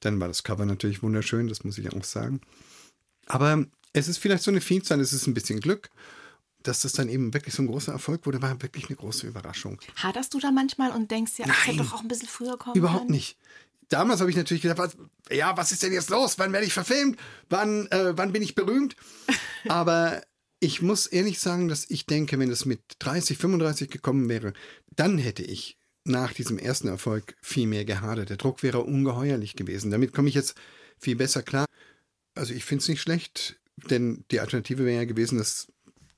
dann 0.00 0.20
war 0.20 0.28
das 0.28 0.44
Cover 0.44 0.64
natürlich 0.64 1.02
wunderschön, 1.02 1.48
das 1.48 1.64
muss 1.64 1.78
ich 1.78 1.92
auch 1.92 2.04
sagen. 2.04 2.40
Aber 3.26 3.66
es 3.92 4.08
ist 4.08 4.18
vielleicht 4.18 4.44
so 4.44 4.50
eine 4.50 4.60
Vielzahl, 4.60 5.00
es 5.00 5.12
ist 5.12 5.26
ein 5.26 5.34
bisschen 5.34 5.60
Glück 5.60 5.90
dass 6.68 6.80
das 6.80 6.92
dann 6.92 7.08
eben 7.08 7.34
wirklich 7.34 7.54
so 7.54 7.62
ein 7.62 7.66
großer 7.66 7.92
Erfolg 7.92 8.26
wurde, 8.26 8.42
war 8.42 8.60
wirklich 8.62 8.88
eine 8.88 8.96
große 8.96 9.26
Überraschung. 9.26 9.80
Haderst 9.96 10.34
du 10.34 10.38
da 10.38 10.50
manchmal 10.50 10.92
und 10.92 11.10
denkst 11.10 11.32
ja, 11.38 11.46
das 11.46 11.66
hätte 11.66 11.78
doch 11.78 11.94
auch 11.94 12.02
ein 12.02 12.08
bisschen 12.08 12.28
früher 12.28 12.56
kommen 12.58 12.76
Überhaupt 12.76 13.06
können? 13.06 13.12
nicht. 13.12 13.38
Damals 13.88 14.20
habe 14.20 14.30
ich 14.30 14.36
natürlich 14.36 14.62
gedacht, 14.62 14.78
was, 14.78 14.96
ja, 15.30 15.56
was 15.56 15.72
ist 15.72 15.82
denn 15.82 15.92
jetzt 15.92 16.10
los? 16.10 16.38
Wann 16.38 16.52
werde 16.52 16.66
ich 16.66 16.74
verfilmt? 16.74 17.18
Wann, 17.48 17.86
äh, 17.86 18.16
wann 18.16 18.32
bin 18.32 18.42
ich 18.42 18.54
berühmt? 18.54 18.96
Aber 19.68 20.22
ich 20.60 20.82
muss 20.82 21.06
ehrlich 21.06 21.40
sagen, 21.40 21.68
dass 21.68 21.88
ich 21.88 22.04
denke, 22.04 22.38
wenn 22.38 22.50
es 22.50 22.66
mit 22.66 22.80
30, 22.98 23.38
35 23.38 23.88
gekommen 23.88 24.28
wäre, 24.28 24.52
dann 24.94 25.16
hätte 25.16 25.42
ich 25.42 25.78
nach 26.04 26.32
diesem 26.32 26.58
ersten 26.58 26.88
Erfolg 26.88 27.36
viel 27.40 27.66
mehr 27.66 27.84
gehadert. 27.84 28.28
Der 28.28 28.36
Druck 28.36 28.62
wäre 28.62 28.80
ungeheuerlich 28.80 29.56
gewesen. 29.56 29.90
Damit 29.90 30.12
komme 30.12 30.28
ich 30.28 30.34
jetzt 30.34 30.54
viel 30.98 31.16
besser 31.16 31.42
klar. 31.42 31.66
Also 32.34 32.52
ich 32.54 32.64
finde 32.64 32.82
es 32.82 32.88
nicht 32.88 33.00
schlecht, 33.00 33.58
denn 33.90 34.24
die 34.30 34.40
Alternative 34.40 34.84
wäre 34.84 35.00
ja 35.00 35.04
gewesen, 35.04 35.38
dass 35.38 35.68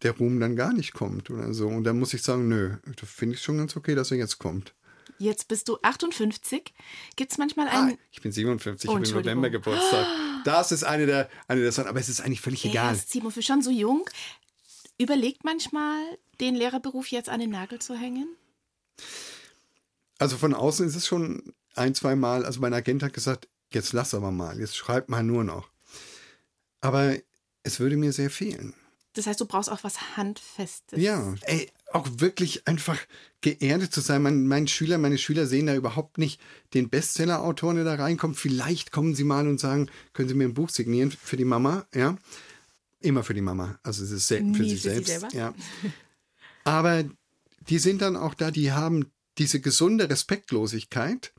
der 0.02 0.12
Ruhm 0.12 0.40
dann 0.40 0.56
gar 0.56 0.72
nicht 0.72 0.92
kommt 0.92 1.30
oder 1.30 1.52
so. 1.52 1.68
Und 1.68 1.84
dann 1.84 1.98
muss 1.98 2.14
ich 2.14 2.22
sagen, 2.22 2.48
nö, 2.48 2.76
da 2.84 3.06
finde 3.06 3.34
ich 3.36 3.42
schon 3.42 3.58
ganz 3.58 3.76
okay, 3.76 3.94
dass 3.94 4.10
er 4.10 4.16
jetzt 4.16 4.38
kommt. 4.38 4.74
Jetzt 5.18 5.48
bist 5.48 5.68
du 5.68 5.76
58. 5.82 6.72
Gibt 7.14 7.32
es 7.32 7.36
manchmal 7.36 7.68
einen. 7.68 7.92
Ah, 7.92 7.98
ich 8.10 8.22
bin 8.22 8.32
57, 8.32 8.88
oh, 8.88 8.98
ich 8.98 9.10
habe 9.10 9.20
im 9.20 9.24
November 9.26 9.50
Geburtstag. 9.50 10.06
Das 10.42 10.72
ist 10.72 10.84
eine 10.84 11.04
der, 11.04 11.28
eine 11.48 11.60
der 11.60 11.70
Sachen, 11.70 11.90
aber 11.90 12.00
es 12.00 12.08
ist 12.08 12.22
eigentlich 12.22 12.40
völlig 12.40 12.64
er 12.64 12.70
egal. 12.70 12.94
Ist 12.94 13.10
Simon 13.10 13.30
für 13.30 13.42
schon 13.42 13.60
so 13.60 13.70
jung. 13.70 14.08
Überlegt 14.96 15.44
manchmal, 15.44 16.02
den 16.40 16.54
Lehrerberuf 16.54 17.08
jetzt 17.08 17.28
an 17.28 17.40
den 17.40 17.50
Nagel 17.50 17.78
zu 17.78 17.94
hängen? 17.94 18.26
Also 20.18 20.38
von 20.38 20.54
außen 20.54 20.86
ist 20.86 20.96
es 20.96 21.06
schon 21.06 21.52
ein, 21.74 21.94
zwei 21.94 22.16
Mal, 22.16 22.46
also 22.46 22.58
mein 22.60 22.72
Agent 22.72 23.02
hat 23.02 23.12
gesagt, 23.12 23.48
jetzt 23.70 23.92
lass 23.92 24.14
aber 24.14 24.30
mal, 24.30 24.58
jetzt 24.58 24.78
schreib 24.78 25.10
mal 25.10 25.22
nur 25.22 25.44
noch. 25.44 25.68
Aber 26.80 27.16
es 27.62 27.80
würde 27.80 27.98
mir 27.98 28.12
sehr 28.12 28.30
fehlen. 28.30 28.72
Das 29.14 29.26
heißt, 29.26 29.40
du 29.40 29.46
brauchst 29.46 29.70
auch 29.70 29.82
was 29.82 30.16
Handfestes. 30.16 31.00
Ja, 31.00 31.34
ey, 31.42 31.68
auch 31.92 32.06
wirklich 32.18 32.68
einfach 32.68 32.98
geerdet 33.40 33.92
zu 33.92 34.00
sein. 34.00 34.22
Mein, 34.22 34.46
mein 34.46 34.68
Schüler, 34.68 34.98
meine 34.98 35.18
Schüler 35.18 35.46
sehen 35.46 35.66
da 35.66 35.74
überhaupt 35.74 36.18
nicht 36.18 36.40
den 36.74 36.88
Bestseller-Autoren, 36.88 37.76
der 37.76 37.84
da 37.84 37.96
reinkommt. 37.96 38.36
Vielleicht 38.36 38.92
kommen 38.92 39.14
sie 39.14 39.24
mal 39.24 39.48
und 39.48 39.58
sagen, 39.58 39.90
können 40.12 40.28
Sie 40.28 40.34
mir 40.34 40.44
ein 40.44 40.54
Buch 40.54 40.70
signieren 40.70 41.10
für 41.10 41.36
die 41.36 41.44
Mama, 41.44 41.86
ja. 41.94 42.16
Immer 43.00 43.24
für 43.24 43.34
die 43.34 43.40
Mama. 43.40 43.78
Also 43.82 44.04
es 44.04 44.10
ist 44.10 44.28
selten 44.28 44.54
für, 44.54 44.64
sich, 44.64 44.82
für 44.82 45.02
selbst, 45.02 45.32
Ja. 45.32 45.54
Aber 46.64 47.04
die 47.68 47.78
sind 47.78 48.02
dann 48.02 48.16
auch 48.16 48.34
da, 48.34 48.50
die 48.50 48.72
haben 48.72 49.10
diese 49.38 49.60
gesunde 49.60 50.08
Respektlosigkeit, 50.08 51.32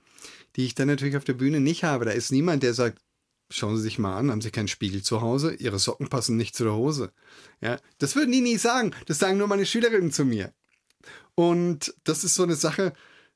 die 0.55 0.65
ich 0.65 0.75
dann 0.75 0.87
natürlich 0.87 1.15
auf 1.15 1.23
der 1.23 1.33
Bühne 1.33 1.59
nicht 1.59 1.83
habe. 1.83 2.05
Da 2.05 2.11
ist 2.11 2.31
niemand, 2.31 2.63
der 2.63 2.73
sagt, 2.73 2.99
schauen 3.51 3.77
Sie 3.77 3.83
sich 3.83 3.99
mal 3.99 4.17
an, 4.17 4.31
haben 4.31 4.41
Sie 4.41 4.51
keinen 4.51 4.67
Spiegel 4.67 5.03
zu 5.03 5.21
Hause? 5.21 5.53
Ihre 5.55 5.79
Socken 5.79 6.09
passen 6.09 6.37
nicht 6.37 6.55
zu 6.55 6.63
der 6.63 6.73
Hose. 6.73 7.11
Ja, 7.61 7.77
das 7.99 8.15
würden 8.15 8.31
die 8.31 8.41
nie 8.41 8.57
sagen. 8.57 8.93
Das 9.05 9.19
sagen 9.19 9.37
nur 9.37 9.47
meine 9.47 9.65
Schülerinnen 9.65 10.11
zu 10.11 10.25
mir. 10.25 10.53
Und 11.35 11.93
das 12.03 12.23
ist 12.23 12.35
so 12.35 12.43
eine 12.43 12.55
Sache, 12.55 12.93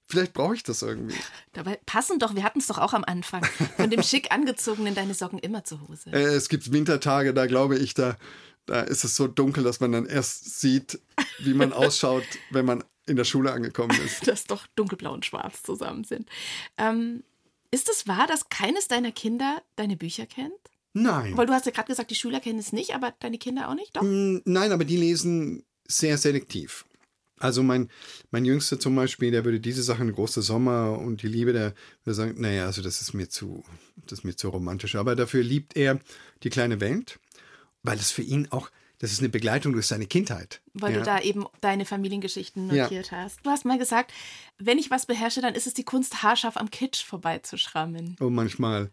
vielleicht 0.07 0.33
brauche 0.33 0.55
ich 0.55 0.63
das 0.63 0.81
irgendwie. 0.81 1.15
Dabei 1.53 1.79
passen 1.85 2.19
doch, 2.19 2.35
wir 2.35 2.43
hatten 2.43 2.59
es 2.59 2.67
doch 2.67 2.77
auch 2.77 2.93
am 2.93 3.03
Anfang, 3.03 3.43
von 3.77 3.89
dem 3.89 4.03
schick 4.03 4.31
angezogenen 4.31 4.95
deine 4.95 5.13
Socken 5.13 5.39
immer 5.39 5.63
zu 5.63 5.87
Hose. 5.87 6.11
Äh, 6.11 6.35
es 6.35 6.49
gibt 6.49 6.71
Wintertage, 6.71 7.33
da 7.33 7.45
glaube 7.45 7.77
ich, 7.77 7.93
da, 7.93 8.17
da 8.65 8.81
ist 8.81 9.03
es 9.03 9.15
so 9.15 9.27
dunkel, 9.27 9.63
dass 9.63 9.79
man 9.79 9.91
dann 9.91 10.05
erst 10.05 10.59
sieht, 10.59 10.99
wie 11.39 11.53
man 11.53 11.73
ausschaut, 11.73 12.25
wenn 12.51 12.65
man 12.65 12.83
in 13.07 13.15
der 13.15 13.23
Schule 13.23 13.51
angekommen 13.51 13.97
ist. 14.03 14.27
Dass 14.27 14.45
doch 14.45 14.65
dunkelblau 14.75 15.13
und 15.13 15.25
schwarz 15.25 15.61
zusammen 15.63 16.03
sind. 16.03 16.27
Ähm, 16.77 17.23
ist 17.75 17.89
es 17.89 18.07
wahr, 18.07 18.25
dass 18.25 18.49
keines 18.49 18.87
deiner 18.87 19.11
Kinder 19.11 19.61
deine 19.75 19.97
Bücher 19.97 20.25
kennt? 20.25 20.53
Nein. 20.93 21.35
Weil 21.35 21.45
du 21.45 21.53
hast 21.53 21.65
ja 21.65 21.73
gerade 21.73 21.89
gesagt, 21.89 22.09
die 22.09 22.15
Schüler 22.15 22.39
kennen 22.39 22.57
es 22.57 22.71
nicht, 22.71 22.95
aber 22.95 23.13
deine 23.19 23.37
Kinder 23.37 23.69
auch 23.69 23.75
nicht, 23.75 23.95
doch? 23.97 24.01
Mm, 24.01 24.37
nein, 24.45 24.71
aber 24.71 24.85
die 24.85 24.95
lesen 24.95 25.65
sehr 25.85 26.17
selektiv. 26.17 26.85
Also 27.37 27.63
mein, 27.63 27.89
mein 28.31 28.45
Jüngster 28.45 28.79
zum 28.79 28.95
Beispiel, 28.95 29.29
der 29.29 29.43
würde 29.43 29.59
diese 29.59 29.83
Sachen, 29.83 30.09
große 30.09 30.41
Sommer 30.41 30.97
und 30.97 31.21
die 31.21 31.27
Liebe, 31.27 31.51
der 31.51 31.73
würde 32.05 32.15
sagen, 32.15 32.35
naja, 32.39 32.65
also 32.65 32.81
das 32.81 33.01
ist 33.01 33.13
mir 33.13 33.27
zu, 33.27 33.65
das 34.07 34.19
ist 34.19 34.23
mir 34.23 34.37
zu 34.37 34.47
romantisch. 34.47 34.95
Aber 34.95 35.17
dafür 35.17 35.43
liebt 35.43 35.75
er 35.75 35.99
die 36.43 36.49
kleine 36.49 36.79
Welt, 36.79 37.19
weil 37.83 37.97
es 37.97 38.11
für 38.11 38.21
ihn 38.21 38.47
auch, 38.51 38.71
das 38.99 39.11
ist 39.11 39.19
eine 39.19 39.29
Begleitung 39.29 39.73
durch 39.73 39.87
seine 39.87 40.05
Kindheit. 40.05 40.61
Weil 40.73 40.93
ja. 40.93 40.99
du 40.99 41.05
da 41.05 41.21
eben 41.21 41.45
deine 41.61 41.85
Familiengeschichten 41.85 42.67
notiert 42.67 43.11
ja. 43.11 43.17
hast. 43.17 43.39
Du 43.43 43.49
hast 43.49 43.65
mal 43.65 43.77
gesagt, 43.77 44.13
wenn 44.57 44.77
ich 44.77 44.91
was 44.91 45.05
beherrsche, 45.05 45.41
dann 45.41 45.55
ist 45.55 45.67
es 45.67 45.73
die 45.73 45.83
Kunst, 45.83 46.23
haarscharf 46.23 46.57
am 46.57 46.69
Kitsch 46.71 47.03
vorbeizuschrammen. 47.03 48.15
Und 48.19 48.33
manchmal 48.33 48.91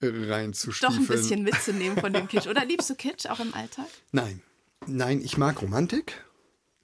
reinzustiefeln. 0.00 0.92
Doch 0.92 1.00
ein 1.00 1.06
bisschen 1.06 1.42
mitzunehmen 1.42 1.98
von 1.98 2.12
dem 2.12 2.28
Kitsch. 2.28 2.46
Oder 2.46 2.64
liebst 2.64 2.90
du 2.90 2.94
Kitsch 2.94 3.26
auch 3.26 3.40
im 3.40 3.54
Alltag? 3.54 3.86
Nein. 4.12 4.42
Nein, 4.86 5.22
ich 5.22 5.36
mag 5.38 5.62
Romantik 5.62 6.22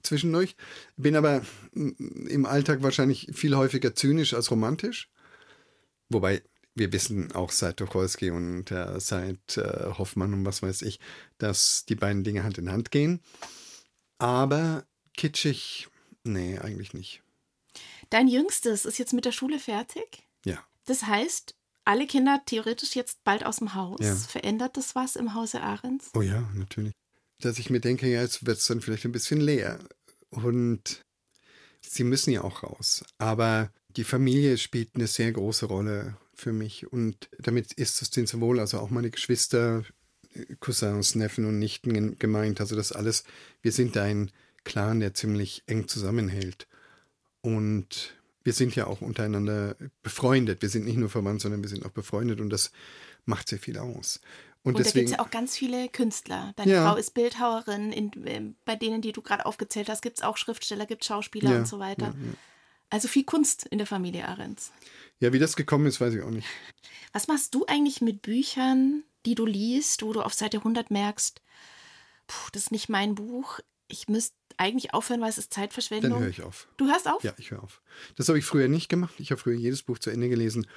zwischendurch, 0.01 0.55
bin 0.97 1.15
aber 1.15 1.41
im 1.73 2.45
Alltag 2.45 2.83
wahrscheinlich 2.83 3.29
viel 3.33 3.55
häufiger 3.55 3.95
zynisch 3.95 4.33
als 4.33 4.51
romantisch. 4.51 5.09
Wobei 6.09 6.43
wir 6.75 6.91
wissen 6.91 7.31
auch 7.33 7.51
seit 7.51 7.77
Tucholsky 7.77 8.31
und 8.31 8.71
äh, 8.71 8.99
seit 8.99 9.57
äh, 9.57 9.91
Hoffmann 9.97 10.33
und 10.33 10.45
was 10.45 10.61
weiß 10.61 10.81
ich, 10.81 10.99
dass 11.37 11.85
die 11.85 11.95
beiden 11.95 12.23
Dinge 12.23 12.43
Hand 12.43 12.57
in 12.57 12.71
Hand 12.71 12.91
gehen. 12.91 13.21
Aber 14.17 14.85
kitschig, 15.15 15.87
nee, 16.23 16.57
eigentlich 16.57 16.93
nicht. 16.93 17.21
Dein 18.09 18.27
Jüngstes 18.27 18.85
ist 18.85 18.97
jetzt 18.97 19.13
mit 19.13 19.25
der 19.25 19.31
Schule 19.31 19.59
fertig? 19.59 20.27
Ja. 20.45 20.63
Das 20.85 21.03
heißt, 21.03 21.55
alle 21.85 22.07
Kinder 22.07 22.41
theoretisch 22.45 22.95
jetzt 22.95 23.23
bald 23.23 23.45
aus 23.45 23.57
dem 23.57 23.75
Haus. 23.75 23.99
Ja. 24.01 24.15
Verändert 24.15 24.77
das 24.77 24.95
was 24.95 25.15
im 25.15 25.33
Hause 25.33 25.61
Ahrens? 25.61 26.09
Oh 26.15 26.21
ja, 26.21 26.49
natürlich. 26.53 26.93
Dass 27.39 27.59
ich 27.59 27.69
mir 27.69 27.81
denke, 27.81 28.07
ja, 28.07 28.21
jetzt 28.21 28.45
wird 28.45 28.57
es 28.57 28.67
dann 28.67 28.81
vielleicht 28.81 29.05
ein 29.05 29.11
bisschen 29.11 29.41
leer. 29.41 29.79
Und 30.29 31.03
sie 31.81 32.03
müssen 32.03 32.31
ja 32.31 32.43
auch 32.43 32.63
raus. 32.63 33.03
Aber 33.17 33.71
die 33.89 34.03
Familie 34.03 34.57
spielt 34.57 34.95
eine 34.95 35.07
sehr 35.07 35.31
große 35.31 35.65
Rolle 35.65 36.17
für 36.33 36.53
mich. 36.53 36.91
Und 36.91 37.29
damit 37.39 37.73
ist 37.73 38.01
es 38.01 38.09
den 38.09 38.27
sowohl, 38.27 38.59
also 38.59 38.79
auch 38.79 38.89
meine 38.89 39.09
Geschwister, 39.09 39.83
Cousins, 40.59 41.15
Neffen 41.15 41.45
und 41.45 41.59
Nichten 41.59 42.17
gemeint. 42.17 42.59
Also 42.59 42.75
das 42.75 42.91
alles, 42.91 43.23
wir 43.61 43.71
sind 43.71 43.97
ein 43.97 44.31
Clan, 44.63 44.99
der 44.99 45.13
ziemlich 45.13 45.63
eng 45.67 45.87
zusammenhält. 45.87 46.67
Und 47.41 48.15
wir 48.43 48.53
sind 48.53 48.75
ja 48.75 48.87
auch 48.87 49.01
untereinander 49.01 49.75
befreundet. 50.01 50.61
Wir 50.61 50.69
sind 50.69 50.85
nicht 50.85 50.97
nur 50.97 51.09
verwandt, 51.09 51.41
sondern 51.41 51.61
wir 51.61 51.69
sind 51.69 51.85
auch 51.85 51.91
befreundet 51.91 52.41
und 52.41 52.49
das 52.49 52.71
macht 53.25 53.49
sehr 53.49 53.59
viel 53.59 53.77
aus. 53.77 54.19
Und, 54.63 54.75
und 54.75 54.79
deswegen, 54.79 54.93
da 54.93 54.99
gibt 54.99 55.11
es 55.11 55.17
ja 55.17 55.25
auch 55.25 55.31
ganz 55.31 55.57
viele 55.57 55.89
Künstler. 55.89 56.53
Deine 56.55 56.71
ja. 56.71 56.89
Frau 56.89 56.97
ist 56.97 57.13
Bildhauerin. 57.13 57.91
In, 57.91 58.11
ähm, 58.25 58.55
bei 58.63 58.75
denen, 58.75 59.01
die 59.01 59.11
du 59.11 59.21
gerade 59.21 59.45
aufgezählt 59.45 59.89
hast, 59.89 60.01
gibt 60.01 60.17
es 60.17 60.23
auch 60.23 60.37
Schriftsteller, 60.37 60.85
gibt 60.85 61.03
Schauspieler 61.03 61.51
ja, 61.51 61.57
und 61.59 61.67
so 61.67 61.79
weiter. 61.79 62.07
Ja, 62.07 62.33
also 62.93 63.07
viel 63.07 63.23
Kunst 63.23 63.65
in 63.65 63.79
der 63.79 63.87
Familie 63.87 64.27
Ahrens. 64.27 64.71
Ja, 65.19 65.33
wie 65.33 65.39
das 65.39 65.55
gekommen 65.55 65.87
ist, 65.87 65.99
weiß 65.99 66.13
ich 66.13 66.21
auch 66.21 66.29
nicht. 66.29 66.47
Was 67.11 67.27
machst 67.27 67.55
du 67.55 67.65
eigentlich 67.65 68.01
mit 68.01 68.21
Büchern, 68.21 69.03
die 69.25 69.33
du 69.33 69.47
liest, 69.47 70.03
wo 70.03 70.13
du 70.13 70.21
auf 70.21 70.35
Seite 70.35 70.57
100 70.57 70.91
merkst, 70.91 71.41
puh, 72.27 72.49
das 72.51 72.65
ist 72.65 72.71
nicht 72.71 72.89
mein 72.89 73.15
Buch, 73.15 73.59
ich 73.87 74.09
müsste 74.09 74.35
eigentlich 74.57 74.93
aufhören, 74.93 75.21
weil 75.21 75.31
es 75.31 75.39
ist 75.39 75.51
Zeitverschwendung? 75.51 76.11
Dann 76.11 76.21
höre 76.21 76.29
ich 76.29 76.43
auf. 76.43 76.67
Du 76.77 76.85
hörst 76.85 77.07
auf? 77.07 77.23
Ja, 77.23 77.33
ich 77.39 77.49
höre 77.49 77.63
auf. 77.63 77.81
Das 78.15 78.27
habe 78.27 78.37
ich 78.37 78.45
früher 78.45 78.67
nicht 78.67 78.89
gemacht. 78.89 79.15
Ich 79.17 79.31
habe 79.31 79.41
früher 79.41 79.55
jedes 79.55 79.81
Buch 79.81 79.97
zu 79.97 80.11
Ende 80.11 80.29
gelesen. 80.29 80.67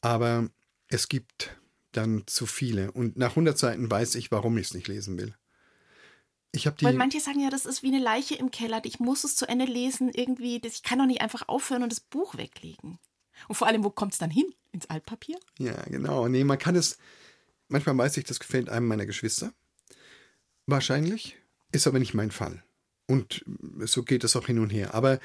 Aber 0.00 0.48
es 0.88 1.08
gibt 1.08 1.54
dann 1.92 2.22
zu 2.26 2.46
viele. 2.46 2.90
Und 2.92 3.18
nach 3.18 3.30
100 3.30 3.58
Seiten 3.58 3.90
weiß 3.90 4.14
ich, 4.14 4.30
warum 4.30 4.56
ich 4.56 4.68
es 4.68 4.74
nicht 4.74 4.88
lesen 4.88 5.18
will. 5.18 5.34
Ich 6.56 6.64
die 6.64 6.84
Weil 6.84 6.94
manche 6.94 7.20
sagen 7.20 7.40
ja, 7.40 7.50
das 7.50 7.66
ist 7.66 7.82
wie 7.82 7.88
eine 7.88 7.98
Leiche 7.98 8.34
im 8.34 8.50
Keller. 8.50 8.80
Ich 8.84 8.98
muss 8.98 9.24
es 9.24 9.36
zu 9.36 9.46
Ende 9.46 9.66
lesen. 9.66 10.10
Irgendwie, 10.12 10.60
ich 10.64 10.82
kann 10.82 10.98
doch 10.98 11.06
nicht 11.06 11.20
einfach 11.20 11.48
aufhören 11.48 11.82
und 11.82 11.92
das 11.92 12.00
Buch 12.00 12.36
weglegen. 12.36 12.98
Und 13.48 13.54
vor 13.54 13.66
allem, 13.66 13.84
wo 13.84 13.90
kommt 13.90 14.14
es 14.14 14.18
dann 14.18 14.30
hin? 14.30 14.46
Ins 14.72 14.88
Altpapier? 14.88 15.38
Ja, 15.58 15.82
genau. 15.84 16.28
Nee, 16.28 16.44
man 16.44 16.58
kann 16.58 16.74
es. 16.74 16.98
Manchmal 17.68 17.98
weiß 17.98 18.16
ich, 18.16 18.24
das 18.24 18.40
gefällt 18.40 18.68
einem 18.68 18.86
meiner 18.86 19.06
Geschwister. 19.06 19.52
Wahrscheinlich. 20.66 21.36
Ist 21.72 21.86
aber 21.86 21.98
nicht 21.98 22.14
mein 22.14 22.30
Fall. 22.30 22.62
Und 23.06 23.44
so 23.80 24.02
geht 24.02 24.24
es 24.24 24.34
auch 24.34 24.46
hin 24.46 24.58
und 24.58 24.70
her. 24.70 24.94
Aber 24.94 25.20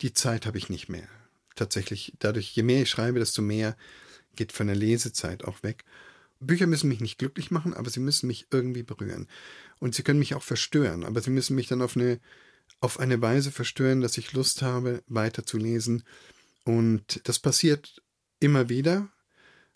die 0.00 0.12
Zeit 0.12 0.46
habe 0.46 0.58
ich 0.58 0.68
nicht 0.68 0.88
mehr. 0.88 1.08
Tatsächlich. 1.56 2.12
Dadurch, 2.20 2.54
je 2.54 2.62
mehr 2.62 2.82
ich 2.82 2.90
schreibe, 2.90 3.18
desto 3.18 3.42
mehr 3.42 3.76
geht 4.36 4.52
von 4.52 4.68
der 4.68 4.76
Lesezeit 4.76 5.44
auch 5.44 5.62
weg. 5.64 5.84
Bücher 6.40 6.66
müssen 6.66 6.88
mich 6.88 7.00
nicht 7.00 7.18
glücklich 7.18 7.50
machen, 7.50 7.74
aber 7.74 7.90
sie 7.90 8.00
müssen 8.00 8.26
mich 8.26 8.46
irgendwie 8.50 8.82
berühren. 8.82 9.28
Und 9.80 9.94
sie 9.94 10.02
können 10.02 10.18
mich 10.18 10.34
auch 10.34 10.42
verstören, 10.42 11.04
aber 11.04 11.20
sie 11.20 11.30
müssen 11.30 11.56
mich 11.56 11.68
dann 11.68 11.82
auf 11.82 11.96
eine, 11.96 12.20
auf 12.80 13.00
eine 13.00 13.20
Weise 13.20 13.50
verstören, 13.50 14.00
dass 14.00 14.18
ich 14.18 14.32
Lust 14.32 14.62
habe, 14.62 15.02
weiterzulesen. 15.06 16.04
Und 16.64 17.20
das 17.24 17.38
passiert 17.38 18.02
immer 18.40 18.68
wieder, 18.68 19.08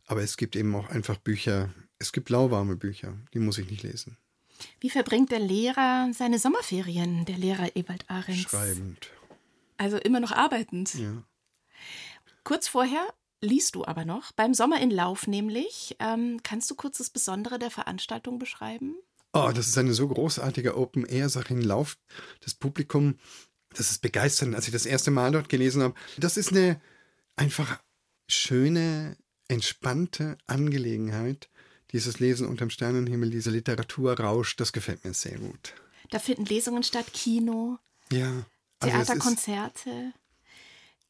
aber 0.07 0.23
es 0.23 0.37
gibt 0.37 0.57
eben 0.57 0.75
auch 0.75 0.89
einfach 0.89 1.17
Bücher, 1.17 1.73
es 1.99 2.13
gibt 2.13 2.31
lauwarme 2.31 2.77
Bücher, 2.77 3.17
die 3.35 3.39
muss 3.39 3.59
ich 3.59 3.71
nicht 3.71 3.83
lesen. 3.83 4.17
Wie 4.81 4.91
verbringt 4.91 5.33
der 5.33 5.41
Lehrer 5.41 6.11
seine 6.13 6.39
Sommerferien, 6.39 7.25
der 7.25 7.39
Lehrer 7.39 7.75
Ewald 7.77 8.09
Ahrens? 8.09 8.41
Schreibend. 8.43 9.11
Also 9.77 9.97
immer 9.97 10.21
noch 10.21 10.33
arbeitend. 10.33 10.95
Ja. 10.95 11.25
Kurz 12.45 12.69
vorher 12.69 13.13
liest 13.43 13.75
du 13.75 13.85
aber 13.85 14.05
noch, 14.05 14.33
beim 14.33 14.55
Sommer 14.55 14.81
in 14.81 14.91
Lauf 14.91 15.27
nämlich. 15.27 15.97
Ähm, 15.99 16.41
kannst 16.43 16.71
du 16.71 16.75
kurz 16.75 16.99
das 16.99 17.11
Besondere 17.11 17.59
der 17.59 17.71
Veranstaltung 17.71 18.39
beschreiben? 18.39 18.97
Oh, 19.35 19.51
das 19.55 19.69
ist 19.69 19.79
eine 19.79 19.95
so 19.95 20.09
großartige 20.09 20.77
Open-Air-Sache 20.77 21.55
in 21.55 21.63
Lauf. 21.63 21.99
Das 22.41 22.55
Publikum, 22.55 23.19
das 23.71 23.91
ist 23.91 24.03
begeisternd, 24.03 24.55
als 24.55 24.67
ich 24.67 24.73
das 24.73 24.87
erste 24.87 25.11
Mal 25.11 25.33
dort 25.33 25.49
gelesen 25.49 25.83
habe. 25.83 25.95
Das 26.19 26.37
ist 26.37 26.53
eine 26.53 26.81
einfach 27.37 27.81
schöne, 28.29 29.17
entspannte 29.49 30.39
Angelegenheit. 30.47 31.49
Dieses 31.93 32.21
Lesen 32.21 32.47
unterm 32.47 32.71
Sternenhimmel, 32.71 33.31
dieser 33.31 33.51
Literaturrausch, 33.51 34.57
das 34.57 34.73
gefällt 34.73 35.05
mir 35.05 35.13
sehr 35.15 35.39
gut. 35.39 35.75
Da 36.11 36.19
finden 36.19 36.45
Lesungen 36.45 36.83
statt, 36.83 37.13
Kino, 37.13 37.79
ja, 38.11 38.45
also 38.81 38.97
Theaterkonzerte. 38.97 40.13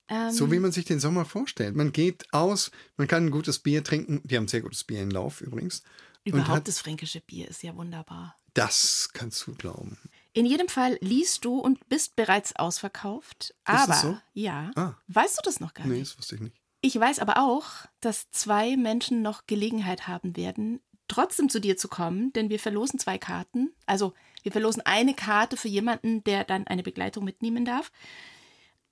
Ähm, 0.08 0.30
So 0.32 0.50
wie 0.50 0.58
man 0.58 0.72
sich 0.72 0.84
den 0.84 1.00
Sommer 1.00 1.24
vorstellt. 1.24 1.76
Man 1.76 1.92
geht 1.92 2.26
aus, 2.32 2.70
man 2.96 3.08
kann 3.08 3.26
ein 3.26 3.30
gutes 3.30 3.58
Bier 3.60 3.82
trinken. 3.84 4.20
Die 4.24 4.36
haben 4.36 4.48
sehr 4.48 4.60
gutes 4.62 4.84
Bier 4.84 5.00
in 5.02 5.10
Lauf 5.10 5.40
übrigens. 5.40 5.82
Überhaupt 6.24 6.48
hat, 6.48 6.68
das 6.68 6.78
fränkische 6.78 7.20
Bier 7.20 7.48
ist 7.48 7.62
ja 7.62 7.74
wunderbar. 7.76 8.36
das 8.54 9.08
kannst 9.12 9.46
du 9.46 9.54
glauben. 9.54 9.98
In 10.34 10.46
jedem 10.46 10.68
Fall 10.68 10.98
liest 11.00 11.44
du 11.44 11.58
und 11.58 11.88
bist 11.88 12.16
bereits 12.16 12.54
ausverkauft. 12.56 13.54
Aber, 13.64 13.94
so? 13.94 14.18
ja, 14.34 14.70
Ah. 14.76 14.94
weißt 15.08 15.38
du 15.38 15.42
das 15.44 15.58
noch 15.60 15.74
gar 15.74 15.86
Nee, 15.86 15.98
nicht? 16.00 16.10
das 16.12 16.18
wusste 16.18 16.34
ich 16.36 16.40
nicht. 16.42 16.56
Ich 16.80 16.98
weiß 16.98 17.18
aber 17.18 17.38
auch, 17.38 17.66
dass 18.00 18.30
zwei 18.30 18.76
Menschen 18.76 19.22
noch 19.22 19.46
Gelegenheit 19.46 20.06
haben 20.08 20.36
werden, 20.36 20.80
trotzdem 21.08 21.48
zu 21.48 21.60
dir 21.60 21.76
zu 21.76 21.88
kommen, 21.88 22.32
denn 22.32 22.50
wir 22.50 22.58
verlosen 22.58 22.98
zwei 22.98 23.18
Karten. 23.18 23.72
Also 23.86 24.14
wir 24.42 24.52
verlosen 24.52 24.82
eine 24.84 25.14
Karte 25.14 25.56
für 25.56 25.68
jemanden, 25.68 26.24
der 26.24 26.44
dann 26.44 26.66
eine 26.66 26.82
Begleitung 26.82 27.24
mitnehmen 27.24 27.64
darf. 27.64 27.90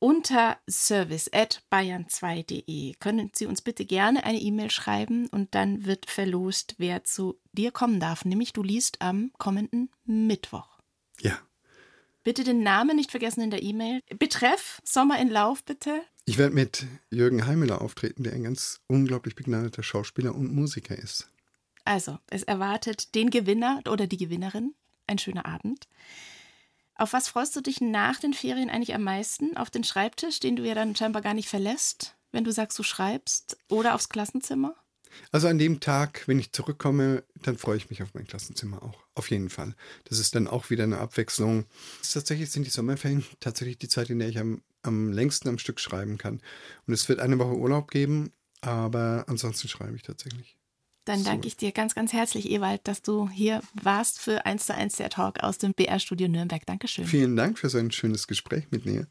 Unter 0.03 0.57
service 0.67 1.29
at 1.31 1.63
bayern2.de 1.71 2.95
können 3.01 3.31
Sie 3.35 3.45
uns 3.45 3.61
bitte 3.61 3.85
gerne 3.85 4.25
eine 4.25 4.41
E-Mail 4.41 4.71
schreiben 4.71 5.27
und 5.27 5.55
dann 5.55 5.85
wird 5.85 6.09
verlost, 6.09 6.77
wer 6.79 7.05
zu 7.05 7.39
dir 7.53 7.71
kommen 7.71 8.01
darf. 8.01 8.25
Nämlich 8.25 8.55
du 8.55 8.63
liest 8.63 9.03
am 9.03 9.31
kommenden 9.37 9.91
Mittwoch. 10.07 10.79
Ja. 11.21 11.39
Bitte 12.23 12.45
den 12.45 12.63
Namen 12.63 12.97
nicht 12.97 13.11
vergessen 13.11 13.43
in 13.43 13.51
der 13.51 13.63
E-Mail. 13.63 14.01
Betreff 14.19 14.81
Sommer 14.85 15.21
in 15.21 15.29
Lauf, 15.29 15.65
bitte. 15.65 16.01
Ich 16.25 16.39
werde 16.39 16.55
mit 16.55 16.87
Jürgen 17.11 17.47
Heimüller 17.47 17.83
auftreten, 17.83 18.23
der 18.23 18.33
ein 18.33 18.45
ganz 18.45 18.81
unglaublich 18.87 19.35
begnadeter 19.35 19.83
Schauspieler 19.83 20.35
und 20.35 20.51
Musiker 20.51 20.97
ist. 20.97 21.31
Also, 21.85 22.19
es 22.31 22.43
erwartet 22.43 23.15
den 23.15 23.29
Gewinner 23.29 23.83
oder 23.87 24.07
die 24.07 24.17
Gewinnerin. 24.17 24.75
Ein 25.07 25.19
schöner 25.19 25.45
Abend. 25.45 25.89
Auf 27.01 27.15
was 27.15 27.29
freust 27.29 27.57
du 27.57 27.63
dich 27.63 27.81
nach 27.81 28.21
den 28.21 28.35
Ferien 28.35 28.69
eigentlich 28.69 28.95
am 28.95 29.03
meisten? 29.03 29.57
Auf 29.57 29.71
den 29.71 29.85
Schreibtisch, 29.85 30.39
den 30.39 30.55
du 30.55 30.67
ja 30.67 30.75
dann 30.75 30.95
scheinbar 30.95 31.23
gar 31.23 31.33
nicht 31.33 31.49
verlässt, 31.49 32.15
wenn 32.31 32.45
du 32.45 32.53
sagst, 32.53 32.79
du 32.79 32.83
schreibst? 32.83 33.57
Oder 33.71 33.95
aufs 33.95 34.11
Klassenzimmer? 34.11 34.75
Also 35.33 35.49
an 35.49 35.57
dem 35.57 35.81
Tag, 35.81 36.29
wenn 36.29 36.39
ich 36.39 36.53
zurückkomme, 36.53 37.25
dann 37.37 37.57
freue 37.57 37.79
ich 37.79 37.89
mich 37.89 38.03
auf 38.03 38.13
mein 38.13 38.27
Klassenzimmer 38.27 38.83
auch. 38.83 39.03
Auf 39.15 39.31
jeden 39.31 39.49
Fall. 39.49 39.75
Das 40.05 40.19
ist 40.19 40.35
dann 40.35 40.47
auch 40.47 40.69
wieder 40.69 40.85
eine 40.85 40.99
Abwechslung. 40.99 41.65
Tatsächlich 42.03 42.51
sind 42.51 42.67
die 42.67 42.71
Sommerferien 42.71 43.25
tatsächlich 43.41 43.79
die 43.79 43.89
Zeit, 43.89 44.11
in 44.11 44.19
der 44.19 44.29
ich 44.29 44.39
am, 44.39 44.61
am 44.83 45.11
längsten 45.11 45.49
am 45.49 45.57
Stück 45.57 45.81
schreiben 45.81 46.19
kann. 46.19 46.43
Und 46.87 46.93
es 46.93 47.09
wird 47.09 47.21
eine 47.21 47.39
Woche 47.39 47.57
Urlaub 47.57 47.91
geben, 47.91 48.31
aber 48.61 49.25
ansonsten 49.27 49.69
schreibe 49.69 49.97
ich 49.97 50.03
tatsächlich. 50.03 50.60
Dann 51.11 51.25
danke 51.25 51.49
ich 51.49 51.57
dir 51.57 51.73
ganz, 51.73 51.97
ganz 51.97 52.13
herzlich, 52.13 52.49
Ewald, 52.53 52.87
dass 52.87 53.03
du 53.03 53.29
hier 53.29 53.63
warst 53.73 54.21
für 54.21 54.47
1 54.47 54.67
zu 54.67 54.77
1 54.77 54.95
der 54.95 55.11
Talk 55.11 55.41
aus 55.41 55.59
dem 55.59 55.73
BR-Studio 55.73 56.29
Nürnberg. 56.29 56.65
Dankeschön. 56.65 57.05
Vielen 57.05 57.35
Dank 57.35 57.59
für 57.59 57.69
so 57.69 57.79
ein 57.79 57.91
schönes 57.91 58.29
Gespräch 58.29 58.69
mit 58.71 58.87
mir. 58.87 59.09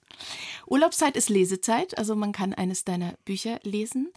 Urlaubszeit 0.65 1.17
ist 1.17 1.27
Lesezeit, 1.27 1.97
also 1.97 2.15
man 2.15 2.31
kann 2.31 2.53
eines 2.53 2.85
deiner 2.85 3.15
Bücher 3.25 3.59
lesen. 3.63 4.13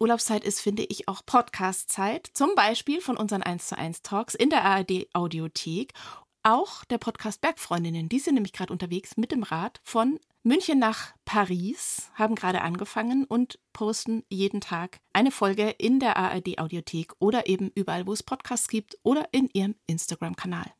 Urlaubszeit 0.00 0.42
ist, 0.42 0.58
finde 0.58 0.82
ich, 0.82 1.06
auch 1.06 1.24
Podcast-Zeit, 1.24 2.28
zum 2.34 2.56
Beispiel 2.56 3.00
von 3.00 3.16
unseren 3.16 3.44
1 3.44 3.68
zu 3.68 3.78
1 3.78 4.02
Talks 4.02 4.34
in 4.34 4.50
der 4.50 4.64
ARD 4.64 5.06
Audiothek. 5.12 5.92
Auch 6.42 6.82
der 6.86 6.98
Podcast 6.98 7.40
Bergfreundinnen, 7.40 8.08
die 8.08 8.18
sind 8.18 8.34
nämlich 8.34 8.52
gerade 8.52 8.72
unterwegs 8.72 9.16
mit 9.16 9.30
dem 9.30 9.44
Rad 9.44 9.80
von 9.84 10.18
München 10.44 10.80
nach 10.80 11.14
Paris, 11.24 12.10
haben 12.14 12.34
gerade 12.34 12.62
angefangen 12.62 13.24
und 13.24 13.60
posten 13.72 14.24
jeden 14.28 14.60
Tag 14.60 14.98
eine 15.12 15.30
Folge 15.30 15.70
in 15.70 16.00
der 16.00 16.16
ARD 16.16 16.58
Audiothek 16.58 17.12
oder 17.20 17.46
eben 17.46 17.70
überall, 17.76 18.08
wo 18.08 18.12
es 18.12 18.24
Podcasts 18.24 18.66
gibt 18.66 18.98
oder 19.04 19.28
in 19.30 19.48
ihrem 19.52 19.76
Instagram-Kanal. 19.86 20.72